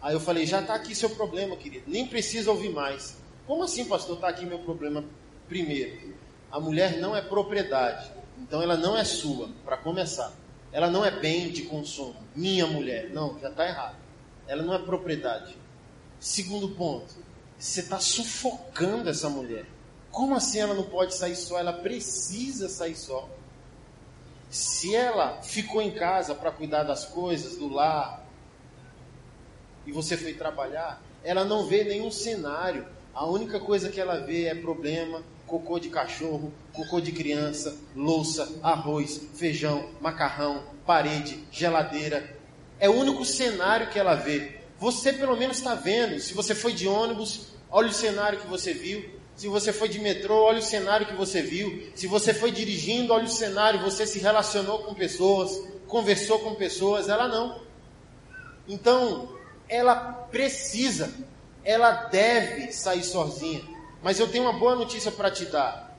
Aí 0.00 0.14
eu 0.14 0.20
falei, 0.20 0.46
já 0.46 0.60
está 0.60 0.74
aqui 0.74 0.94
seu 0.94 1.10
problema, 1.10 1.56
querido. 1.56 1.84
Nem 1.88 2.06
precisa 2.06 2.50
ouvir 2.50 2.70
mais. 2.70 3.16
Como 3.44 3.64
assim, 3.64 3.84
pastor? 3.86 4.16
Está 4.16 4.28
aqui 4.28 4.46
meu 4.46 4.60
problema 4.60 5.04
primeiro. 5.48 6.14
A 6.50 6.60
mulher 6.60 6.98
não 6.98 7.16
é 7.16 7.20
propriedade. 7.20 8.12
Então 8.38 8.62
ela 8.62 8.76
não 8.76 8.96
é 8.96 9.02
sua, 9.02 9.48
para 9.64 9.76
começar. 9.76 10.32
Ela 10.70 10.88
não 10.88 11.04
é 11.04 11.10
bem 11.10 11.50
de 11.50 11.62
consumo. 11.62 12.14
Minha 12.36 12.66
mulher. 12.66 13.10
Não, 13.10 13.38
já 13.40 13.48
está 13.48 13.66
errado. 13.66 13.96
Ela 14.46 14.62
não 14.62 14.74
é 14.74 14.78
propriedade. 14.78 15.56
Segundo 16.24 16.70
ponto, 16.70 17.14
você 17.58 17.80
está 17.80 18.00
sufocando 18.00 19.10
essa 19.10 19.28
mulher. 19.28 19.66
Como 20.10 20.34
assim 20.34 20.58
ela 20.58 20.72
não 20.72 20.84
pode 20.84 21.14
sair 21.14 21.36
só? 21.36 21.58
Ela 21.58 21.74
precisa 21.74 22.66
sair 22.66 22.96
só. 22.96 23.28
Se 24.48 24.96
ela 24.96 25.42
ficou 25.42 25.82
em 25.82 25.90
casa 25.90 26.34
para 26.34 26.50
cuidar 26.50 26.84
das 26.84 27.04
coisas, 27.04 27.58
do 27.58 27.68
lar, 27.68 28.26
e 29.86 29.92
você 29.92 30.16
foi 30.16 30.32
trabalhar, 30.32 31.02
ela 31.22 31.44
não 31.44 31.66
vê 31.66 31.84
nenhum 31.84 32.10
cenário. 32.10 32.88
A 33.12 33.26
única 33.26 33.60
coisa 33.60 33.90
que 33.90 34.00
ela 34.00 34.20
vê 34.20 34.44
é 34.44 34.54
problema, 34.54 35.22
cocô 35.46 35.78
de 35.78 35.90
cachorro, 35.90 36.50
cocô 36.72 37.02
de 37.02 37.12
criança, 37.12 37.76
louça, 37.94 38.50
arroz, 38.62 39.20
feijão, 39.34 39.90
macarrão, 40.00 40.64
parede, 40.86 41.44
geladeira. 41.52 42.34
É 42.80 42.88
o 42.88 42.94
único 42.94 43.26
cenário 43.26 43.90
que 43.90 43.98
ela 43.98 44.14
vê. 44.14 44.53
Você 44.78 45.12
pelo 45.12 45.36
menos 45.36 45.58
está 45.58 45.74
vendo. 45.74 46.18
Se 46.20 46.34
você 46.34 46.54
foi 46.54 46.72
de 46.72 46.86
ônibus, 46.88 47.48
olha 47.70 47.88
o 47.88 47.92
cenário 47.92 48.40
que 48.40 48.46
você 48.46 48.72
viu. 48.72 49.04
Se 49.36 49.48
você 49.48 49.72
foi 49.72 49.88
de 49.88 49.98
metrô, 49.98 50.44
olha 50.44 50.58
o 50.58 50.62
cenário 50.62 51.06
que 51.06 51.14
você 51.14 51.42
viu. 51.42 51.90
Se 51.94 52.06
você 52.06 52.32
foi 52.32 52.50
dirigindo, 52.50 53.12
olha 53.12 53.24
o 53.24 53.28
cenário. 53.28 53.80
Você 53.80 54.06
se 54.06 54.18
relacionou 54.18 54.80
com 54.80 54.94
pessoas, 54.94 55.60
conversou 55.88 56.38
com 56.40 56.54
pessoas. 56.54 57.08
Ela 57.08 57.26
não. 57.28 57.60
Então, 58.68 59.36
ela 59.68 59.96
precisa, 60.30 61.12
ela 61.64 61.90
deve 61.90 62.72
sair 62.72 63.02
sozinha. 63.02 63.62
Mas 64.02 64.20
eu 64.20 64.28
tenho 64.28 64.44
uma 64.44 64.58
boa 64.58 64.76
notícia 64.76 65.10
para 65.10 65.30
te 65.30 65.46
dar. 65.46 65.96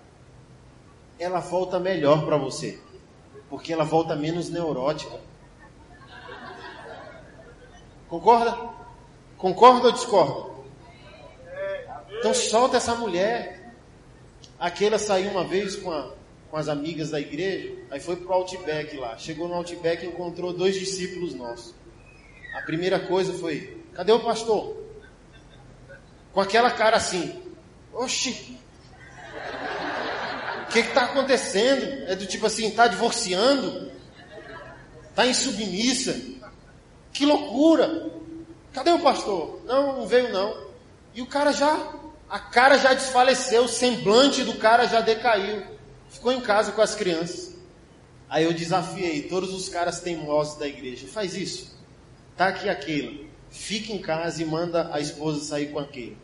Ela 1.18 1.40
volta 1.40 1.80
melhor 1.80 2.26
para 2.26 2.38
você, 2.38 2.80
porque 3.50 3.74
ela 3.74 3.84
volta 3.84 4.16
menos 4.16 4.50
neurótica. 4.50 5.20
Concorda? 8.16 8.58
Concorda 9.38 9.88
ou 9.88 9.92
discorda? 9.92 10.50
Então 12.18 12.34
solta 12.34 12.78
essa 12.78 12.96
mulher. 12.96 13.74
Aquela 14.58 14.98
saiu 14.98 15.32
uma 15.32 15.44
vez 15.44 15.76
com, 15.76 15.92
a, 15.92 16.14
com 16.50 16.56
as 16.56 16.70
amigas 16.70 17.10
da 17.10 17.20
igreja, 17.20 17.76
aí 17.92 18.00
foi 18.00 18.16
pro 18.16 18.32
Outback 18.32 18.96
lá. 18.96 19.18
Chegou 19.18 19.50
no 19.50 19.56
Outback 19.56 20.06
e 20.06 20.08
encontrou 20.08 20.54
dois 20.54 20.76
discípulos 20.76 21.36
nossos. 21.36 21.76
A 22.56 22.62
primeira 22.62 23.02
coisa 23.02 23.34
foi: 23.34 23.84
cadê 23.94 24.14
o 24.14 24.22
pastor? 24.22 24.78
Com 26.32 26.40
aquela 26.40 26.72
cara 26.72 26.96
assim: 26.96 27.38
oxi, 27.92 28.58
o 30.64 30.72
que 30.72 30.80
está 30.80 31.04
acontecendo? 31.04 32.10
É 32.10 32.16
do 32.16 32.26
tipo 32.26 32.46
assim: 32.46 32.68
está 32.68 32.88
divorciando? 32.88 33.92
Está 35.10 35.28
insubmissa? 35.28 36.35
Que 37.16 37.26
loucura! 37.26 38.12
Cadê 38.74 38.92
o 38.92 39.00
pastor? 39.00 39.62
Não, 39.64 40.00
não 40.00 40.06
veio 40.06 40.34
não. 40.34 40.68
E 41.14 41.22
o 41.22 41.26
cara 41.26 41.54
já 41.54 41.94
A 42.30 42.40
cara 42.40 42.78
já 42.78 42.94
desfaleceu, 42.94 43.64
o 43.64 43.70
semblante 43.70 44.44
do 44.44 44.56
cara 44.56 44.86
já 44.86 45.00
decaiu. 45.00 45.64
Ficou 46.10 46.34
em 46.34 46.42
casa 46.42 46.74
com 46.74 46.82
as 46.82 46.94
crianças. 46.94 47.56
Aí 48.28 48.44
eu 48.44 48.54
desafiei 48.54 49.24
todos 49.30 49.54
os 49.54 49.70
caras 49.70 50.02
teimosos 50.02 50.60
da 50.60 50.68
igreja. 50.68 51.08
Faz 51.08 51.36
isso. 51.38 51.80
Tá 52.36 52.48
aqui 52.48 52.68
aquele. 52.68 53.32
Fica 53.50 53.94
em 53.94 54.00
casa 54.00 54.42
e 54.42 54.46
manda 54.46 54.94
a 54.94 55.00
esposa 55.00 55.40
sair 55.40 55.72
com 55.72 55.80
aquele. 55.80 56.18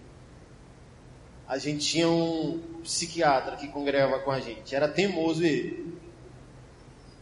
A 1.48 1.58
gente 1.58 1.88
tinha 1.88 2.10
um 2.10 2.62
psiquiatra 2.84 3.56
que 3.56 3.70
congregava 3.70 4.20
com 4.20 4.32
a 4.32 4.42
gente. 4.42 4.76
Era 4.76 4.90
teimoso 4.90 5.42
ele. 5.42 5.98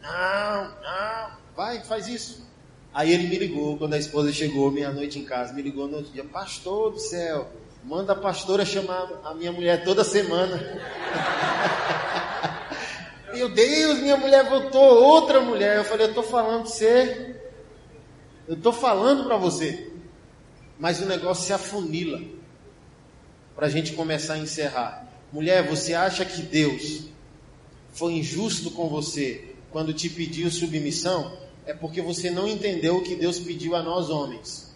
Não, 0.01 0.63
não, 0.81 1.37
vai, 1.55 1.83
faz 1.83 2.07
isso. 2.07 2.48
Aí 2.93 3.13
ele 3.13 3.27
me 3.27 3.37
ligou 3.37 3.77
quando 3.77 3.93
a 3.93 3.97
esposa 3.97 4.31
chegou 4.33 4.71
meia-noite 4.71 5.19
em 5.19 5.23
casa. 5.23 5.53
Me 5.53 5.61
ligou 5.61 5.87
no 5.87 5.97
outro 5.97 6.11
dia. 6.11 6.23
Pastor 6.23 6.91
do 6.91 6.99
céu, 6.99 7.49
manda 7.83 8.13
a 8.13 8.15
pastora 8.15 8.65
chamar 8.65 9.21
a 9.23 9.33
minha 9.33 9.51
mulher 9.51 9.83
toda 9.83 10.03
semana. 10.03 10.59
Meu 13.31 13.47
Deus, 13.47 13.99
minha 13.99 14.17
mulher 14.17 14.49
voltou, 14.49 15.03
outra 15.03 15.39
mulher. 15.39 15.77
Eu 15.77 15.83
falei, 15.83 16.07
eu 16.07 16.09
estou 16.09 16.23
falando 16.23 16.63
para 16.63 16.71
você. 16.71 17.35
Eu 18.47 18.55
estou 18.55 18.73
falando 18.73 19.25
para 19.25 19.37
você. 19.37 19.91
Mas 20.79 20.99
o 20.99 21.05
negócio 21.05 21.45
se 21.45 21.53
afunila. 21.53 22.19
Para 23.55 23.67
a 23.67 23.69
gente 23.69 23.93
começar 23.93 24.33
a 24.33 24.39
encerrar. 24.39 25.07
Mulher, 25.31 25.67
você 25.67 25.93
acha 25.93 26.25
que 26.25 26.41
Deus 26.41 27.03
foi 27.91 28.13
injusto 28.13 28.71
com 28.71 28.89
você 28.89 29.53
quando 29.69 29.93
te 29.93 30.09
pediu 30.09 30.49
submissão? 30.49 31.48
É 31.69 31.73
porque 31.75 32.01
você 32.01 32.31
não 32.31 32.47
entendeu 32.47 32.97
o 32.97 33.03
que 33.03 33.15
Deus 33.15 33.37
pediu 33.37 33.75
a 33.75 33.83
nós 33.83 34.09
homens. 34.09 34.75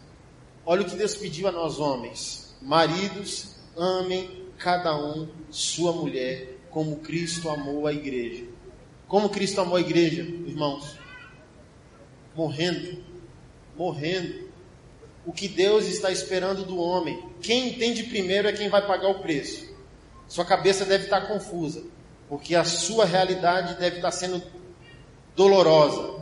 Olha 0.64 0.84
o 0.84 0.86
que 0.86 0.96
Deus 0.96 1.16
pediu 1.16 1.48
a 1.48 1.52
nós 1.52 1.80
homens. 1.80 2.56
Maridos, 2.62 3.56
amem 3.76 4.46
cada 4.60 4.96
um 4.96 5.28
sua 5.50 5.92
mulher 5.92 6.56
como 6.70 6.98
Cristo 6.98 7.50
amou 7.50 7.88
a 7.88 7.94
igreja. 7.94 8.46
Como 9.08 9.28
Cristo 9.30 9.60
amou 9.60 9.76
a 9.76 9.82
igreja, 9.82 10.22
irmãos? 10.22 10.96
Morrendo. 12.36 13.04
Morrendo. 13.76 14.52
O 15.26 15.34
que 15.34 15.48
Deus 15.48 15.88
está 15.88 16.12
esperando 16.12 16.64
do 16.64 16.78
homem. 16.78 17.28
Quem 17.42 17.70
entende 17.70 18.04
primeiro 18.04 18.48
é 18.48 18.54
quem 18.54 18.70
vai 18.70 18.86
pagar 18.86 19.10
o 19.10 19.20
preço. 19.20 19.68
Sua 20.28 20.46
cabeça 20.46 20.86
deve 20.86 21.06
estar 21.06 21.22
confusa, 21.22 21.84
porque 22.30 22.54
a 22.54 22.64
sua 22.64 23.04
realidade 23.04 23.80
deve 23.80 23.96
estar 23.96 24.12
sendo 24.12 24.44
dolorosa. 25.36 26.22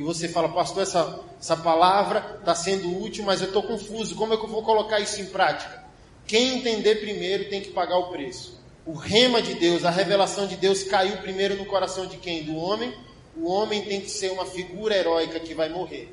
E 0.00 0.02
você 0.02 0.28
fala, 0.28 0.48
pastor, 0.48 0.82
essa, 0.82 1.20
essa 1.38 1.56
palavra 1.56 2.38
está 2.40 2.54
sendo 2.54 3.02
útil, 3.02 3.24
mas 3.24 3.40
eu 3.40 3.48
estou 3.48 3.62
confuso. 3.62 4.16
Como 4.16 4.32
é 4.32 4.36
que 4.36 4.44
eu 4.44 4.48
vou 4.48 4.62
colocar 4.62 4.98
isso 4.98 5.20
em 5.20 5.26
prática? 5.26 5.84
Quem 6.26 6.58
entender 6.58 6.96
primeiro 6.96 7.48
tem 7.48 7.60
que 7.60 7.70
pagar 7.70 7.98
o 7.98 8.10
preço 8.10 8.60
o 8.90 8.92
rema 8.92 9.42
de 9.42 9.54
Deus, 9.54 9.84
a 9.84 9.90
revelação 9.90 10.46
de 10.46 10.56
Deus 10.56 10.82
caiu 10.82 11.18
primeiro 11.18 11.56
no 11.56 11.66
coração 11.66 12.06
de 12.06 12.16
quem? 12.16 12.42
Do 12.42 12.56
homem. 12.56 12.92
O 13.36 13.48
homem 13.48 13.82
tem 13.82 14.00
que 14.00 14.10
ser 14.10 14.32
uma 14.32 14.44
figura 14.44 14.96
heróica 14.96 15.38
que 15.38 15.54
vai 15.54 15.68
morrer 15.68 16.12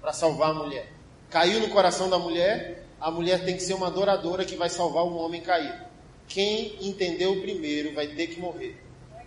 para 0.00 0.12
salvar 0.12 0.50
a 0.50 0.54
mulher. 0.54 0.92
Caiu 1.28 1.58
no 1.58 1.68
coração 1.68 2.08
da 2.08 2.18
mulher, 2.18 2.86
a 3.00 3.10
mulher 3.10 3.44
tem 3.44 3.56
que 3.56 3.62
ser 3.62 3.74
uma 3.74 3.88
adoradora 3.88 4.44
que 4.44 4.54
vai 4.54 4.68
salvar 4.68 5.04
o 5.04 5.16
homem 5.16 5.40
caído. 5.40 5.84
Quem 6.28 6.76
entendeu 6.80 7.40
primeiro 7.40 7.92
vai 7.94 8.06
ter 8.06 8.28
que 8.28 8.38
morrer. 8.38 8.76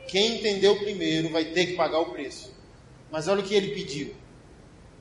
Quem 0.08 0.38
entendeu 0.38 0.78
primeiro 0.78 1.30
vai 1.30 1.46
ter 1.46 1.66
que 1.66 1.74
pagar 1.74 2.00
o 2.00 2.12
preço. 2.12 2.54
Mas 3.12 3.28
olha 3.28 3.42
o 3.42 3.44
que 3.46 3.56
ele 3.56 3.74
pediu: 3.74 4.16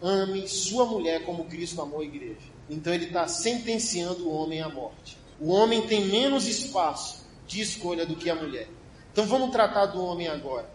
ame 0.03 0.47
sua 0.49 0.87
mulher 0.87 1.25
como 1.25 1.45
Cristo 1.45 1.81
amou 1.81 2.01
a 2.01 2.05
igreja. 2.05 2.49
Então 2.69 2.93
ele 2.93 3.07
está 3.07 3.27
sentenciando 3.27 4.29
o 4.29 4.33
homem 4.33 4.61
à 4.61 4.69
morte. 4.69 5.19
O 5.41 5.51
homem 5.51 5.87
tem 5.87 6.07
menos 6.07 6.47
espaço 6.47 7.27
de 7.47 7.61
escolha 7.61 8.05
do 8.05 8.17
que 8.17 8.29
a 8.29 8.35
mulher. 8.35 8.69
Então 9.13 9.27
vamos 9.27 9.51
tratar 9.51 9.87
do 9.87 10.03
homem 10.03 10.29
agora. 10.29 10.69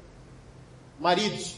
Maridos, 1.00 1.56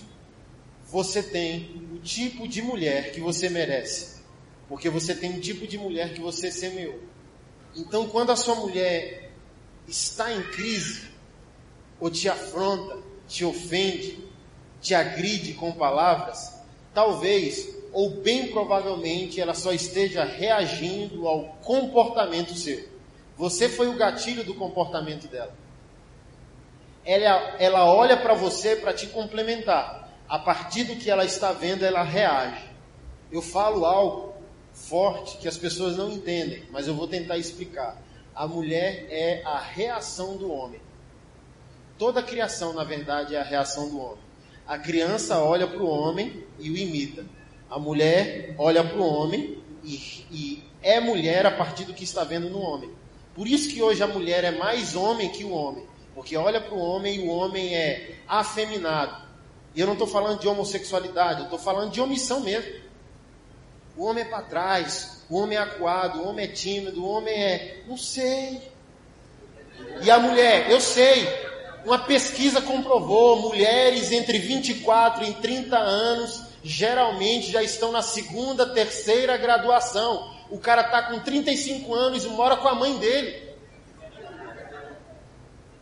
você 0.86 1.22
tem 1.22 1.88
o 1.94 2.00
tipo 2.00 2.48
de 2.48 2.62
mulher 2.62 3.12
que 3.12 3.20
você 3.20 3.50
merece, 3.50 4.22
porque 4.68 4.90
você 4.90 5.16
tem 5.16 5.38
o 5.38 5.42
tipo 5.42 5.68
de 5.68 5.78
mulher 5.78 6.14
que 6.14 6.22
você 6.22 6.52
semeou. 6.52 7.00
Então, 7.76 8.08
quando 8.08 8.32
a 8.32 8.36
sua 8.36 8.56
mulher 8.56 9.32
está 9.88 10.32
em 10.32 10.42
crise, 10.44 11.10
ou 12.00 12.10
te 12.10 12.30
afronta, 12.30 12.98
te 13.28 13.44
ofende, 13.44 14.25
te 14.86 14.94
agride 14.94 15.56
com 15.56 15.72
palavras, 15.72 16.54
talvez, 16.94 17.76
ou 17.92 18.22
bem 18.22 18.50
provavelmente, 18.50 19.42
ela 19.42 19.56
só 19.56 19.74
esteja 19.74 20.24
reagindo 20.24 21.28
ao 21.28 21.46
comportamento 21.64 22.54
seu. 22.54 22.88
Você 23.36 23.68
foi 23.68 23.88
o 23.88 23.98
gatilho 23.98 24.44
do 24.44 24.54
comportamento 24.54 25.28
dela. 25.28 25.52
Ela, 27.04 27.56
ela 27.58 27.92
olha 27.92 28.16
para 28.16 28.36
você 28.36 28.76
para 28.76 28.94
te 28.94 29.08
complementar. 29.08 30.08
A 30.30 30.38
partir 30.38 30.84
do 30.84 30.96
que 30.96 31.10
ela 31.10 31.26
está 31.26 31.52
vendo, 31.52 31.84
ela 31.84 32.04
reage. 32.04 32.70
Eu 33.32 33.42
falo 33.42 33.86
algo 33.86 34.36
forte 34.72 35.38
que 35.38 35.48
as 35.48 35.58
pessoas 35.58 35.98
não 35.98 36.12
entendem, 36.12 36.64
mas 36.70 36.88
eu 36.88 36.94
vou 36.94 37.08
tentar 37.08 37.40
explicar. 37.40 37.98
A 38.36 38.48
mulher 38.48 39.08
é 39.10 39.42
a 39.46 39.58
reação 39.58 40.38
do 40.38 40.52
homem. 40.52 40.80
Toda 41.98 42.22
criação, 42.22 42.74
na 42.74 42.84
verdade, 42.84 43.36
é 43.36 43.40
a 43.40 43.44
reação 43.44 43.90
do 43.90 44.00
homem. 44.00 44.25
A 44.68 44.78
criança 44.78 45.40
olha 45.40 45.68
para 45.68 45.82
o 45.82 45.88
homem 45.88 46.44
e 46.60 46.70
o 46.70 46.78
imita. 46.78 47.26
A 47.70 47.78
mulher 47.78 48.56
olha 48.58 48.84
para 48.84 48.98
o 48.98 49.06
homem 49.06 49.62
e, 49.84 49.96
e 50.32 50.64
é 50.82 51.00
mulher 51.00 51.46
a 51.46 51.52
partir 51.52 51.86
do 51.86 51.94
que 51.94 52.04
está 52.04 52.24
vendo 52.24 52.50
no 52.50 52.60
homem. 52.60 52.90
Por 53.36 53.48
isso 53.48 53.70
que 53.70 53.82
hoje 53.82 54.02
a 54.02 54.08
mulher 54.08 54.44
é 54.44 54.52
mais 54.52 54.96
homem 54.96 55.30
que 55.30 55.44
o 55.44 55.52
homem. 55.52 55.86
Porque 56.16 56.38
olha 56.38 56.62
para 56.62 56.74
o 56.74 56.80
homem 56.80 57.16
e 57.16 57.28
o 57.28 57.32
homem 57.32 57.76
é 57.76 58.16
afeminado. 58.28 59.24
E 59.76 59.82
eu 59.82 59.86
não 59.86 59.94
estou 59.94 60.08
falando 60.08 60.40
de 60.40 60.48
homossexualidade, 60.48 61.40
eu 61.40 61.44
estou 61.46 61.60
falando 61.60 61.92
de 61.92 62.00
omissão 62.00 62.40
mesmo. 62.40 62.72
O 63.98 64.06
homem 64.06 64.24
é 64.24 64.28
para 64.28 64.42
trás, 64.42 65.24
o 65.30 65.38
homem 65.38 65.58
é 65.58 65.62
acuado, 65.62 66.20
o 66.20 66.28
homem 66.28 66.46
é 66.46 66.48
tímido, 66.48 67.04
o 67.04 67.10
homem 67.10 67.34
é. 67.34 67.84
Não 67.88 67.98
sei. 67.98 68.62
E 70.02 70.10
a 70.10 70.18
mulher, 70.18 70.72
eu 70.72 70.80
sei. 70.80 71.28
Uma 71.86 72.00
pesquisa 72.00 72.62
comprovou: 72.62 73.42
mulheres 73.42 74.12
entre 74.12 74.40
24 74.40 75.24
e 75.24 75.34
30 75.36 75.78
anos 75.78 76.44
geralmente 76.64 77.52
já 77.52 77.62
estão 77.62 77.92
na 77.92 78.02
segunda, 78.02 78.66
terceira 78.66 79.38
graduação. 79.38 80.34
O 80.50 80.58
cara 80.58 80.82
está 80.82 81.04
com 81.04 81.20
35 81.20 81.94
anos 81.94 82.26
e 82.26 82.28
mora 82.30 82.58
com 82.58 82.68
a 82.68 82.74
mãe 82.74 82.98
dele. 82.98 83.46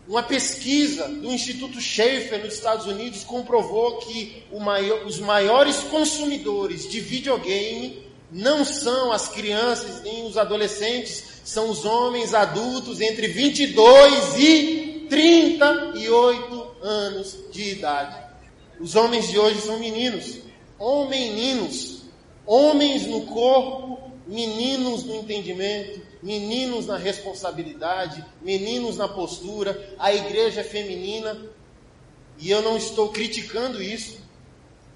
Uma 0.06 0.22
pesquisa 0.22 1.08
do 1.08 1.32
Instituto 1.32 1.80
Schaefer 1.80 2.44
nos 2.44 2.56
Estados 2.56 2.86
Unidos 2.86 3.24
comprovou 3.24 4.00
que 4.00 4.44
maior, 4.60 5.06
os 5.06 5.18
maiores 5.20 5.78
consumidores 5.84 6.90
de 6.90 7.00
videogame 7.00 8.06
não 8.30 8.66
são 8.66 9.14
as 9.14 9.30
crianças 9.30 10.04
nem 10.04 10.26
os 10.26 10.38
adolescentes, 10.38 11.24
são 11.46 11.70
os 11.70 11.86
homens 11.86 12.34
adultos 12.34 13.00
entre 13.00 13.28
22 13.28 14.36
e 14.38 14.93
38 15.10 16.76
anos 16.82 17.38
de 17.52 17.72
idade. 17.72 18.18
Os 18.80 18.96
homens 18.96 19.30
de 19.30 19.38
hoje 19.40 19.62
são 19.62 19.80
meninos, 19.80 20.40
homeninos, 20.80 22.04
homens 22.46 23.06
no 23.08 23.22
corpo 23.22 24.04
meninos 24.26 25.04
no 25.04 25.16
entendimento, 25.16 26.02
meninos 26.22 26.88
na 26.88 26.98
responsabilidade, 26.98 28.24
meninos 28.42 28.98
na 28.98 29.08
postura. 29.08 29.96
A 30.00 30.14
igreja 30.14 30.62
é 30.62 30.64
feminina 30.64 31.38
e 32.38 32.50
eu 32.50 32.62
não 32.62 32.78
estou 32.78 33.10
criticando 33.10 33.82
isso. 33.82 34.22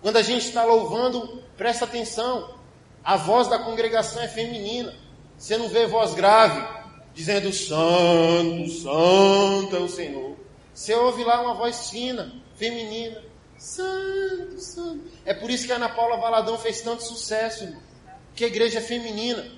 Quando 0.02 0.18
a 0.18 0.22
gente 0.22 0.46
está 0.46 0.64
louvando, 0.64 1.44
presta 1.58 1.86
atenção, 1.86 2.56
a 3.04 3.18
voz 3.18 3.48
da 3.48 3.60
congregação 3.60 4.22
é 4.22 4.28
feminina. 4.28 4.94
Você 5.38 5.58
não 5.58 5.68
vê 5.68 5.86
voz 5.86 6.14
grave 6.14 6.78
dizendo 7.18 7.52
santo, 7.52 8.70
santo 8.70 9.76
é 9.76 9.80
o 9.80 9.90
Senhor. 9.90 10.38
Você 10.74 10.94
ouve 10.94 11.24
lá 11.24 11.42
uma 11.42 11.56
voz 11.56 11.90
fina, 11.90 12.32
feminina. 12.56 13.22
Santo, 13.58 14.60
santo. 14.60 15.02
É 15.26 15.34
por 15.34 15.50
isso 15.50 15.66
que 15.66 15.74
a 15.74 15.78
Ana 15.78 15.90
Paula 15.90 16.18
Valadão 16.18 16.58
fez 16.60 16.80
tanto 16.82 17.04
sucesso, 17.04 17.64
irmão 17.64 17.88
que 18.38 18.46
a 18.46 18.48
igreja 18.48 18.78
é 18.78 18.82
feminina. 18.82 19.52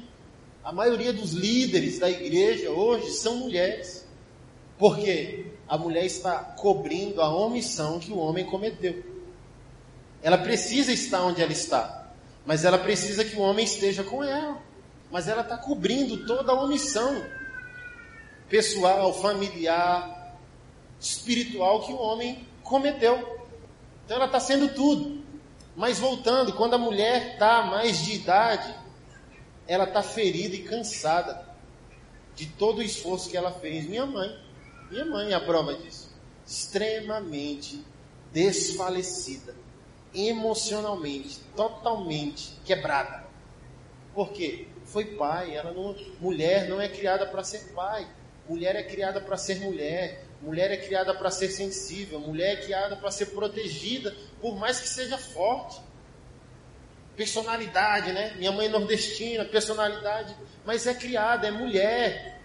A 0.64 0.72
maioria 0.72 1.12
dos 1.12 1.34
líderes 1.34 2.00
da 2.00 2.10
igreja 2.10 2.72
hoje 2.72 3.12
são 3.12 3.36
mulheres. 3.36 4.08
Por 4.78 4.98
quê? 4.98 5.48
A 5.68 5.78
mulher 5.78 6.06
está 6.06 6.38
cobrindo 6.38 7.22
a 7.22 7.30
omissão 7.30 8.00
que 8.00 8.10
o 8.12 8.18
homem 8.18 8.46
cometeu. 8.46 9.04
Ela 10.24 10.38
precisa 10.38 10.94
estar 10.94 11.22
onde 11.24 11.42
ela 11.42 11.52
está, 11.52 12.14
mas 12.46 12.64
ela 12.64 12.78
precisa 12.78 13.26
que 13.26 13.36
o 13.36 13.42
homem 13.42 13.66
esteja 13.66 14.02
com 14.02 14.24
ela. 14.24 14.58
Mas 15.12 15.28
ela 15.28 15.42
está 15.42 15.58
cobrindo 15.58 16.26
toda 16.26 16.54
a 16.54 16.64
omissão 16.64 17.22
pessoal, 18.50 19.14
familiar, 19.14 20.36
espiritual 21.00 21.82
que 21.84 21.94
o 21.94 21.98
homem 21.98 22.46
cometeu. 22.64 23.40
Então 24.06 24.18
ela 24.18 24.26
está 24.26 24.40
sendo 24.40 24.74
tudo. 24.74 25.24
Mas 25.76 26.00
voltando, 26.00 26.54
quando 26.54 26.74
a 26.74 26.78
mulher 26.78 27.34
está 27.34 27.62
mais 27.62 28.04
de 28.04 28.16
idade, 28.16 28.76
ela 29.68 29.86
está 29.86 30.02
ferida 30.02 30.56
e 30.56 30.64
cansada. 30.64 31.48
de 32.36 32.46
todo 32.46 32.78
o 32.78 32.82
esforço 32.82 33.30
que 33.30 33.36
ela 33.36 33.52
fez. 33.52 33.86
Minha 33.86 34.06
mãe, 34.06 34.34
minha 34.90 35.04
mãe 35.04 35.32
é 35.32 35.36
a 35.36 35.42
prova 35.42 35.74
disso. 35.76 36.10
Extremamente 36.48 37.84
desfalecida, 38.32 39.54
emocionalmente, 40.16 41.40
totalmente 41.54 42.54
quebrada. 42.64 43.28
Por 44.14 44.32
quê? 44.32 44.68
Foi 44.86 45.04
pai, 45.04 45.54
ela 45.54 45.74
não, 45.74 45.94
mulher 46.22 46.70
não 46.70 46.80
é 46.80 46.88
criada 46.88 47.26
para 47.26 47.44
ser 47.44 47.74
pai. 47.74 48.08
Mulher 48.50 48.76
é 48.76 48.82
criada 48.82 49.22
para 49.22 49.38
ser 49.38 49.60
mulher. 49.60 50.26
Mulher 50.42 50.72
é 50.72 50.78
criada 50.78 51.14
para 51.14 51.30
ser 51.30 51.50
sensível. 51.50 52.20
Mulher 52.20 52.54
é 52.54 52.56
criada 52.56 52.96
para 52.96 53.12
ser 53.12 53.28
protegida, 53.28 54.16
por 54.42 54.58
mais 54.58 54.80
que 54.80 54.90
seja 54.90 55.20
forte. 55.20 55.80
Personalidade, 57.16 58.12
né? 58.12 58.34
Minha 58.38 58.52
mãe 58.52 58.66
é 58.66 58.70
nordestina, 58.70 59.46
personalidade. 59.46 60.36
Mas 60.66 60.88
é 60.88 60.96
criada, 60.96 61.48
é 61.48 61.52
mulher. 61.52 62.40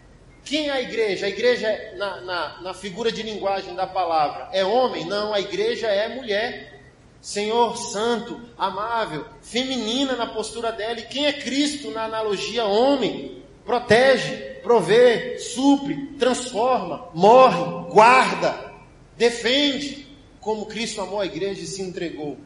Quem 0.45 0.69
é 0.69 0.73
a 0.73 0.83
igreja? 0.83 1.25
A 1.25 1.29
igreja, 1.31 1.69
é, 1.69 1.97
na, 1.97 2.21
na, 2.21 2.61
na 2.61 2.75
figura 2.75 3.11
de 3.11 3.23
linguagem 3.23 3.75
da 3.75 3.87
palavra, 3.87 4.51
é 4.53 4.63
homem? 4.63 5.07
Não, 5.07 5.33
a 5.33 5.41
igreja 5.41 5.87
é 5.87 6.07
mulher. 6.09 6.83
Senhor 7.23 7.79
santo, 7.79 8.39
amável, 8.59 9.27
feminina 9.41 10.15
na 10.17 10.27
postura 10.27 10.71
dela. 10.71 11.01
E 11.01 11.07
quem 11.07 11.25
é 11.25 11.33
Cristo 11.33 11.91
na 11.93 12.05
analogia 12.05 12.67
homem? 12.67 13.43
Protege, 13.65 14.37
provê, 14.63 15.39
supre, 15.39 16.15
transforma, 16.19 17.09
morre, 17.15 17.91
guarda, 17.91 18.75
defende, 19.17 20.07
como 20.41 20.67
Cristo 20.67 21.01
amou 21.01 21.21
a 21.21 21.27
igreja 21.27 21.63
e 21.63 21.67
se 21.67 21.81
entregou. 21.81 22.37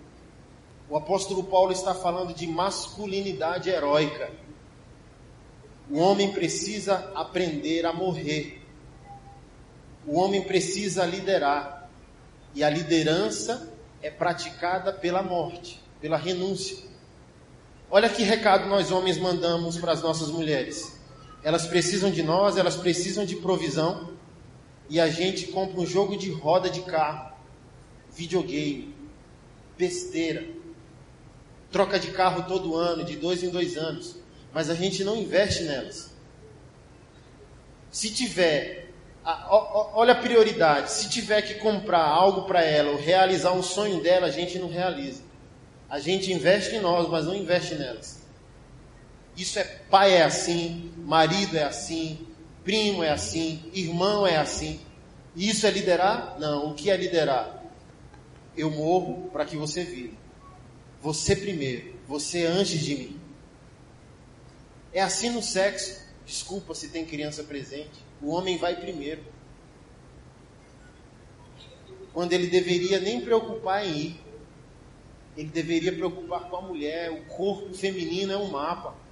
O 0.88 0.96
apóstolo 0.96 1.44
Paulo 1.44 1.72
está 1.72 1.94
falando 1.94 2.32
de 2.32 2.46
masculinidade 2.46 3.68
heróica. 3.68 4.30
O 5.90 5.98
homem 5.98 6.32
precisa 6.32 7.10
aprender 7.14 7.84
a 7.84 7.92
morrer. 7.92 8.62
O 10.06 10.18
homem 10.18 10.42
precisa 10.42 11.04
liderar. 11.04 11.90
E 12.54 12.64
a 12.64 12.70
liderança 12.70 13.70
é 14.00 14.10
praticada 14.10 14.92
pela 14.92 15.22
morte, 15.22 15.82
pela 16.00 16.16
renúncia. 16.16 16.78
Olha 17.90 18.08
que 18.08 18.22
recado 18.22 18.68
nós 18.68 18.90
homens 18.90 19.18
mandamos 19.18 19.76
para 19.76 19.92
as 19.92 20.02
nossas 20.02 20.28
mulheres. 20.28 20.97
Elas 21.42 21.66
precisam 21.66 22.10
de 22.10 22.22
nós, 22.22 22.56
elas 22.56 22.76
precisam 22.76 23.24
de 23.24 23.36
provisão. 23.36 24.10
E 24.90 24.98
a 25.00 25.08
gente 25.08 25.48
compra 25.48 25.80
um 25.80 25.86
jogo 25.86 26.16
de 26.16 26.30
roda 26.30 26.70
de 26.70 26.80
carro, 26.82 27.32
videogame, 28.10 28.94
besteira. 29.76 30.46
Troca 31.70 31.98
de 31.98 32.10
carro 32.10 32.44
todo 32.44 32.74
ano, 32.74 33.04
de 33.04 33.16
dois 33.16 33.42
em 33.42 33.50
dois 33.50 33.76
anos. 33.76 34.16
Mas 34.52 34.70
a 34.70 34.74
gente 34.74 35.04
não 35.04 35.16
investe 35.16 35.64
nelas. 35.64 36.10
Se 37.90 38.10
tiver, 38.10 38.90
olha 39.24 40.12
a 40.12 40.16
prioridade. 40.16 40.90
Se 40.90 41.08
tiver 41.10 41.42
que 41.42 41.54
comprar 41.54 42.04
algo 42.04 42.42
para 42.42 42.62
ela 42.62 42.90
ou 42.92 42.98
realizar 42.98 43.52
um 43.52 43.62
sonho 43.62 44.02
dela, 44.02 44.26
a 44.26 44.30
gente 44.30 44.58
não 44.58 44.68
realiza. 44.68 45.22
A 45.88 45.98
gente 45.98 46.32
investe 46.32 46.76
em 46.76 46.80
nós, 46.80 47.08
mas 47.08 47.26
não 47.26 47.34
investe 47.34 47.74
nelas. 47.74 48.17
Isso 49.38 49.56
é 49.60 49.62
pai 49.62 50.14
é 50.14 50.24
assim, 50.24 50.92
marido 50.96 51.56
é 51.56 51.62
assim, 51.62 52.26
primo 52.64 53.04
é 53.04 53.10
assim, 53.10 53.70
irmão 53.72 54.26
é 54.26 54.36
assim. 54.36 54.80
Isso 55.36 55.64
é 55.64 55.70
liderar? 55.70 56.36
Não. 56.40 56.72
O 56.72 56.74
que 56.74 56.90
é 56.90 56.96
liderar? 56.96 57.62
Eu 58.56 58.68
morro 58.68 59.30
para 59.30 59.44
que 59.44 59.56
você 59.56 59.84
viva. 59.84 60.16
Você 61.00 61.36
primeiro, 61.36 61.94
você 62.08 62.46
antes 62.46 62.80
de 62.80 62.96
mim. 62.96 63.20
É 64.92 65.00
assim 65.02 65.30
no 65.30 65.40
sexo. 65.40 66.04
Desculpa 66.26 66.74
se 66.74 66.88
tem 66.88 67.04
criança 67.04 67.44
presente. 67.44 68.04
O 68.20 68.30
homem 68.30 68.58
vai 68.58 68.74
primeiro. 68.74 69.22
Quando 72.12 72.32
ele 72.32 72.48
deveria 72.48 72.98
nem 72.98 73.20
preocupar 73.20 73.86
em 73.86 73.96
ir. 73.98 74.20
Ele 75.36 75.48
deveria 75.48 75.92
preocupar 75.92 76.48
com 76.50 76.56
a 76.56 76.62
mulher. 76.62 77.12
O 77.12 77.24
corpo 77.26 77.72
feminino 77.72 78.32
é 78.32 78.36
um 78.36 78.50
mapa 78.50 79.06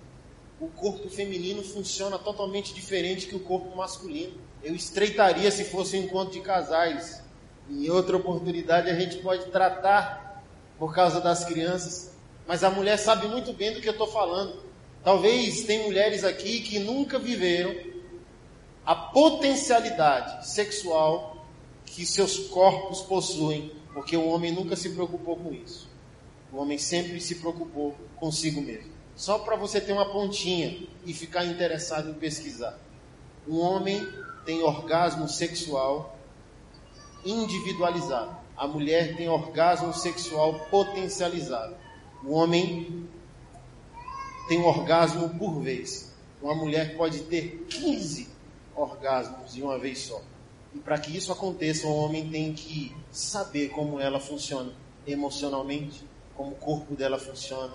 o 0.59 0.69
corpo 0.69 1.09
feminino 1.09 1.63
funciona 1.63 2.19
totalmente 2.19 2.73
diferente 2.73 3.27
que 3.27 3.37
o 3.37 3.41
corpo 3.41 3.77
masculino. 3.77 4.33
Eu 4.63 4.75
estreitaria 4.75 5.51
se 5.51 5.65
fosse 5.65 5.97
um 5.97 6.05
encontro 6.05 6.33
de 6.33 6.41
casais. 6.41 7.23
Em 7.69 7.91
outra 7.91 8.17
oportunidade 8.17 8.89
a 8.89 8.99
gente 8.99 9.19
pode 9.19 9.47
tratar 9.47 10.43
por 10.79 10.95
causa 10.95 11.21
das 11.21 11.45
crianças. 11.45 12.17
Mas 12.47 12.65
a 12.65 12.71
mulher 12.71 12.97
sabe 12.97 13.27
muito 13.29 13.53
bem 13.53 13.75
do 13.75 13.81
que 13.81 13.89
eu 13.89 13.93
estou 13.93 14.07
falando. 14.07 14.65
Talvez 15.05 15.65
tem 15.65 15.85
mulheres 15.85 16.25
aqui 16.25 16.61
que 16.61 16.79
nunca 16.79 17.19
viveram 17.19 17.75
a 18.85 18.95
potencialidade 18.95 20.49
sexual 20.49 21.45
que 21.85 22.07
seus 22.07 22.39
corpos 22.49 23.03
possuem, 23.03 23.73
porque 23.93 24.17
o 24.17 24.29
homem 24.29 24.53
nunca 24.53 24.75
se 24.75 24.91
preocupou 24.91 25.37
com 25.37 25.53
isso. 25.53 25.89
O 26.53 26.57
homem 26.57 26.79
sempre 26.79 27.21
se 27.21 27.37
preocupou 27.37 27.95
consigo 28.17 28.61
mesmo. 28.61 28.96
Só 29.17 29.39
para 29.39 29.57
você 29.57 29.81
ter 29.81 29.93
uma 29.93 30.13
pontinha 30.13 30.87
e 31.07 31.15
ficar 31.15 31.47
interessado 31.47 32.11
em 32.11 32.15
pesquisar. 32.15 32.79
Um 33.49 33.59
homem 33.59 34.07
tem 34.45 34.63
orgasmo 34.63 35.27
sexual 35.27 36.19
individualizado. 37.25 38.37
A 38.55 38.69
mulher 38.69 39.17
tem 39.17 39.29
orgasmo 39.29 39.93
sexual 39.95 40.67
potencializado. 40.71 41.75
O 42.23 42.33
homem 42.33 43.09
tem 44.49 44.59
um 44.59 44.67
orgasmo 44.67 45.31
por 45.31 45.63
vez. 45.63 46.13
Uma 46.43 46.55
mulher 46.55 46.95
pode 46.97 47.21
ter 47.23 47.67
15 47.71 48.29
orgasmos 48.75 49.55
de 49.55 49.63
uma 49.63 49.79
vez 49.79 50.01
só. 50.01 50.21
E 50.75 50.79
para 50.79 50.99
que 50.99 51.17
isso 51.17 51.33
aconteça, 51.33 51.87
o 51.87 51.97
homem 51.97 52.29
tem 52.29 52.53
que 52.53 52.95
saber 53.11 53.71
como 53.71 53.99
ela 53.99 54.21
funciona 54.21 54.73
emocionalmente, 55.07 56.05
como 56.37 56.51
o 56.51 56.57
corpo 56.57 56.95
dela 56.95 57.19
funciona, 57.19 57.73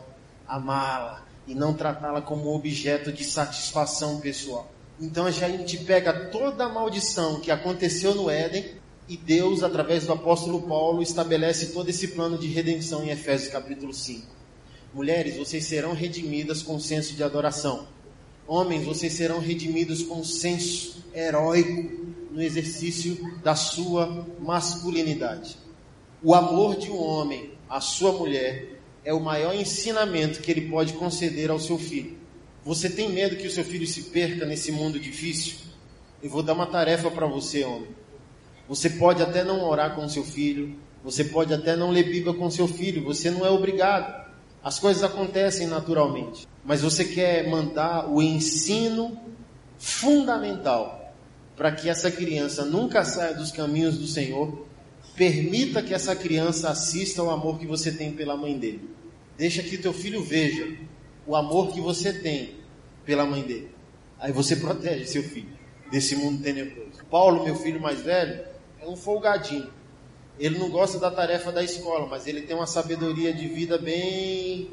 amá-la, 0.47 1.25
e 1.47 1.55
não 1.55 1.73
tratá-la 1.73 2.21
como 2.21 2.53
objeto 2.53 3.11
de 3.11 3.23
satisfação 3.23 4.19
pessoal. 4.19 4.71
Então 4.99 5.25
a 5.25 5.31
gente 5.31 5.77
pega 5.79 6.27
toda 6.29 6.65
a 6.65 6.69
maldição 6.69 7.39
que 7.39 7.49
aconteceu 7.49 8.13
no 8.13 8.29
Éden 8.29 8.79
e 9.09 9.17
Deus, 9.17 9.63
através 9.63 10.05
do 10.05 10.13
apóstolo 10.13 10.61
Paulo, 10.61 11.01
estabelece 11.01 11.73
todo 11.73 11.89
esse 11.89 12.09
plano 12.09 12.37
de 12.37 12.47
redenção 12.47 13.03
em 13.03 13.09
Efésios 13.09 13.51
capítulo 13.51 13.93
5. 13.93 14.25
Mulheres, 14.93 15.37
vocês 15.37 15.65
serão 15.65 15.93
redimidas 15.93 16.61
com 16.61 16.79
senso 16.79 17.15
de 17.15 17.23
adoração. 17.23 17.87
Homens, 18.47 18.85
vocês 18.85 19.13
serão 19.13 19.39
redimidos 19.39 20.03
com 20.03 20.23
senso 20.23 21.03
heróico 21.13 22.05
no 22.31 22.41
exercício 22.41 23.17
da 23.43 23.55
sua 23.55 24.27
masculinidade. 24.39 25.57
O 26.23 26.35
amor 26.35 26.77
de 26.77 26.91
um 26.91 27.01
homem 27.01 27.51
à 27.69 27.81
sua 27.81 28.11
mulher 28.11 28.80
é 29.04 29.14
o 29.14 29.20
maior 29.20 29.56
ensinamento 29.56 30.41
que 30.41 30.52
ele 30.52 30.70
pode 30.70 30.93
conceder 30.93 31.49
ao 31.49 31.60
seu 31.60 31.78
filho. 31.78 32.18
Você 32.64 32.89
tem 32.89 33.10
medo 33.12 33.36
que 33.36 33.47
o 33.47 33.52
seu 33.52 33.64
filho 33.64 33.88
se 33.88 34.04
perca 34.04 34.45
nesse 34.45 34.72
mundo 34.72 34.99
difícil? 34.99 35.56
Eu 36.22 36.30
vou 36.30 36.43
dar 36.43 36.54
uma 36.54 36.68
tarefa 36.68 37.10
para 37.10 37.26
você, 37.26 37.64
homem. 37.64 37.89
Você 38.70 38.89
pode 38.91 39.24
até 39.24 39.43
não 39.43 39.64
orar 39.64 39.95
com 39.95 40.08
seu 40.08 40.24
filho, 40.24 40.76
você 41.04 41.24
pode 41.24 41.54
até 41.54 41.76
não 41.76 41.89
ler 41.89 42.04
Bíblia 42.04 42.34
com 42.34 42.49
seu 42.52 42.68
filho, 42.68 43.04
você 43.04 43.32
não 43.32 43.45
é 43.45 43.49
obrigado. 43.49 44.30
As 44.64 44.78
coisas 44.78 45.04
acontecem 45.04 45.66
naturalmente. 45.66 46.47
Mas 46.64 46.82
você 46.82 47.04
quer 47.04 47.49
mandar 47.49 48.08
o 48.08 48.22
ensino 48.22 49.20
fundamental 49.80 51.14
para 51.58 51.72
que 51.72 51.89
essa 51.89 52.12
criança 52.12 52.64
nunca 52.64 53.04
saia 53.04 53.34
dos 53.34 53.52
caminhos 53.52 53.97
do 53.97 54.06
Senhor 54.06 54.66
Permita 55.22 55.84
que 55.84 55.93
essa 55.93 56.15
criança 56.15 56.72
assista 56.72 57.22
ao 57.22 57.30
amor 57.30 57.59
que 57.59 57.67
você 57.67 57.91
tem 57.91 58.11
pela 58.11 58.36
mãe 58.36 58.57
dele. 58.57 58.89
Deixa 59.38 59.61
que 59.61 59.78
teu 59.78 59.93
filho 59.93 60.24
veja 60.24 60.76
o 61.28 61.36
amor 61.36 61.72
que 61.72 61.80
você 61.80 62.11
tem 62.11 62.55
pela 63.05 63.24
mãe 63.24 63.43
dele. 63.43 63.69
Aí 64.19 64.32
você 64.32 64.55
protege 64.55 65.05
seu 65.05 65.22
filho 65.22 65.55
desse 65.91 66.15
mundo 66.15 66.41
tenebroso. 66.41 67.05
Paulo, 67.07 67.43
meu 67.43 67.55
filho 67.55 67.80
mais 67.80 68.01
velho, 68.01 68.43
é 68.82 68.88
um 68.88 68.95
folgadinho. 68.95 69.72
Ele 70.39 70.57
não 70.57 70.72
gosta 70.72 70.97
da 70.97 71.11
tarefa 71.11 71.51
da 71.51 71.63
escola, 71.63 72.07
mas 72.07 72.26
ele 72.26 72.41
tem 72.41 72.55
uma 72.55 72.65
sabedoria 72.65 73.32
de 73.32 73.47
vida 73.47 73.78
bem 73.78 74.72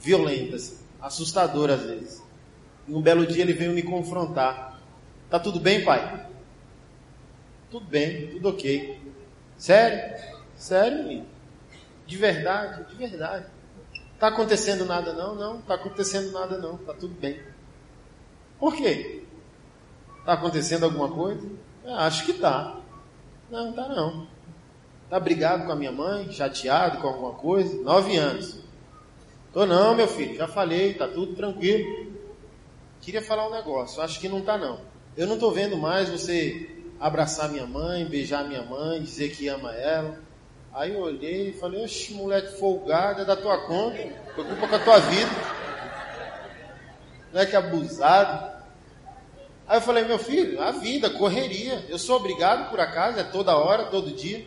violenta, 0.00 0.56
assim, 0.56 0.76
assustadora 1.00 1.74
às 1.74 1.84
vezes. 1.84 2.22
E 2.88 2.92
um 2.92 3.00
belo 3.00 3.24
dia 3.24 3.42
ele 3.42 3.52
veio 3.52 3.72
me 3.72 3.84
confrontar. 3.84 4.82
Tá 5.30 5.38
tudo 5.38 5.60
bem, 5.60 5.84
pai? 5.84 6.26
Tudo 7.70 7.86
bem, 7.86 8.26
tudo 8.26 8.48
ok. 8.48 9.04
Sério? 9.64 10.20
Sério, 10.56 11.04
menino? 11.04 11.26
De 12.06 12.18
verdade? 12.18 12.84
De 12.84 12.96
verdade. 12.96 13.46
Tá 14.18 14.28
acontecendo 14.28 14.84
nada 14.84 15.14
não? 15.14 15.34
Não, 15.34 15.62
tá 15.62 15.76
acontecendo 15.76 16.32
nada 16.32 16.58
não. 16.58 16.76
Tá 16.76 16.92
tudo 16.92 17.18
bem. 17.18 17.40
Por 18.58 18.76
quê? 18.76 19.22
Tá 20.22 20.34
acontecendo 20.34 20.84
alguma 20.84 21.10
coisa? 21.10 21.48
Acho 21.96 22.26
que 22.26 22.34
tá. 22.34 22.76
Não, 23.50 23.72
tá 23.72 23.88
não. 23.88 24.28
Tá 25.08 25.18
brigado 25.18 25.64
com 25.64 25.72
a 25.72 25.76
minha 25.76 25.92
mãe? 25.92 26.30
Chateado 26.30 26.98
com 26.98 27.08
alguma 27.08 27.32
coisa? 27.32 27.82
Nove 27.82 28.18
anos. 28.18 28.58
Tô 29.50 29.64
não, 29.64 29.94
meu 29.94 30.06
filho. 30.06 30.36
Já 30.36 30.46
falei. 30.46 30.92
Tá 30.92 31.08
tudo 31.08 31.34
tranquilo. 31.34 32.12
Queria 33.00 33.22
falar 33.22 33.48
um 33.48 33.52
negócio. 33.52 34.02
Acho 34.02 34.20
que 34.20 34.28
não 34.28 34.42
tá 34.42 34.58
não. 34.58 34.82
Eu 35.16 35.26
não 35.26 35.36
estou 35.36 35.52
vendo 35.52 35.78
mais 35.78 36.10
você 36.10 36.73
abraçar 37.00 37.50
minha 37.50 37.66
mãe, 37.66 38.04
beijar 38.04 38.46
minha 38.46 38.62
mãe, 38.62 39.02
dizer 39.02 39.30
que 39.30 39.48
ama 39.48 39.72
ela. 39.74 40.18
Aí 40.72 40.92
eu 40.92 41.00
olhei 41.00 41.50
e 41.50 41.52
falei, 41.52 41.84
oxe, 41.84 42.14
moleque 42.14 42.58
folgado, 42.58 43.22
é 43.22 43.24
da 43.24 43.36
tua 43.36 43.58
conta, 43.66 43.96
preocupa 44.34 44.68
com 44.68 44.74
a 44.74 44.78
tua 44.78 44.98
vida. 44.98 45.30
Moleque 47.32 47.54
abusado. 47.56 48.54
Aí 49.66 49.78
eu 49.78 49.82
falei, 49.82 50.04
meu 50.04 50.18
filho, 50.18 50.60
a 50.60 50.72
vida, 50.72 51.08
correria. 51.10 51.84
Eu 51.88 51.98
sou 51.98 52.16
obrigado 52.16 52.70
por 52.70 52.80
acaso, 52.80 53.18
é 53.18 53.24
toda 53.24 53.56
hora, 53.56 53.84
todo 53.84 54.10
dia. 54.10 54.44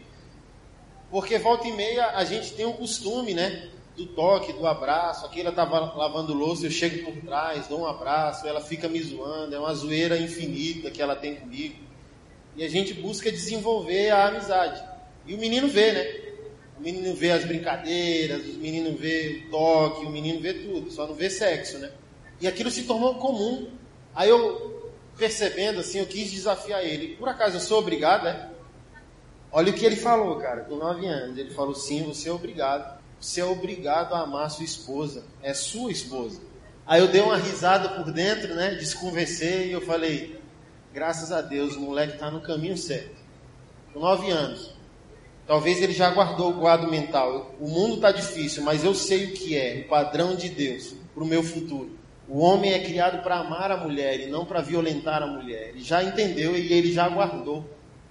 Porque 1.10 1.39
volta 1.39 1.68
e 1.68 1.72
meia 1.72 2.08
a 2.08 2.24
gente 2.26 2.54
tem 2.54 2.66
um 2.66 2.74
costume, 2.74 3.34
né? 3.34 3.70
Do 3.95 4.06
toque, 4.08 4.54
do 4.54 4.68
abraço. 4.68 5.26
Aqui 5.26 5.39
ela 5.39 5.50
estava 5.50 5.80
lavando 5.95 6.34
louça, 6.34 6.66
eu 6.66 6.72
chego 6.72 7.10
por 7.10 7.22
trás, 7.22 7.68
dou 7.68 7.82
um 7.82 7.88
abraço, 7.88 8.45
ela 8.45 8.62
fica 8.62 8.88
me 8.89 9.02
zoando. 9.02 9.56
É 9.56 9.60
uma 9.60 9.74
zoeira 9.74 10.18
infinita 10.18 10.91
que 10.91 11.02
ela 11.02 11.16
tem 11.16 11.36
comigo. 11.36 11.87
E 12.58 12.66
a 12.66 12.70
gente 12.70 12.93
busca 12.93 13.32
desenvolver 13.32 14.10
a 14.10 14.28
amizade. 14.28 14.84
E 15.26 15.36
o 15.36 15.38
menino 15.38 15.68
vê, 15.68 15.91
né? 15.91 16.28
O 16.78 16.82
menino 16.82 17.14
vê 17.14 17.32
as 17.32 17.45
brincadeiras, 17.45 18.45
o 18.47 18.58
menino 18.58 18.97
vê 18.97 19.43
o 19.45 19.51
toque, 19.51 20.05
o 20.05 20.10
menino 20.10 20.41
vê 20.41 20.53
tudo, 20.53 20.91
só 20.91 21.08
não 21.08 21.14
vê 21.14 21.30
sexo, 21.30 21.78
né? 21.78 21.91
E 22.41 22.47
aquilo 22.47 22.70
se 22.72 22.84
tornou 22.84 23.16
comum. 23.16 23.70
Aí 24.16 24.30
eu, 24.30 24.91
percebendo 25.18 25.80
assim, 25.80 25.99
eu 25.99 26.05
quis 26.08 26.32
desafiar 26.32 26.84
ele. 26.84 27.16
Por 27.16 27.30
acaso 27.30 27.58
eu 27.58 27.62
sou 27.62 27.80
obrigado, 27.80 28.24
né? 28.24 28.49
Olha 29.51 29.72
o 29.72 29.74
que 29.74 29.86
ele 29.86 29.95
falou, 29.95 30.36
cara, 30.38 30.62
com 30.62 30.76
nove 30.76 31.05
anos. 31.08 31.38
Ele 31.38 31.51
falou: 31.51 31.74
sim, 31.74 32.03
você 32.03 32.30
é 32.30 32.32
obrigado. 32.32 32.97
Você 33.20 33.41
é 33.41 33.45
obrigado 33.45 34.14
a 34.14 34.22
amar 34.22 34.51
sua 34.51 34.66
esposa. 34.66 35.24
É 35.41 35.53
sua 35.53 35.91
esposa. 35.91 36.41
Aí 36.86 37.01
eu 37.01 37.08
dei 37.08 37.22
uma 37.22 37.38
risada 37.38 37.89
por 37.89 38.12
dentro, 38.12 38.53
né? 38.55 38.76
Desconversei 38.76 39.70
e 39.70 39.72
eu 39.72 39.82
falei: 39.82 40.39
graças 40.94 41.32
a 41.32 41.42
Deus, 41.42 41.76
o 41.76 41.82
moleque 41.82 42.14
está 42.14 42.32
no 42.32 42.42
caminho 42.42 42.78
certo. 42.78 43.16
Com 43.94 44.00
nove 44.00 44.30
anos. 44.30 44.76
Talvez 45.46 45.82
ele 45.82 45.94
já 45.94 46.10
guardou 46.10 46.52
o 46.52 46.60
quadro 46.60 46.92
mental. 46.92 47.56
O 47.60 47.68
mundo 47.68 47.96
está 47.96 48.12
difícil, 48.12 48.64
mas 48.64 48.84
eu 48.84 48.94
sei 48.94 49.26
o 49.26 49.34
que 49.34 49.58
é 49.58 49.84
o 49.86 49.88
padrão 49.88 50.36
de 50.36 50.50
Deus 50.50 50.94
para 51.14 51.24
o 51.24 51.28
meu 51.28 51.42
futuro. 51.42 51.98
O 52.28 52.40
homem 52.40 52.74
é 52.74 52.80
criado 52.80 53.24
para 53.24 53.38
amar 53.38 53.72
a 53.72 53.78
mulher 53.78 54.20
e 54.20 54.26
não 54.26 54.46
para 54.46 54.62
violentar 54.62 55.24
a 55.24 55.28
mulher. 55.28 55.70
Ele 55.70 55.82
já 55.82 56.04
entendeu 56.04 56.58
e 56.58 56.74
ele 56.74 56.92
já 56.92 57.08
guardou. 57.08 57.66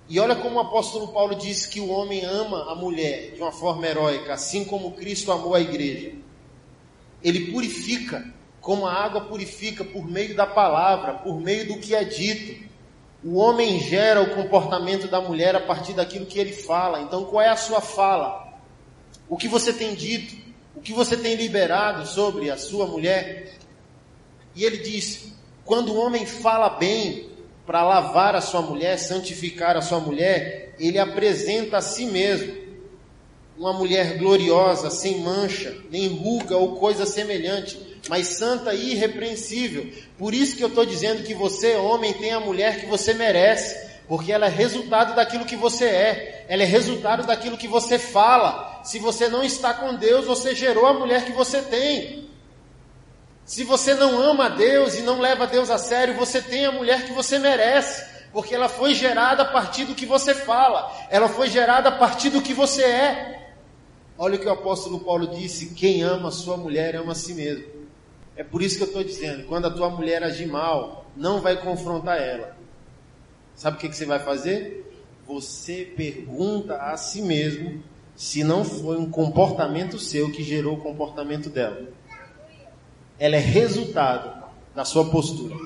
E 0.09 0.19
olha 0.19 0.37
como 0.37 0.57
o 0.57 0.61
apóstolo 0.61 1.09
Paulo 1.09 1.35
diz 1.35 1.67
que 1.67 1.81
o 1.81 1.91
homem 1.91 2.25
ama 2.25 2.73
a 2.73 2.75
mulher 2.75 3.33
de 3.33 3.43
uma 3.43 3.53
forma 3.53 3.87
heróica, 3.87 4.33
assim 4.33 4.65
como 4.65 4.93
Cristo 4.93 5.31
amou 5.33 5.55
a 5.55 5.61
igreja. 5.61 6.13
Ele 7.23 7.53
purifica, 7.53 8.25
como 8.61 8.87
a 8.87 8.95
água 8.95 9.23
purifica 9.23 9.85
por 9.85 10.09
meio 10.09 10.35
da 10.35 10.47
palavra, 10.47 11.15
por 11.15 11.41
meio 11.41 11.67
do 11.67 11.79
que 11.79 11.95
é 11.95 12.05
dito. 12.05 12.66
O 13.25 13.37
homem 13.37 13.81
gera 13.81 14.23
o 14.23 14.35
comportamento 14.35 15.09
da 15.09 15.21
mulher 15.21 15.57
a 15.57 15.61
partir 15.61 15.93
daquilo 15.95 16.27
que 16.27 16.39
ele 16.39 16.53
fala. 16.53 17.01
Então, 17.01 17.25
qual 17.25 17.43
é 17.43 17.49
a 17.49 17.57
sua 17.57 17.81
fala? 17.81 18.47
O 19.29 19.37
que 19.37 19.49
você 19.49 19.73
tem 19.73 19.95
dito? 19.95 20.37
O 20.75 20.81
que 20.81 20.93
você 20.93 21.17
tem 21.17 21.35
liberado 21.35 22.07
sobre 22.07 22.51
a 22.51 22.57
sua 22.57 22.87
mulher? 22.87 23.55
E 24.55 24.65
ele 24.65 24.79
diz: 24.79 25.33
quando 25.65 25.93
o 25.93 25.99
homem 25.99 26.27
fala 26.27 26.71
bem 26.71 27.31
para 27.67 27.83
lavar 27.83 28.37
a 28.37 28.41
sua 28.41 28.63
mulher, 28.63 28.99
santificar 28.99 29.77
a 29.77 29.83
sua 29.83 29.99
mulher, 29.99 30.75
ele 30.79 30.99
apresenta 30.99 31.79
a 31.79 31.83
si 31.83 32.07
mesmo 32.07 32.67
uma 33.59 33.73
mulher 33.73 34.19
gloriosa, 34.19 34.91
sem 34.91 35.21
mancha, 35.21 35.77
nem 35.91 36.09
ruga 36.09 36.57
ou 36.57 36.77
coisa 36.77 37.07
semelhante, 37.07 37.79
mas 38.09 38.29
santa 38.29 38.75
e 38.75 38.93
irrepreensível. 38.93 39.87
Por 40.19 40.35
isso 40.35 40.57
que 40.57 40.63
eu 40.63 40.69
estou 40.69 40.85
dizendo 40.85 41.23
que 41.23 41.35
você, 41.35 41.75
homem, 41.77 42.13
tem 42.13 42.33
a 42.33 42.41
mulher 42.41 42.81
que 42.81 42.87
você 42.87 43.13
merece, 43.15 43.87
porque 44.09 44.33
ela 44.33 44.47
é 44.47 44.51
resultado 44.51 45.15
daquilo 45.15 45.45
que 45.45 45.57
você 45.57 45.85
é, 45.85 46.47
ela 46.49 46.63
é 46.63 46.67
resultado 46.67 47.27
daquilo 47.27 47.57
que 47.57 47.69
você 47.69 47.99
fala. 47.99 48.81
Se 48.85 48.99
você 48.99 49.29
não 49.29 49.43
está 49.43 49.75
com 49.75 49.95
Deus, 49.95 50.27
você 50.27 50.55
gerou 50.55 50.87
a 50.87 50.95
mulher 50.95 51.25
que 51.25 51.33
você 51.33 51.61
tem. 51.63 52.29
Se 53.45 53.63
você 53.63 53.95
não 53.95 54.21
ama 54.21 54.51
Deus 54.51 54.97
e 54.97 55.03
não 55.03 55.21
leva 55.21 55.47
Deus 55.47 55.71
a 55.71 55.79
sério, 55.79 56.15
você 56.15 56.43
tem 56.43 56.67
a 56.67 56.73
mulher 56.73 57.05
que 57.05 57.13
você 57.13 57.39
merece, 57.39 58.05
porque 58.33 58.55
ela 58.55 58.69
foi 58.69 58.93
gerada 58.93 59.45
a 59.45 59.47
partir 59.47 59.85
do 59.85 59.95
que 59.95 60.05
você 60.05 60.35
fala, 60.35 60.93
ela 61.11 61.29
foi 61.29 61.49
gerada 61.49 61.89
a 61.89 61.93
partir 61.93 62.31
do 62.31 62.43
que 62.43 62.53
você 62.53 62.83
é. 62.83 63.37
Olha 64.19 64.37
o 64.37 64.39
que 64.39 64.47
o 64.47 64.53
apóstolo 64.53 65.01
Paulo 65.01 65.29
disse: 65.29 65.75
quem 65.75 66.03
ama 66.03 66.31
sua 66.31 66.57
mulher 66.57 66.97
ama 66.97 67.13
a 67.13 67.15
si 67.15 67.35
mesmo. 67.35 67.76
É 68.37 68.45
por 68.45 68.63
isso 68.63 68.77
que 68.77 68.83
eu 68.83 68.89
estou 68.89 69.03
dizendo: 69.03 69.47
quando 69.47 69.67
a 69.67 69.71
tua 69.71 69.89
mulher 69.89 70.23
agir 70.23 70.47
mal, 70.47 71.07
não 71.17 71.41
vai 71.41 71.61
confrontar 71.61 72.21
ela. 72.21 72.57
Sabe 73.55 73.77
o 73.79 73.81
que, 73.81 73.89
que 73.89 73.97
você 73.97 74.05
vai 74.05 74.19
fazer? 74.19 74.85
Você 75.27 75.91
pergunta 75.97 76.77
a 76.77 76.97
si 76.97 77.23
mesmo 77.23 77.83
se 78.15 78.45
não 78.45 78.65
foi 78.65 78.99
um 78.99 79.11
comportamento 79.11 79.99
seu 79.99 80.31
que 80.31 80.43
gerou 80.43 80.77
o 80.77 80.81
comportamento 80.81 81.49
dela. 81.49 81.89
Ela 83.19 83.37
é 83.37 83.41
resultado 83.41 84.45
da 84.75 84.85
sua 84.85 85.07
postura. 85.11 85.57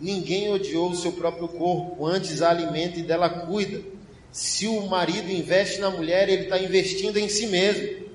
Ninguém 0.00 0.52
odiou 0.52 0.90
o 0.90 0.96
seu 0.96 1.12
próprio 1.12 1.48
corpo, 1.48 2.04
antes 2.04 2.42
a 2.42 2.50
alimenta 2.50 2.98
e 2.98 3.02
dela 3.02 3.28
cuida. 3.30 3.82
Se 4.30 4.66
o 4.66 4.86
marido 4.86 5.30
investe 5.30 5.80
na 5.80 5.90
mulher, 5.90 6.28
ele 6.28 6.42
está 6.42 6.58
investindo 6.58 7.16
em 7.16 7.28
si 7.28 7.46
mesmo. 7.46 8.05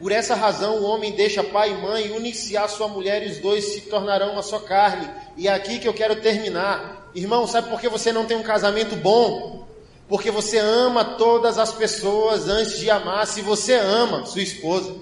Por 0.00 0.10
essa 0.10 0.34
razão, 0.34 0.78
o 0.78 0.84
homem 0.84 1.12
deixa 1.12 1.44
pai 1.44 1.72
e 1.72 1.74
mãe, 1.74 2.10
une-se 2.10 2.56
à 2.56 2.66
sua 2.66 2.88
mulher 2.88 3.22
e 3.22 3.30
os 3.30 3.38
dois 3.38 3.66
se 3.66 3.82
tornarão 3.82 4.32
uma 4.32 4.42
só 4.42 4.58
carne. 4.58 5.06
E 5.36 5.46
é 5.46 5.52
aqui 5.52 5.78
que 5.78 5.86
eu 5.86 5.92
quero 5.92 6.16
terminar. 6.22 7.10
Irmão, 7.14 7.46
sabe 7.46 7.68
por 7.68 7.78
que 7.78 7.88
você 7.88 8.10
não 8.10 8.24
tem 8.24 8.36
um 8.36 8.42
casamento 8.42 8.96
bom? 8.96 9.66
Porque 10.08 10.30
você 10.30 10.56
ama 10.58 11.04
todas 11.04 11.58
as 11.58 11.72
pessoas 11.72 12.48
antes 12.48 12.78
de 12.78 12.90
amar, 12.90 13.26
se 13.26 13.42
você 13.42 13.74
ama 13.74 14.24
sua 14.24 14.40
esposa. 14.40 14.92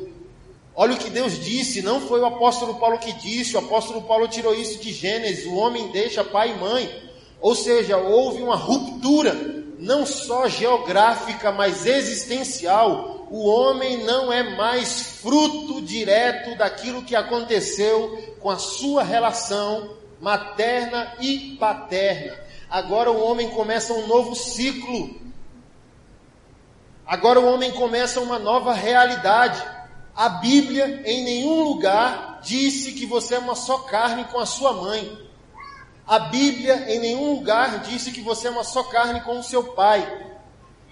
Olha 0.74 0.94
o 0.94 0.98
que 0.98 1.10
Deus 1.10 1.38
disse, 1.38 1.80
não 1.80 2.00
foi 2.00 2.20
o 2.20 2.26
apóstolo 2.26 2.74
Paulo 2.74 2.98
que 2.98 3.12
disse, 3.12 3.56
o 3.56 3.60
apóstolo 3.60 4.02
Paulo 4.02 4.28
tirou 4.28 4.54
isso 4.54 4.78
de 4.78 4.92
Gênesis: 4.92 5.46
o 5.46 5.54
homem 5.54 5.88
deixa 5.88 6.24
pai 6.24 6.50
e 6.50 6.58
mãe. 6.58 7.02
Ou 7.40 7.54
seja, 7.54 7.96
houve 7.96 8.42
uma 8.42 8.56
ruptura 8.56 9.32
não 9.78 10.04
só 10.04 10.48
geográfica, 10.48 11.52
mas 11.52 11.86
existencial. 11.86 13.17
O 13.30 13.46
homem 13.46 14.04
não 14.04 14.32
é 14.32 14.42
mais 14.56 15.18
fruto 15.20 15.82
direto 15.82 16.56
daquilo 16.56 17.02
que 17.02 17.14
aconteceu 17.14 18.36
com 18.40 18.48
a 18.50 18.58
sua 18.58 19.02
relação 19.02 19.96
materna 20.20 21.14
e 21.20 21.56
paterna. 21.58 22.36
Agora 22.70 23.10
o 23.10 23.22
homem 23.22 23.50
começa 23.50 23.92
um 23.92 24.06
novo 24.06 24.34
ciclo. 24.34 25.20
Agora 27.06 27.40
o 27.40 27.46
homem 27.46 27.70
começa 27.72 28.20
uma 28.20 28.38
nova 28.38 28.74
realidade. 28.74 29.62
A 30.14 30.28
Bíblia 30.28 31.02
em 31.04 31.22
nenhum 31.22 31.62
lugar 31.62 32.40
disse 32.42 32.92
que 32.92 33.06
você 33.06 33.36
é 33.36 33.38
uma 33.38 33.54
só 33.54 33.78
carne 33.78 34.24
com 34.24 34.38
a 34.38 34.46
sua 34.46 34.72
mãe. 34.72 35.28
A 36.06 36.18
Bíblia 36.18 36.86
em 36.88 36.98
nenhum 36.98 37.34
lugar 37.34 37.80
disse 37.80 38.10
que 38.10 38.20
você 38.20 38.48
é 38.48 38.50
uma 38.50 38.64
só 38.64 38.82
carne 38.84 39.20
com 39.20 39.38
o 39.38 39.42
seu 39.42 39.62
pai. 39.62 40.27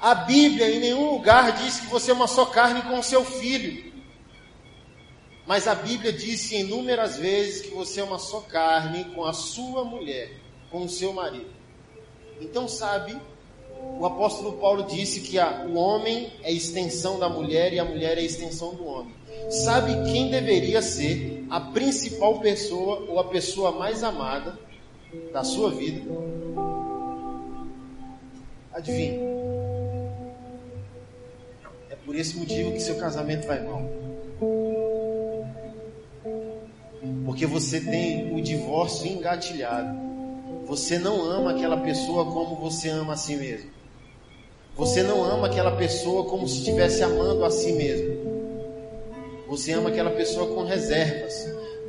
A 0.01 0.15
Bíblia 0.15 0.71
em 0.71 0.81
nenhum 0.81 1.11
lugar 1.11 1.53
disse 1.53 1.83
que 1.83 1.87
você 1.87 2.11
é 2.11 2.15
uma 2.15 2.27
só 2.27 2.45
carne 2.47 2.83
com 2.83 2.99
o 2.99 3.03
seu 3.03 3.25
filho. 3.25 3.93
Mas 5.47 5.69
a 5.69 5.75
Bíblia 5.75 6.13
disse 6.13 6.57
inúmeras 6.57 7.17
vezes 7.17 7.63
que 7.63 7.71
você 7.75 8.01
é 8.01 8.05
uma 8.05 8.19
só 8.19 8.41
carne 8.41 9.05
com 9.15 9.25
a 9.25 9.33
sua 9.33 9.85
mulher, 9.85 10.33
com 10.71 10.85
o 10.85 10.89
seu 10.89 11.13
marido. 11.13 11.55
Então, 12.41 12.69
sabe, 12.69 13.17
o 13.99 14.05
apóstolo 14.05 14.55
Paulo 14.55 14.83
disse 14.83 15.21
que 15.21 15.39
a, 15.39 15.65
o 15.67 15.75
homem 15.75 16.33
é 16.43 16.53
extensão 16.53 17.19
da 17.19 17.29
mulher 17.29 17.73
e 17.73 17.79
a 17.79 17.85
mulher 17.85 18.19
é 18.19 18.23
extensão 18.23 18.75
do 18.75 18.85
homem. 18.85 19.15
Sabe 19.49 19.93
quem 20.11 20.31
deveria 20.31 20.83
ser 20.83 21.47
a 21.49 21.61
principal 21.61 22.41
pessoa 22.41 23.07
ou 23.09 23.21
a 23.21 23.25
pessoa 23.25 23.71
mais 23.71 24.03
amada 24.03 24.59
da 25.33 25.45
sua 25.45 25.71
vida. 25.71 26.03
Adivinhe. 28.73 29.36
Por 32.07 32.15
esse 32.15 32.37
motivo 32.37 32.73
que 32.73 32.81
seu 32.81 32.95
casamento 32.95 33.47
vai 33.47 33.63
mal. 33.65 33.83
Porque 37.25 37.45
você 37.45 37.81
tem 37.81 38.33
o 38.33 38.41
divórcio 38.41 39.07
engatilhado. 39.07 39.99
Você 40.67 40.99
não 40.99 41.21
ama 41.23 41.51
aquela 41.51 41.77
pessoa 41.79 42.25
como 42.25 42.57
você 42.57 42.89
ama 42.89 43.15
a 43.15 43.17
si 43.17 43.37
mesmo. 43.37 43.71
Você 44.77 45.03
não 45.03 45.25
ama 45.25 45.49
aquela 45.49 45.73
pessoa 45.73 46.25
como 46.25 46.47
se 46.47 46.59
estivesse 46.59 47.03
amando 47.03 47.45
a 47.45 47.51
si 47.51 47.73
mesmo. 47.73 48.15
Você 49.49 49.73
ama 49.73 49.89
aquela 49.89 50.11
pessoa 50.11 50.55
com 50.55 50.65
reservas. 50.65 51.35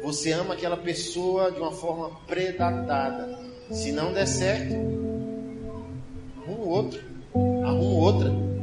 Você 0.03 0.31
ama 0.31 0.53
aquela 0.53 0.77
pessoa 0.77 1.51
de 1.51 1.59
uma 1.59 1.71
forma 1.71 2.11
predatada. 2.25 3.37
Se 3.71 3.91
não 3.91 4.13
der 4.13 4.25
certo, 4.25 4.73
arruma 6.41 6.65
outro, 6.65 7.03
arruma 7.63 7.99
outra. 7.99 8.56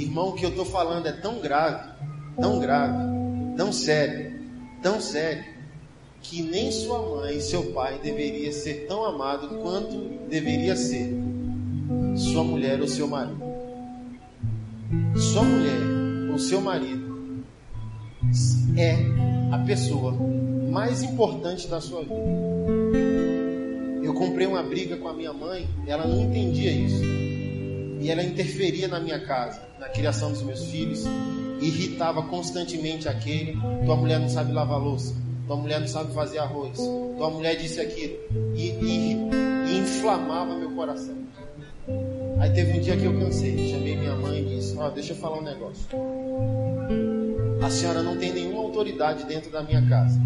Irmão, 0.00 0.30
o 0.30 0.32
que 0.32 0.44
eu 0.44 0.50
estou 0.50 0.64
falando 0.64 1.06
é 1.06 1.12
tão 1.12 1.40
grave, 1.40 1.90
tão 2.40 2.58
grave, 2.58 3.04
tão 3.56 3.70
sério, 3.70 4.32
tão 4.82 4.98
sério, 4.98 5.44
que 6.22 6.40
nem 6.42 6.72
sua 6.72 7.02
mãe 7.16 7.36
e 7.36 7.40
seu 7.42 7.72
pai 7.72 7.98
deveria 8.02 8.50
ser 8.50 8.86
tão 8.86 9.04
amado 9.04 9.58
quanto 9.58 9.96
deveria 10.28 10.74
ser 10.74 11.12
sua 12.16 12.42
mulher 12.42 12.80
ou 12.80 12.88
seu 12.88 13.06
marido. 13.06 13.42
Sua 15.16 15.42
mulher 15.42 16.30
ou 16.32 16.38
seu 16.38 16.60
marido 16.60 17.44
é 18.76 18.96
a 19.52 19.58
pessoa 19.58 20.12
mais 20.70 21.02
importante 21.02 21.68
da 21.68 21.80
sua 21.80 22.00
vida. 22.02 22.14
Eu 24.02 24.14
comprei 24.14 24.46
uma 24.46 24.62
briga 24.62 24.96
com 24.96 25.08
a 25.08 25.12
minha 25.12 25.32
mãe, 25.32 25.68
ela 25.86 26.06
não 26.06 26.22
entendia 26.22 26.70
isso. 26.70 27.04
E 28.00 28.10
ela 28.10 28.22
interferia 28.22 28.88
na 28.88 28.98
minha 28.98 29.20
casa, 29.26 29.69
na 29.80 29.88
criação 29.88 30.30
dos 30.30 30.42
meus 30.42 30.62
filhos, 30.66 31.04
irritava 31.60 32.22
constantemente 32.24 33.08
aquele. 33.08 33.58
Tua 33.84 33.96
mulher 33.96 34.20
não 34.20 34.28
sabe 34.28 34.52
lavar 34.52 34.78
louça, 34.78 35.14
tua 35.46 35.56
mulher 35.56 35.80
não 35.80 35.88
sabe 35.88 36.12
fazer 36.12 36.38
arroz, 36.38 36.76
tua 36.76 37.30
mulher 37.30 37.56
disse 37.56 37.80
aquilo. 37.80 38.16
E, 38.54 38.68
e, 38.68 39.12
e 39.66 39.78
inflamava 39.78 40.54
meu 40.54 40.70
coração. 40.72 41.16
Aí 42.38 42.50
teve 42.50 42.78
um 42.78 42.80
dia 42.80 42.96
que 42.96 43.04
eu 43.04 43.18
cansei, 43.18 43.70
chamei 43.70 43.96
minha 43.96 44.14
mãe 44.16 44.40
e 44.40 44.56
disse: 44.56 44.76
Ó, 44.76 44.86
oh, 44.86 44.90
deixa 44.90 45.12
eu 45.12 45.16
falar 45.16 45.38
um 45.38 45.42
negócio. 45.42 45.86
A 47.62 47.70
senhora 47.70 48.02
não 48.02 48.16
tem 48.16 48.32
nenhuma 48.32 48.60
autoridade 48.60 49.24
dentro 49.24 49.50
da 49.50 49.62
minha 49.62 49.82
casa. 49.88 50.20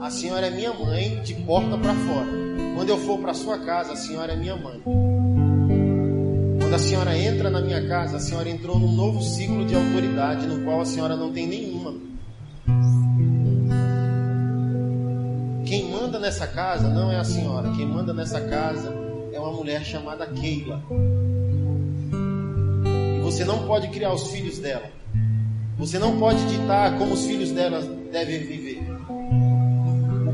A 0.00 0.10
senhora 0.10 0.46
é 0.46 0.50
minha 0.50 0.72
mãe 0.72 1.20
de 1.22 1.34
porta 1.34 1.76
para 1.78 1.94
fora. 1.94 2.28
Quando 2.76 2.90
eu 2.90 2.98
for 2.98 3.18
para 3.18 3.34
sua 3.34 3.58
casa, 3.58 3.92
a 3.92 3.96
senhora 3.96 4.34
é 4.34 4.36
minha 4.36 4.56
mãe. 4.56 4.80
Quando 6.66 6.74
a 6.74 6.78
senhora 6.80 7.16
entra 7.16 7.48
na 7.48 7.60
minha 7.60 7.86
casa, 7.86 8.16
a 8.16 8.18
senhora 8.18 8.50
entrou 8.50 8.76
num 8.76 8.90
novo 8.90 9.22
ciclo 9.22 9.64
de 9.64 9.76
autoridade 9.76 10.48
no 10.48 10.64
qual 10.64 10.80
a 10.80 10.84
senhora 10.84 11.14
não 11.14 11.32
tem 11.32 11.46
nenhuma. 11.46 11.94
Quem 15.64 15.88
manda 15.92 16.18
nessa 16.18 16.44
casa 16.44 16.88
não 16.88 17.12
é 17.12 17.20
a 17.20 17.22
senhora, 17.22 17.70
quem 17.70 17.86
manda 17.86 18.12
nessa 18.12 18.40
casa 18.40 18.92
é 19.32 19.38
uma 19.38 19.52
mulher 19.52 19.84
chamada 19.84 20.26
Keila. 20.26 20.82
E 23.16 23.20
você 23.20 23.44
não 23.44 23.64
pode 23.64 23.86
criar 23.90 24.12
os 24.12 24.26
filhos 24.32 24.58
dela. 24.58 24.90
Você 25.78 26.00
não 26.00 26.18
pode 26.18 26.44
ditar 26.46 26.98
como 26.98 27.14
os 27.14 27.24
filhos 27.26 27.52
dela 27.52 27.80
devem 28.10 28.40
viver 28.40 28.82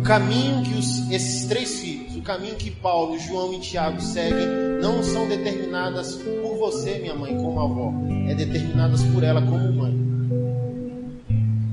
caminho 0.03 0.63
que 0.63 0.75
os, 0.75 1.11
esses 1.11 1.47
três 1.47 1.81
filhos, 1.81 2.17
o 2.17 2.23
caminho 2.23 2.57
que 2.57 2.71
Paulo, 2.71 3.19
João 3.19 3.55
e 3.55 3.61
Tiago 3.61 4.01
seguem, 4.01 4.47
não 4.81 5.03
são 5.03 5.29
determinadas 5.29 6.17
por 6.17 6.57
você, 6.59 6.99
minha 6.99 7.15
mãe, 7.15 7.37
como 7.37 7.61
avó, 7.61 7.93
é 8.29 8.35
determinadas 8.35 9.03
por 9.05 9.23
ela 9.23 9.41
como 9.41 9.73
mãe. 9.73 9.93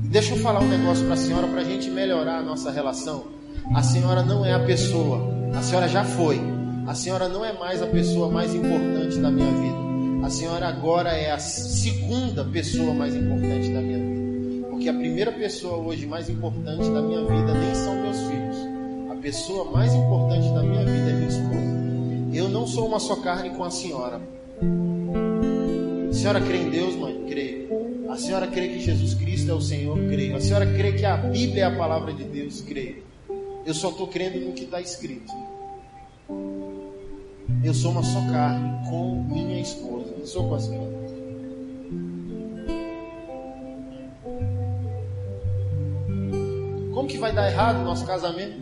E 0.04 0.08
deixa 0.08 0.34
eu 0.34 0.38
falar 0.38 0.60
um 0.60 0.68
negócio 0.68 1.04
para 1.04 1.14
a 1.14 1.18
senhora 1.18 1.46
para 1.48 1.60
a 1.60 1.64
gente 1.64 1.90
melhorar 1.90 2.38
a 2.38 2.42
nossa 2.42 2.70
relação. 2.70 3.24
A 3.74 3.82
senhora 3.82 4.22
não 4.22 4.44
é 4.44 4.52
a 4.52 4.60
pessoa, 4.60 5.20
a 5.54 5.62
senhora 5.62 5.88
já 5.88 6.04
foi. 6.04 6.40
A 6.86 6.94
senhora 6.94 7.28
não 7.28 7.44
é 7.44 7.52
mais 7.52 7.82
a 7.82 7.86
pessoa 7.86 8.30
mais 8.30 8.54
importante 8.54 9.18
da 9.18 9.30
minha 9.30 9.50
vida. 9.52 10.26
A 10.26 10.30
senhora 10.30 10.68
agora 10.68 11.10
é 11.10 11.30
a 11.30 11.38
segunda 11.38 12.44
pessoa 12.44 12.92
mais 12.92 13.14
importante 13.14 13.70
da 13.70 13.80
minha 13.80 13.98
vida. 13.98 14.09
Porque 14.80 14.88
a 14.88 14.94
primeira 14.94 15.30
pessoa 15.30 15.76
hoje 15.76 16.06
mais 16.06 16.30
importante 16.30 16.88
da 16.90 17.02
minha 17.02 17.20
vida 17.20 17.52
nem 17.52 17.74
são 17.74 18.00
meus 18.00 18.16
filhos. 18.16 18.56
A 19.10 19.14
pessoa 19.16 19.70
mais 19.70 19.92
importante 19.92 20.48
da 20.54 20.62
minha 20.62 20.82
vida 20.86 21.10
é 21.10 21.12
minha 21.12 21.28
esposa. 21.28 22.32
Eu 22.32 22.48
não 22.48 22.66
sou 22.66 22.88
uma 22.88 22.98
só 22.98 23.16
carne 23.16 23.50
com 23.50 23.62
a 23.62 23.70
senhora. 23.70 24.18
A 26.08 26.12
senhora 26.14 26.40
crê 26.40 26.56
em 26.56 26.70
Deus, 26.70 26.96
mãe? 26.96 27.26
Creio. 27.28 27.68
A 28.08 28.16
senhora 28.16 28.46
crê 28.46 28.68
que 28.68 28.80
Jesus 28.80 29.12
Cristo 29.12 29.50
é 29.50 29.54
o 29.54 29.60
Senhor? 29.60 29.98
Creio. 30.08 30.34
A 30.34 30.40
senhora 30.40 30.64
crê 30.72 30.92
que 30.92 31.04
a 31.04 31.18
Bíblia 31.18 31.64
é 31.64 31.66
a 31.66 31.76
palavra 31.76 32.14
de 32.14 32.24
Deus? 32.24 32.62
Creio. 32.62 33.02
Eu 33.66 33.74
só 33.74 33.90
estou 33.90 34.06
crendo 34.06 34.40
no 34.40 34.54
que 34.54 34.64
está 34.64 34.80
escrito. 34.80 35.30
Eu 37.62 37.74
sou 37.74 37.90
uma 37.90 38.02
só 38.02 38.20
carne 38.32 38.88
com 38.88 39.24
minha 39.24 39.60
esposa. 39.60 40.14
Não 40.18 40.24
sou 40.24 40.48
com 40.48 40.54
a 40.54 40.58
senhora. 40.58 40.99
Como 46.92 47.08
que 47.08 47.18
vai 47.18 47.32
dar 47.32 47.50
errado 47.50 47.80
o 47.80 47.84
nosso 47.84 48.04
casamento? 48.04 48.60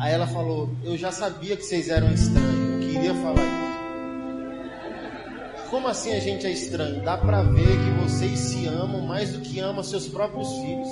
Aí 0.00 0.12
ela 0.12 0.26
falou: 0.26 0.70
Eu 0.82 0.96
já 0.96 1.12
sabia 1.12 1.56
que 1.56 1.62
vocês 1.62 1.88
eram 1.88 2.10
estranhos, 2.12 2.84
eu 2.84 2.88
queria 2.88 3.14
falar 3.14 3.42
isso. 3.42 3.62
Como 5.70 5.88
assim 5.88 6.12
a 6.12 6.20
gente 6.20 6.46
é 6.46 6.50
estranho? 6.50 7.02
Dá 7.02 7.16
pra 7.16 7.42
ver 7.42 7.66
que 7.66 7.90
vocês 8.02 8.38
se 8.38 8.66
amam 8.66 9.02
mais 9.02 9.32
do 9.32 9.40
que 9.40 9.60
amam 9.60 9.82
seus 9.82 10.08
próprios 10.08 10.50
filhos. 10.54 10.88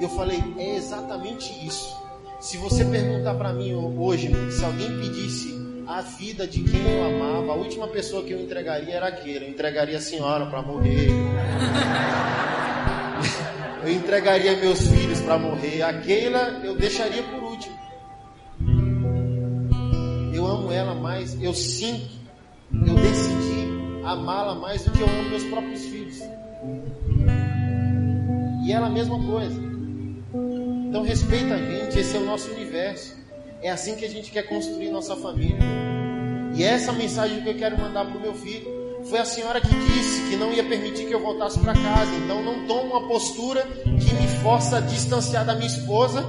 E 0.00 0.02
eu 0.02 0.08
falei: 0.10 0.42
É 0.58 0.76
exatamente 0.76 1.66
isso. 1.66 1.96
Se 2.40 2.56
você 2.56 2.84
perguntar 2.84 3.34
para 3.34 3.52
mim 3.52 3.74
hoje, 3.74 4.32
se 4.50 4.64
alguém 4.64 4.88
pedisse 4.98 5.69
a 5.90 6.02
vida 6.02 6.46
de 6.46 6.62
quem 6.62 6.80
eu 6.88 7.04
amava, 7.04 7.52
a 7.52 7.56
última 7.56 7.88
pessoa 7.88 8.22
que 8.22 8.32
eu 8.32 8.40
entregaria 8.40 8.94
era 8.94 9.08
aquele. 9.08 9.46
Eu 9.46 9.50
entregaria 9.50 9.98
a 9.98 10.00
senhora 10.00 10.46
para 10.46 10.62
morrer. 10.62 11.08
Eu 13.82 13.90
entregaria 13.90 14.56
meus 14.58 14.86
filhos 14.86 15.20
para 15.20 15.36
morrer. 15.36 15.82
Aquela 15.82 16.60
eu 16.64 16.76
deixaria 16.76 17.24
por 17.24 17.42
último. 17.42 17.76
Eu 20.32 20.46
amo 20.46 20.70
ela 20.70 20.94
mais, 20.94 21.36
eu 21.42 21.52
sinto, 21.52 22.08
eu 22.72 22.94
decidi 22.94 23.66
amá-la 24.04 24.54
mais 24.54 24.84
do 24.84 24.92
que 24.92 25.00
eu 25.00 25.08
amo 25.08 25.30
meus 25.30 25.42
próprios 25.44 25.84
filhos. 25.86 26.20
E 28.64 28.72
ela 28.72 28.86
a 28.86 28.90
mesma 28.90 29.18
coisa. 29.26 29.60
Então 30.88 31.02
respeita 31.02 31.54
a 31.54 31.58
gente, 31.58 31.98
esse 31.98 32.16
é 32.16 32.20
o 32.20 32.24
nosso 32.26 32.48
universo. 32.52 33.19
É 33.62 33.70
assim 33.70 33.94
que 33.94 34.06
a 34.06 34.08
gente 34.08 34.30
quer 34.30 34.44
construir 34.44 34.88
nossa 34.90 35.14
família. 35.16 35.58
E 36.54 36.64
essa 36.64 36.92
mensagem 36.92 37.42
que 37.42 37.48
eu 37.48 37.56
quero 37.56 37.78
mandar 37.78 38.06
para 38.06 38.16
o 38.16 38.20
meu 38.20 38.34
filho. 38.34 38.80
Foi 39.04 39.18
a 39.18 39.24
senhora 39.24 39.60
que 39.60 39.74
disse 39.74 40.28
que 40.28 40.36
não 40.36 40.52
ia 40.52 40.64
permitir 40.64 41.06
que 41.06 41.14
eu 41.14 41.20
voltasse 41.20 41.58
para 41.58 41.74
casa. 41.74 42.10
Então 42.24 42.42
não 42.42 42.66
toma 42.66 42.96
uma 42.98 43.08
postura 43.08 43.62
que 43.62 44.14
me 44.14 44.28
força 44.42 44.78
a 44.78 44.80
distanciar 44.80 45.44
da 45.44 45.54
minha 45.54 45.66
esposa, 45.66 46.22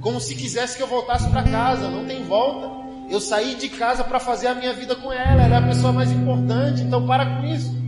como 0.00 0.20
se 0.20 0.34
quisesse 0.34 0.76
que 0.76 0.82
eu 0.82 0.86
voltasse 0.86 1.28
para 1.30 1.42
casa. 1.42 1.88
Não 1.88 2.04
tem 2.04 2.22
volta. 2.24 2.70
Eu 3.10 3.20
saí 3.20 3.54
de 3.54 3.68
casa 3.68 4.04
para 4.04 4.20
fazer 4.20 4.48
a 4.48 4.54
minha 4.54 4.72
vida 4.74 4.94
com 4.94 5.12
ela. 5.12 5.42
Ela 5.42 5.56
é 5.56 5.58
a 5.58 5.66
pessoa 5.66 5.92
mais 5.92 6.10
importante. 6.10 6.82
Então 6.82 7.06
para 7.06 7.24
com 7.24 7.46
isso. 7.46 7.83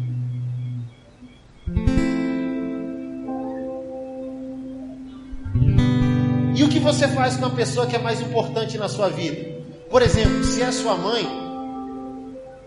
Que 6.76 6.80
você 6.80 7.08
faz 7.08 7.38
com 7.38 7.46
a 7.46 7.50
pessoa 7.50 7.86
que 7.86 7.96
é 7.96 7.98
mais 7.98 8.20
importante 8.20 8.76
na 8.76 8.86
sua 8.86 9.08
vida? 9.08 9.62
Por 9.88 10.02
exemplo, 10.02 10.44
se 10.44 10.62
é 10.62 10.70
sua 10.70 10.94
mãe, 10.94 11.24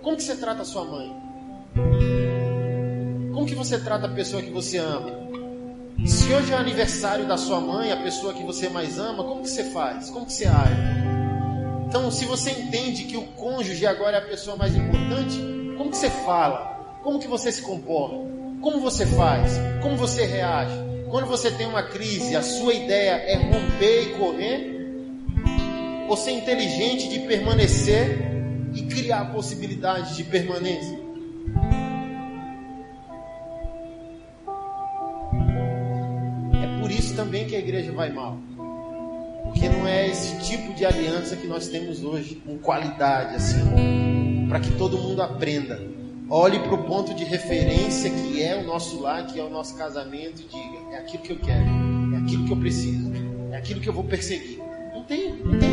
como 0.01 0.17
que 0.17 0.23
você 0.23 0.35
trata 0.35 0.63
a 0.63 0.65
sua 0.65 0.83
mãe? 0.83 1.15
Como 3.31 3.45
que 3.45 3.53
você 3.53 3.77
trata 3.77 4.07
a 4.07 4.09
pessoa 4.09 4.41
que 4.41 4.49
você 4.49 4.79
ama? 4.79 5.11
Se 6.07 6.33
hoje 6.33 6.51
é 6.51 6.57
aniversário 6.57 7.27
da 7.27 7.37
sua 7.37 7.61
mãe, 7.61 7.91
a 7.91 7.97
pessoa 7.97 8.33
que 8.33 8.43
você 8.43 8.67
mais 8.67 8.97
ama, 8.97 9.23
como 9.23 9.43
que 9.43 9.49
você 9.49 9.65
faz? 9.65 10.09
Como 10.09 10.25
que 10.25 10.33
você 10.33 10.47
age? 10.47 10.81
Então, 11.87 12.09
se 12.09 12.25
você 12.25 12.49
entende 12.49 13.03
que 13.03 13.15
o 13.17 13.27
cônjuge 13.33 13.85
agora 13.85 14.17
é 14.17 14.19
a 14.19 14.25
pessoa 14.25 14.57
mais 14.57 14.75
importante, 14.75 15.39
como 15.77 15.91
que 15.91 15.97
você 15.97 16.09
fala? 16.09 16.97
Como 17.03 17.19
que 17.19 17.27
você 17.27 17.51
se 17.51 17.61
comporta? 17.61 18.15
Como 18.59 18.79
você 18.79 19.05
faz? 19.05 19.53
Como 19.83 19.95
você 19.97 20.25
reage? 20.25 20.88
Quando 21.09 21.25
você 21.25 21.49
tem 21.49 21.65
uma 21.65 21.81
crise, 21.81 22.35
a 22.35 22.43
sua 22.43 22.71
ideia 22.73 23.13
é 23.13 23.35
romper 23.35 24.03
e 24.03 24.09
correr? 24.17 24.79
Ou 26.07 26.15
ser 26.15 26.31
inteligente 26.31 27.09
de 27.09 27.19
permanecer 27.19 28.19
e 28.75 28.83
criar 28.83 29.33
possibilidades 29.33 30.15
de 30.15 30.23
permanência? 30.23 30.99
É 36.61 36.81
por 36.81 36.91
isso 36.91 37.15
também 37.15 37.47
que 37.47 37.55
a 37.55 37.59
igreja 37.59 37.91
vai 37.91 38.11
mal. 38.11 38.37
Porque 39.45 39.67
não 39.67 39.87
é 39.87 40.07
esse 40.07 40.39
tipo 40.41 40.75
de 40.75 40.85
aliança 40.85 41.35
que 41.35 41.47
nós 41.47 41.67
temos 41.69 42.03
hoje, 42.03 42.35
com 42.35 42.59
qualidade, 42.59 43.35
assim, 43.35 44.47
para 44.47 44.59
que 44.59 44.71
todo 44.77 44.95
mundo 44.95 45.23
aprenda. 45.23 45.79
Olhe 46.31 46.59
para 46.59 46.75
o 46.75 46.83
ponto 46.83 47.11
de 47.15 47.23
referência 47.23 48.07
que 48.07 48.43
é 48.43 48.55
o 48.55 48.63
nosso 48.63 49.01
lar, 49.01 49.25
que 49.25 49.39
é 49.39 49.43
o 49.43 49.49
nosso 49.49 49.75
casamento 49.75 50.43
e 50.43 50.45
diga: 50.45 50.95
é 50.95 50.99
aquilo 50.99 51.23
que 51.23 51.31
eu 51.31 51.39
quero, 51.39 51.65
é 52.13 52.17
aquilo 52.17 52.45
que 52.45 52.51
eu 52.53 52.57
preciso, 52.57 53.11
é 53.51 53.57
aquilo 53.57 53.81
que 53.81 53.89
eu 53.89 53.93
vou 53.93 54.03
perseguir. 54.03 54.59
Não 54.93 55.03
tem, 55.05 55.33
não 55.37 55.57
tem. 55.57 55.71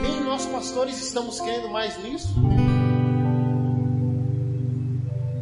Nem 0.00 0.20
nós 0.24 0.46
pastores 0.46 1.02
estamos 1.02 1.40
querendo 1.40 1.68
mais 1.70 2.00
nisso. 2.04 2.32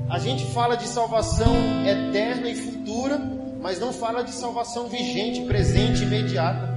A 0.09 0.19
gente 0.19 0.47
fala 0.47 0.75
de 0.75 0.89
salvação 0.89 1.55
eterna 1.87 2.49
e 2.49 2.55
futura, 2.55 3.19
mas 3.61 3.79
não 3.79 3.93
fala 3.93 4.25
de 4.25 4.31
salvação 4.31 4.89
vigente, 4.89 5.43
presente, 5.43 6.05
imediata. 6.05 6.75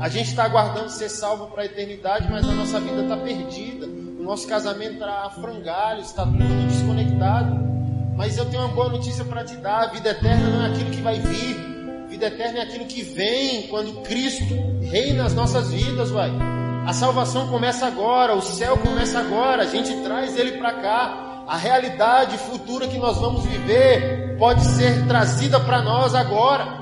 A 0.00 0.08
gente 0.08 0.28
está 0.28 0.44
aguardando 0.44 0.88
ser 0.88 1.10
salvo 1.10 1.48
para 1.48 1.62
a 1.62 1.66
eternidade, 1.66 2.26
mas 2.30 2.48
a 2.48 2.52
nossa 2.52 2.80
vida 2.80 3.02
está 3.02 3.18
perdida. 3.18 3.91
O 4.22 4.24
nosso 4.24 4.46
casamento 4.46 4.92
está 4.92 5.26
a 5.26 5.30
frangalhos, 5.30 6.06
está 6.06 6.22
tudo 6.22 6.68
desconectado. 6.68 7.58
Mas 8.14 8.38
eu 8.38 8.44
tenho 8.44 8.62
uma 8.62 8.72
boa 8.72 8.88
notícia 8.88 9.24
para 9.24 9.42
te 9.42 9.56
dar: 9.56 9.82
a 9.82 9.86
vida 9.86 10.10
eterna 10.10 10.48
não 10.48 10.64
é 10.64 10.68
aquilo 10.68 10.90
que 10.92 11.02
vai 11.02 11.18
vir, 11.18 12.04
a 12.04 12.06
vida 12.06 12.26
eterna 12.26 12.60
é 12.60 12.62
aquilo 12.62 12.84
que 12.84 13.02
vem 13.02 13.66
quando 13.66 14.00
Cristo 14.02 14.44
reina 14.80 15.24
nas 15.24 15.34
nossas 15.34 15.72
vidas, 15.72 16.10
vai. 16.10 16.30
A 16.86 16.92
salvação 16.92 17.48
começa 17.48 17.84
agora, 17.84 18.36
o 18.36 18.40
céu 18.40 18.76
começa 18.76 19.18
agora, 19.18 19.64
a 19.64 19.66
gente 19.66 19.92
traz 20.04 20.38
ele 20.38 20.52
para 20.52 20.72
cá. 20.74 21.44
A 21.48 21.56
realidade 21.56 22.38
futura 22.38 22.86
que 22.86 22.98
nós 22.98 23.18
vamos 23.18 23.44
viver 23.44 24.36
pode 24.38 24.64
ser 24.64 25.04
trazida 25.08 25.58
para 25.58 25.82
nós 25.82 26.14
agora. 26.14 26.81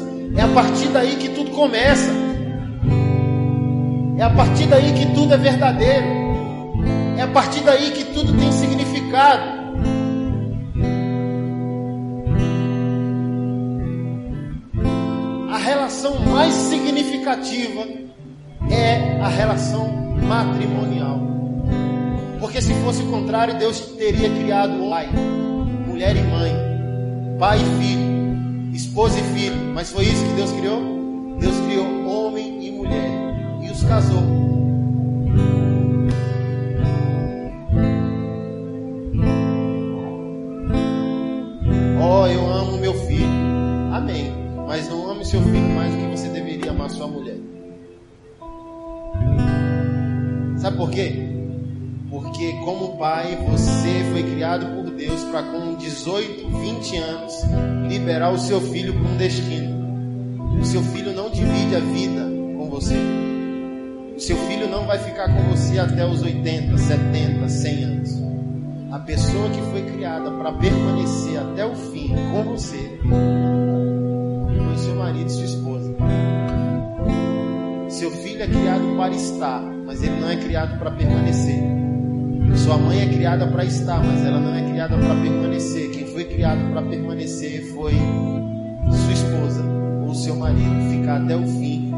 É 0.35 0.41
a 0.41 0.47
partir 0.47 0.87
daí 0.89 1.15
que 1.15 1.29
tudo 1.29 1.51
começa. 1.51 2.11
É 4.17 4.23
a 4.23 4.29
partir 4.29 4.67
daí 4.67 4.93
que 4.93 5.13
tudo 5.13 5.33
é 5.33 5.37
verdadeiro. 5.37 6.05
É 7.17 7.21
a 7.21 7.27
partir 7.27 7.61
daí 7.61 7.91
que 7.91 8.05
tudo 8.05 8.37
tem 8.37 8.51
significado. 8.51 9.61
relação 15.61 16.19
mais 16.19 16.53
significativa 16.53 17.85
é 18.69 19.19
a 19.21 19.27
relação 19.27 19.87
matrimonial. 20.27 21.19
Porque 22.39 22.61
se 22.61 22.73
fosse 22.75 23.03
o 23.03 23.11
contrário, 23.11 23.57
Deus 23.57 23.79
teria 23.97 24.29
criado 24.29 24.89
pai, 24.89 25.09
mulher 25.87 26.15
e 26.15 26.21
mãe, 26.23 26.53
pai 27.39 27.59
e 27.59 27.83
filho, 27.83 28.10
esposa 28.73 29.19
e 29.19 29.23
filho. 29.33 29.55
Mas 29.73 29.91
foi 29.91 30.05
isso 30.05 30.23
que 30.25 30.33
Deus 30.33 30.51
criou? 30.51 30.81
Deus 31.39 31.59
criou 31.61 32.07
homem 32.07 32.67
e 32.67 32.71
mulher 32.71 33.59
e 33.61 33.69
os 33.69 33.83
casou. 33.83 34.21
Oh, 42.03 42.27
eu 42.27 42.45
amo 42.47 42.77
meu 42.77 42.93
filho. 42.93 43.25
Amém. 43.93 44.33
Mas 44.67 44.87
não 44.89 45.09
ame 45.09 45.25
seu 45.25 45.41
filho 45.41 45.75
mais 45.75 45.93
do 45.93 45.97
que 45.99 46.17
você 46.17 46.29
deveria 46.29 46.71
amar 46.71 46.89
sua 46.89 47.07
mulher. 47.07 47.37
Sabe 50.57 50.77
por 50.77 50.91
quê? 50.91 51.27
Porque 52.09 52.53
como 52.63 52.97
pai, 52.97 53.35
você 53.49 54.03
foi 54.11 54.23
criado 54.23 54.65
por 54.75 54.80
Deus 55.01 55.23
para 55.23 55.41
com 55.41 55.73
18, 55.73 56.47
20 56.47 56.97
anos 56.97 57.33
liberar 57.89 58.31
o 58.31 58.37
seu 58.37 58.61
filho 58.61 58.93
para 58.93 59.11
um 59.11 59.17
destino. 59.17 60.61
O 60.61 60.63
seu 60.63 60.83
filho 60.83 61.11
não 61.11 61.31
divide 61.31 61.75
a 61.75 61.79
vida 61.79 62.21
com 62.55 62.69
você. 62.69 62.95
O 64.15 64.19
seu 64.19 64.37
filho 64.37 64.69
não 64.69 64.85
vai 64.85 64.99
ficar 64.99 65.27
com 65.35 65.41
você 65.49 65.79
até 65.79 66.05
os 66.05 66.21
80, 66.21 66.77
70, 66.77 67.49
100 67.49 67.83
anos. 67.83 68.21
A 68.91 68.99
pessoa 68.99 69.49
que 69.49 69.61
foi 69.71 69.81
criada 69.91 70.29
para 70.29 70.51
permanecer 70.53 71.39
até 71.39 71.65
o 71.65 71.75
fim 71.75 72.13
com 72.31 72.43
você 72.43 72.99
seu 74.77 74.95
marido 74.95 75.27
e 75.27 75.31
sua 75.31 75.45
esposa. 75.45 75.95
Seu 77.89 78.11
filho 78.11 78.43
é 78.43 78.47
criado 78.47 78.95
para 78.97 79.13
estar, 79.15 79.61
mas 79.61 80.03
ele 80.03 80.19
não 80.19 80.29
é 80.29 80.35
criado 80.35 80.77
para 80.77 80.91
permanecer. 80.91 81.90
Sua 82.55 82.77
mãe 82.77 83.01
é 83.01 83.05
criada 83.07 83.47
para 83.47 83.65
estar, 83.65 84.03
mas 84.03 84.25
ela 84.25 84.39
não 84.39 84.53
é 84.53 84.61
criada 84.71 84.97
para 84.97 85.15
permanecer. 85.15 85.91
Quem 85.91 86.05
foi 86.07 86.25
criado 86.25 86.71
para 86.71 86.81
permanecer 86.83 87.63
foi 87.73 87.93
sua 87.93 89.13
esposa 89.13 89.63
ou 90.07 90.13
seu 90.13 90.35
marido. 90.35 90.89
Ficar 90.89 91.21
até 91.21 91.35
o 91.35 91.47
fim, 91.47 91.91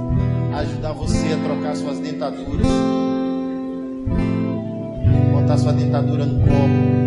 ajudar 0.56 0.94
você 0.94 1.34
a 1.34 1.38
trocar 1.44 1.76
suas 1.76 2.00
dentaduras, 2.00 2.68
botar 5.34 5.58
sua 5.58 5.74
dentadura 5.74 6.26
no 6.26 6.40
copo 6.42 7.04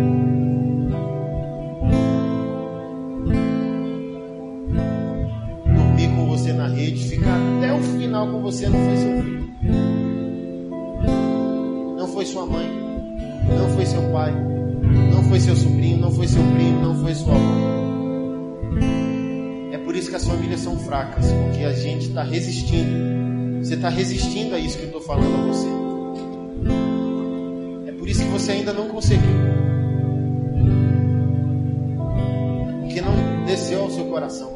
você. 8.47 8.69
Não 8.69 8.79
foi 8.79 8.97
seu 8.97 9.23
filho, 9.23 9.49
não 11.97 12.07
foi 12.07 12.25
sua 12.25 12.45
mãe, 12.45 12.86
não 13.47 13.69
foi 13.75 13.85
seu 13.85 14.01
pai, 14.11 14.33
não 15.11 15.23
foi 15.23 15.39
seu 15.39 15.55
sobrinho, 15.55 15.97
não 15.97 16.11
foi 16.11 16.27
seu 16.27 16.41
primo, 16.43 16.81
não 16.81 16.95
foi 17.01 17.15
sua 17.15 17.33
avó. 17.33 17.77
É 19.71 19.77
por 19.77 19.95
isso 19.95 20.09
que 20.09 20.15
as 20.15 20.25
famílias 20.25 20.61
são 20.61 20.77
fracas, 20.79 21.25
porque 21.31 21.63
a 21.63 21.73
gente 21.73 22.07
está 22.07 22.23
resistindo. 22.23 23.63
Você 23.63 23.73
está 23.75 23.89
resistindo 23.89 24.55
a 24.55 24.59
isso 24.59 24.77
que 24.77 24.83
eu 24.83 24.87
estou 24.87 25.01
falando 25.01 25.35
a 25.35 25.47
você. 25.47 25.67
É 27.87 27.91
por 27.91 28.07
isso 28.07 28.23
que 28.23 28.29
você 28.29 28.51
ainda 28.53 28.73
não 28.73 28.87
conseguiu. 28.87 29.27
Porque 32.81 33.01
não 33.01 33.45
desceu 33.45 33.83
ao 33.83 33.89
seu 33.89 34.05
coração. 34.05 34.53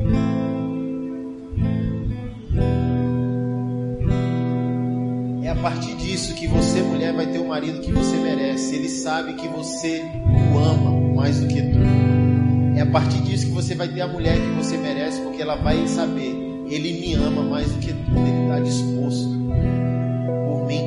Partir 5.62 5.94
disso 5.96 6.34
que 6.34 6.48
você, 6.48 6.82
mulher, 6.82 7.14
vai 7.14 7.28
ter 7.28 7.38
o 7.38 7.48
marido 7.48 7.82
que 7.82 7.92
você 7.92 8.18
merece. 8.18 8.76
Ele 8.76 8.90
sabe 8.90 9.34
que 9.34 9.48
você 9.48 10.04
o 10.54 10.58
ama 10.58 11.16
mais 11.16 11.40
do 11.40 11.48
que 11.48 11.62
tudo. 11.62 12.76
É 12.76 12.82
a 12.82 12.86
partir 12.88 13.22
disso 13.22 13.46
que 13.46 13.52
você 13.52 13.76
vai 13.76 13.88
ter 13.88 14.02
a 14.02 14.08
mulher 14.08 14.36
que 14.38 14.50
você 14.56 14.76
merece, 14.78 15.22
porque 15.22 15.42
ela 15.42 15.56
vai 15.56 15.88
saber, 15.88 16.36
ele 16.68 17.00
me 17.00 17.14
ama 17.14 17.44
mais 17.44 17.72
do 17.72 17.80
que 17.80 17.94
tudo, 17.94 18.18
ele 18.18 18.44
está 18.44 18.60
disposto 18.60 19.30
por 20.48 20.66
mim. 20.66 20.82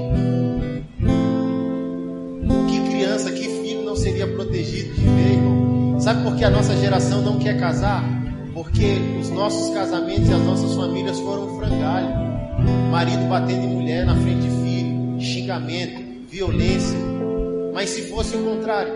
Que 2.69 2.91
criança, 2.91 3.31
que 3.31 3.49
filho 3.49 3.85
não 3.85 3.95
seria 3.95 4.27
protegido 4.27 4.93
de 4.95 5.03
ver, 5.03 5.33
irmão? 5.35 6.01
Sabe 6.01 6.25
por 6.25 6.35
que 6.35 6.45
a 6.45 6.51
nossa 6.51 6.77
geração 6.77 7.23
não 7.23 7.39
quer 7.39 7.61
casar? 7.61 8.03
Porque 8.53 8.99
os 9.21 9.31
nossos 9.31 9.73
casamentos 9.73 10.29
e 10.29 10.33
as 10.33 10.43
nossas 10.43 10.75
famílias 10.75 11.21
foram 11.21 11.57
frangalho. 11.59 12.25
Marido 12.91 13.29
batendo 13.29 13.65
em 13.65 13.75
mulher 13.75 14.07
na 14.07 14.17
frente 14.17 14.43
de 14.43 14.64
xingamento, 15.25 16.29
violência. 16.29 16.99
Mas 17.73 17.91
se 17.91 18.03
fosse 18.03 18.37
o 18.37 18.45
contrário, 18.45 18.93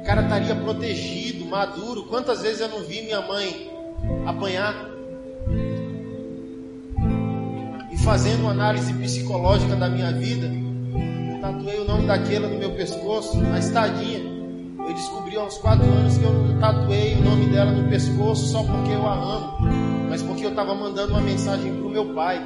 o 0.00 0.04
cara 0.04 0.22
estaria 0.22 0.54
protegido, 0.54 1.46
maduro. 1.46 2.04
Quantas 2.04 2.42
vezes 2.42 2.60
eu 2.60 2.68
não 2.68 2.80
vi 2.80 3.02
minha 3.02 3.20
mãe 3.22 3.70
apanhar? 4.26 4.74
E 7.92 7.98
fazendo 7.98 8.40
uma 8.42 8.52
análise 8.52 8.92
psicológica 8.94 9.76
da 9.76 9.88
minha 9.88 10.12
vida, 10.12 10.50
tatuei 11.40 11.80
o 11.80 11.84
nome 11.84 12.06
daquela 12.06 12.48
no 12.48 12.58
meu 12.58 12.72
pescoço, 12.72 13.36
mas 13.38 13.70
tadinha. 13.70 14.20
Eu 14.78 14.94
descobri 14.94 15.36
aos 15.36 15.58
quatro 15.58 15.84
anos 15.84 16.16
que 16.16 16.24
eu 16.24 16.32
não 16.32 16.58
tatuei 16.58 17.14
o 17.14 17.22
nome 17.22 17.46
dela 17.46 17.70
no 17.72 17.88
pescoço 17.90 18.46
só 18.46 18.62
porque 18.62 18.92
eu 18.92 19.06
a 19.06 19.14
amo, 19.14 19.58
mas 20.08 20.22
porque 20.22 20.44
eu 20.46 20.50
estava 20.50 20.74
mandando 20.74 21.12
uma 21.12 21.20
mensagem 21.20 21.74
para 21.74 21.86
o 21.86 21.90
meu 21.90 22.14
pai, 22.14 22.40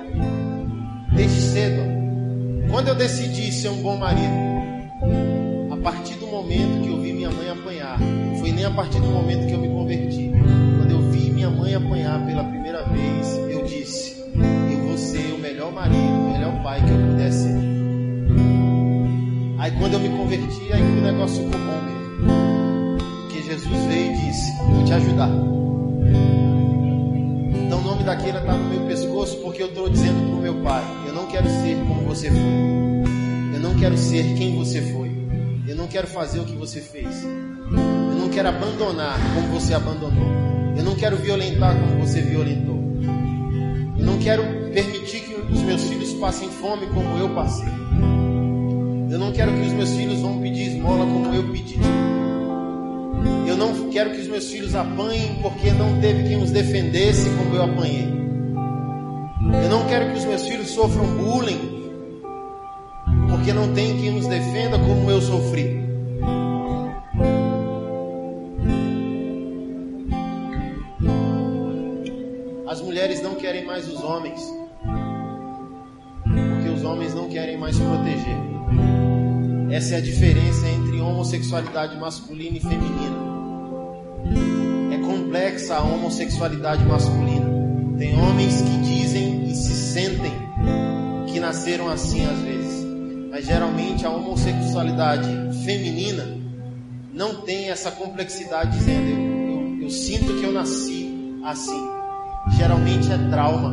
desde 1.14 1.40
cedo. 1.40 2.01
Quando 2.70 2.88
eu 2.88 2.94
decidi 2.94 3.52
ser 3.52 3.68
um 3.68 3.82
bom 3.82 3.96
marido, 3.96 4.32
a 5.70 5.76
partir 5.76 6.14
do 6.14 6.26
momento 6.26 6.82
que 6.82 6.88
eu 6.88 7.00
vi 7.00 7.12
minha 7.12 7.30
mãe 7.30 7.48
apanhar, 7.48 7.98
foi 8.38 8.52
nem 8.52 8.64
a 8.64 8.70
partir 8.70 9.00
do 9.00 9.08
momento 9.08 9.46
que 9.46 9.52
eu 9.52 9.58
me 9.58 9.68
converti. 9.68 10.30
Quando 10.78 10.90
eu 10.90 11.10
vi 11.10 11.30
minha 11.30 11.50
mãe 11.50 11.74
apanhar 11.74 12.24
pela 12.24 12.44
primeira 12.44 12.82
vez, 12.84 13.38
eu 13.48 13.64
disse: 13.64 14.24
Eu 14.70 14.86
vou 14.86 14.98
ser 14.98 15.32
o 15.32 15.38
melhor 15.38 15.72
marido, 15.72 15.96
o 15.96 16.32
melhor 16.32 16.62
pai 16.62 16.80
que 16.82 16.90
eu 16.90 16.98
pudesse 16.98 17.42
ser. 17.44 17.72
Aí 19.58 19.70
quando 19.78 19.94
eu 19.94 20.00
me 20.00 20.08
converti, 20.08 20.72
aí 20.72 20.82
o 20.82 21.02
negócio 21.02 21.44
ficou 21.44 21.60
bom 21.60 21.80
mesmo. 21.82 22.98
Porque 23.22 23.42
Jesus 23.42 23.84
veio 23.84 24.12
e 24.12 24.16
disse: 24.16 24.52
Vou 24.58 24.84
te 24.84 24.92
ajudar. 24.92 25.30
Então 27.66 27.78
o 27.78 27.82
nome 27.82 28.02
daquela 28.02 28.40
está 28.40 28.54
no 28.54 28.68
meu 28.68 28.80
pescoço 28.88 29.36
porque 29.38 29.62
eu 29.62 29.68
estou 29.68 29.88
dizendo 29.88 30.26
para 30.26 30.36
o 30.36 30.42
meu 30.42 30.54
pai: 30.62 30.82
eu 31.12 31.16
não 31.16 31.26
quero 31.26 31.46
ser 31.46 31.76
como 31.86 32.00
você 32.08 32.30
foi. 32.30 33.54
Eu 33.54 33.60
não 33.60 33.74
quero 33.74 33.98
ser 33.98 34.34
quem 34.34 34.56
você 34.56 34.80
foi. 34.80 35.10
Eu 35.68 35.76
não 35.76 35.86
quero 35.86 36.06
fazer 36.06 36.40
o 36.40 36.44
que 36.46 36.54
você 36.56 36.80
fez. 36.80 37.22
Eu 37.24 38.18
não 38.18 38.30
quero 38.30 38.48
abandonar 38.48 39.18
como 39.34 39.48
você 39.48 39.74
abandonou. 39.74 40.26
Eu 40.74 40.82
não 40.82 40.94
quero 40.94 41.18
violentar 41.18 41.78
como 41.78 42.00
você 42.00 42.22
violentou. 42.22 42.80
Eu 43.98 44.06
não 44.06 44.18
quero 44.18 44.42
permitir 44.72 45.20
que 45.20 45.34
os 45.34 45.60
meus 45.60 45.84
filhos 45.84 46.14
passem 46.14 46.48
fome 46.48 46.86
como 46.86 47.18
eu 47.18 47.28
passei. 47.34 47.68
Eu 49.10 49.18
não 49.18 49.32
quero 49.32 49.52
que 49.52 49.66
os 49.66 49.72
meus 49.74 49.90
filhos 49.90 50.18
vão 50.20 50.40
pedir 50.40 50.68
esmola 50.68 51.04
como 51.04 51.34
eu 51.34 51.44
pedi. 51.52 51.76
Eu 53.46 53.58
não 53.58 53.90
quero 53.90 54.12
que 54.12 54.20
os 54.22 54.28
meus 54.28 54.50
filhos 54.50 54.74
apanhem 54.74 55.38
porque 55.42 55.72
não 55.72 56.00
teve 56.00 56.26
quem 56.26 56.42
os 56.42 56.50
defendesse 56.50 57.28
como 57.36 57.54
eu 57.54 57.64
apanhei. 57.64 58.21
Eu 59.62 59.68
não 59.68 59.86
quero 59.86 60.12
que 60.12 60.18
os 60.18 60.24
meus 60.24 60.46
filhos 60.46 60.70
sofram 60.70 61.04
bullying 61.16 61.82
porque 63.28 63.52
não 63.52 63.72
tem 63.74 63.96
quem 63.98 64.16
os 64.16 64.26
defenda 64.26 64.78
como 64.78 65.10
eu 65.10 65.20
sofri. 65.20 65.82
As 72.68 72.80
mulheres 72.80 73.20
não 73.20 73.34
querem 73.34 73.66
mais 73.66 73.88
os 73.88 74.02
homens, 74.04 74.40
porque 76.22 76.68
os 76.68 76.84
homens 76.84 77.14
não 77.14 77.28
querem 77.28 77.58
mais 77.58 77.76
proteger. 77.76 78.36
Essa 79.72 79.94
é 79.94 79.98
a 79.98 80.00
diferença 80.00 80.68
entre 80.68 81.00
homossexualidade 81.00 81.96
masculina 81.98 82.58
e 82.58 82.60
feminina. 82.60 83.16
É 84.94 84.98
complexa 84.98 85.76
a 85.76 85.82
homossexualidade 85.82 86.84
masculina. 86.84 87.50
Tem 87.98 88.16
homens 88.18 88.62
que 88.62 88.76
dizem 88.82 89.41
e 89.52 89.54
se 89.54 89.74
sentem 89.74 90.32
que 91.26 91.38
nasceram 91.38 91.90
assim 91.90 92.24
às 92.24 92.38
vezes, 92.38 92.86
mas 93.30 93.44
geralmente 93.44 94.06
a 94.06 94.10
homossexualidade 94.10 95.28
feminina 95.62 96.26
não 97.12 97.42
tem 97.42 97.68
essa 97.68 97.90
complexidade 97.90 98.78
dizendo 98.78 99.10
eu, 99.10 99.76
eu, 99.76 99.82
eu 99.82 99.90
sinto 99.90 100.40
que 100.40 100.44
eu 100.44 100.52
nasci 100.52 101.38
assim. 101.44 101.86
Geralmente 102.56 103.12
é 103.12 103.18
trauma. 103.28 103.68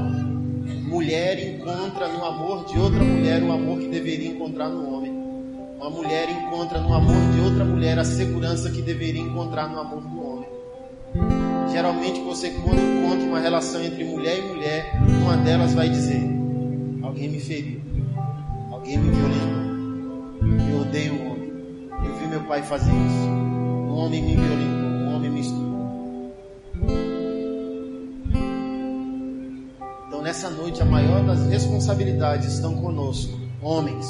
Mulher 0.85 1.39
encontra 1.39 2.09
no 2.09 2.25
amor 2.25 2.65
de 2.65 2.77
outra 2.77 3.01
mulher 3.01 3.41
o 3.41 3.51
amor 3.51 3.79
que 3.79 3.87
deveria 3.87 4.31
encontrar 4.31 4.67
no 4.67 4.93
homem. 4.93 5.11
Uma 5.77 5.89
mulher 5.89 6.29
encontra 6.29 6.81
no 6.81 6.93
amor 6.93 7.31
de 7.31 7.39
outra 7.39 7.63
mulher 7.63 7.97
a 7.97 8.03
segurança 8.03 8.69
que 8.69 8.81
deveria 8.81 9.21
encontrar 9.21 9.69
no 9.69 9.79
amor 9.79 10.01
do. 10.01 10.18
Geralmente 11.71 12.19
você 12.21 12.49
quando 12.49 12.79
encontra 12.79 13.25
uma 13.25 13.39
relação 13.39 13.83
entre 13.83 14.03
mulher 14.03 14.39
e 14.39 14.41
mulher, 14.41 14.91
uma 15.21 15.37
delas 15.37 15.73
vai 15.73 15.89
dizer: 15.89 16.21
alguém 17.01 17.29
me 17.29 17.39
feriu, 17.39 17.81
alguém 18.71 18.97
me 18.97 19.11
violentou, 19.11 20.69
eu 20.71 20.81
odeio 20.81 21.13
o 21.13 21.31
homem. 21.31 21.49
Eu 22.05 22.15
vi 22.15 22.27
meu 22.27 22.43
pai 22.43 22.63
fazer 22.63 22.91
isso. 22.91 23.27
Um 23.27 23.95
homem 23.95 24.21
me 24.21 24.35
violentou, 24.35 24.89
um 24.89 25.15
homem 25.15 25.29
me 25.29 25.41
estuprou. 25.41 26.35
Então 30.07 30.21
nessa 30.21 30.49
noite 30.49 30.81
a 30.81 30.85
maior 30.85 31.23
das 31.25 31.47
responsabilidades 31.47 32.53
estão 32.53 32.75
conosco, 32.75 33.37
homens 33.61 34.07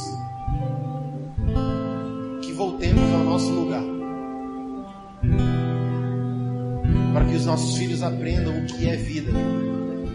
voltemos 2.59 3.13
ao 3.13 3.23
nosso 3.23 3.49
lugar. 3.53 3.88
Para 7.19 7.27
que 7.27 7.35
os 7.35 7.45
nossos 7.45 7.75
filhos 7.75 8.01
aprendam 8.01 8.57
o 8.57 8.65
que 8.65 8.87
é 8.87 8.95
vida. 8.95 9.33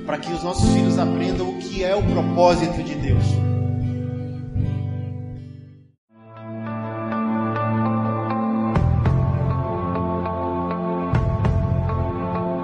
Para 0.07 0.17
que 0.17 0.33
os 0.33 0.43
nossos 0.43 0.73
filhos 0.73 0.99
aprendam 0.99 1.51
o 1.51 1.59
que 1.59 1.85
é 1.85 1.95
o 1.95 2.03
propósito 2.03 2.83
de 2.83 2.95
Deus. 2.95 3.25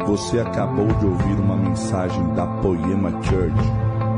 Você 0.06 0.40
acabou 0.40 0.86
de 0.86 1.04
ouvir 1.04 1.38
uma 1.38 1.56
mensagem 1.56 2.32
da 2.32 2.46
Poema 2.46 3.10
Church. 3.22 3.54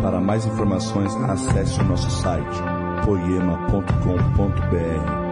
Para 0.03 0.20
mais 0.20 0.47
informações, 0.47 1.12
acesse 1.16 1.81
o 1.81 1.85
nosso 1.85 2.09
site 2.23 2.62
poema.com.br 3.05 5.31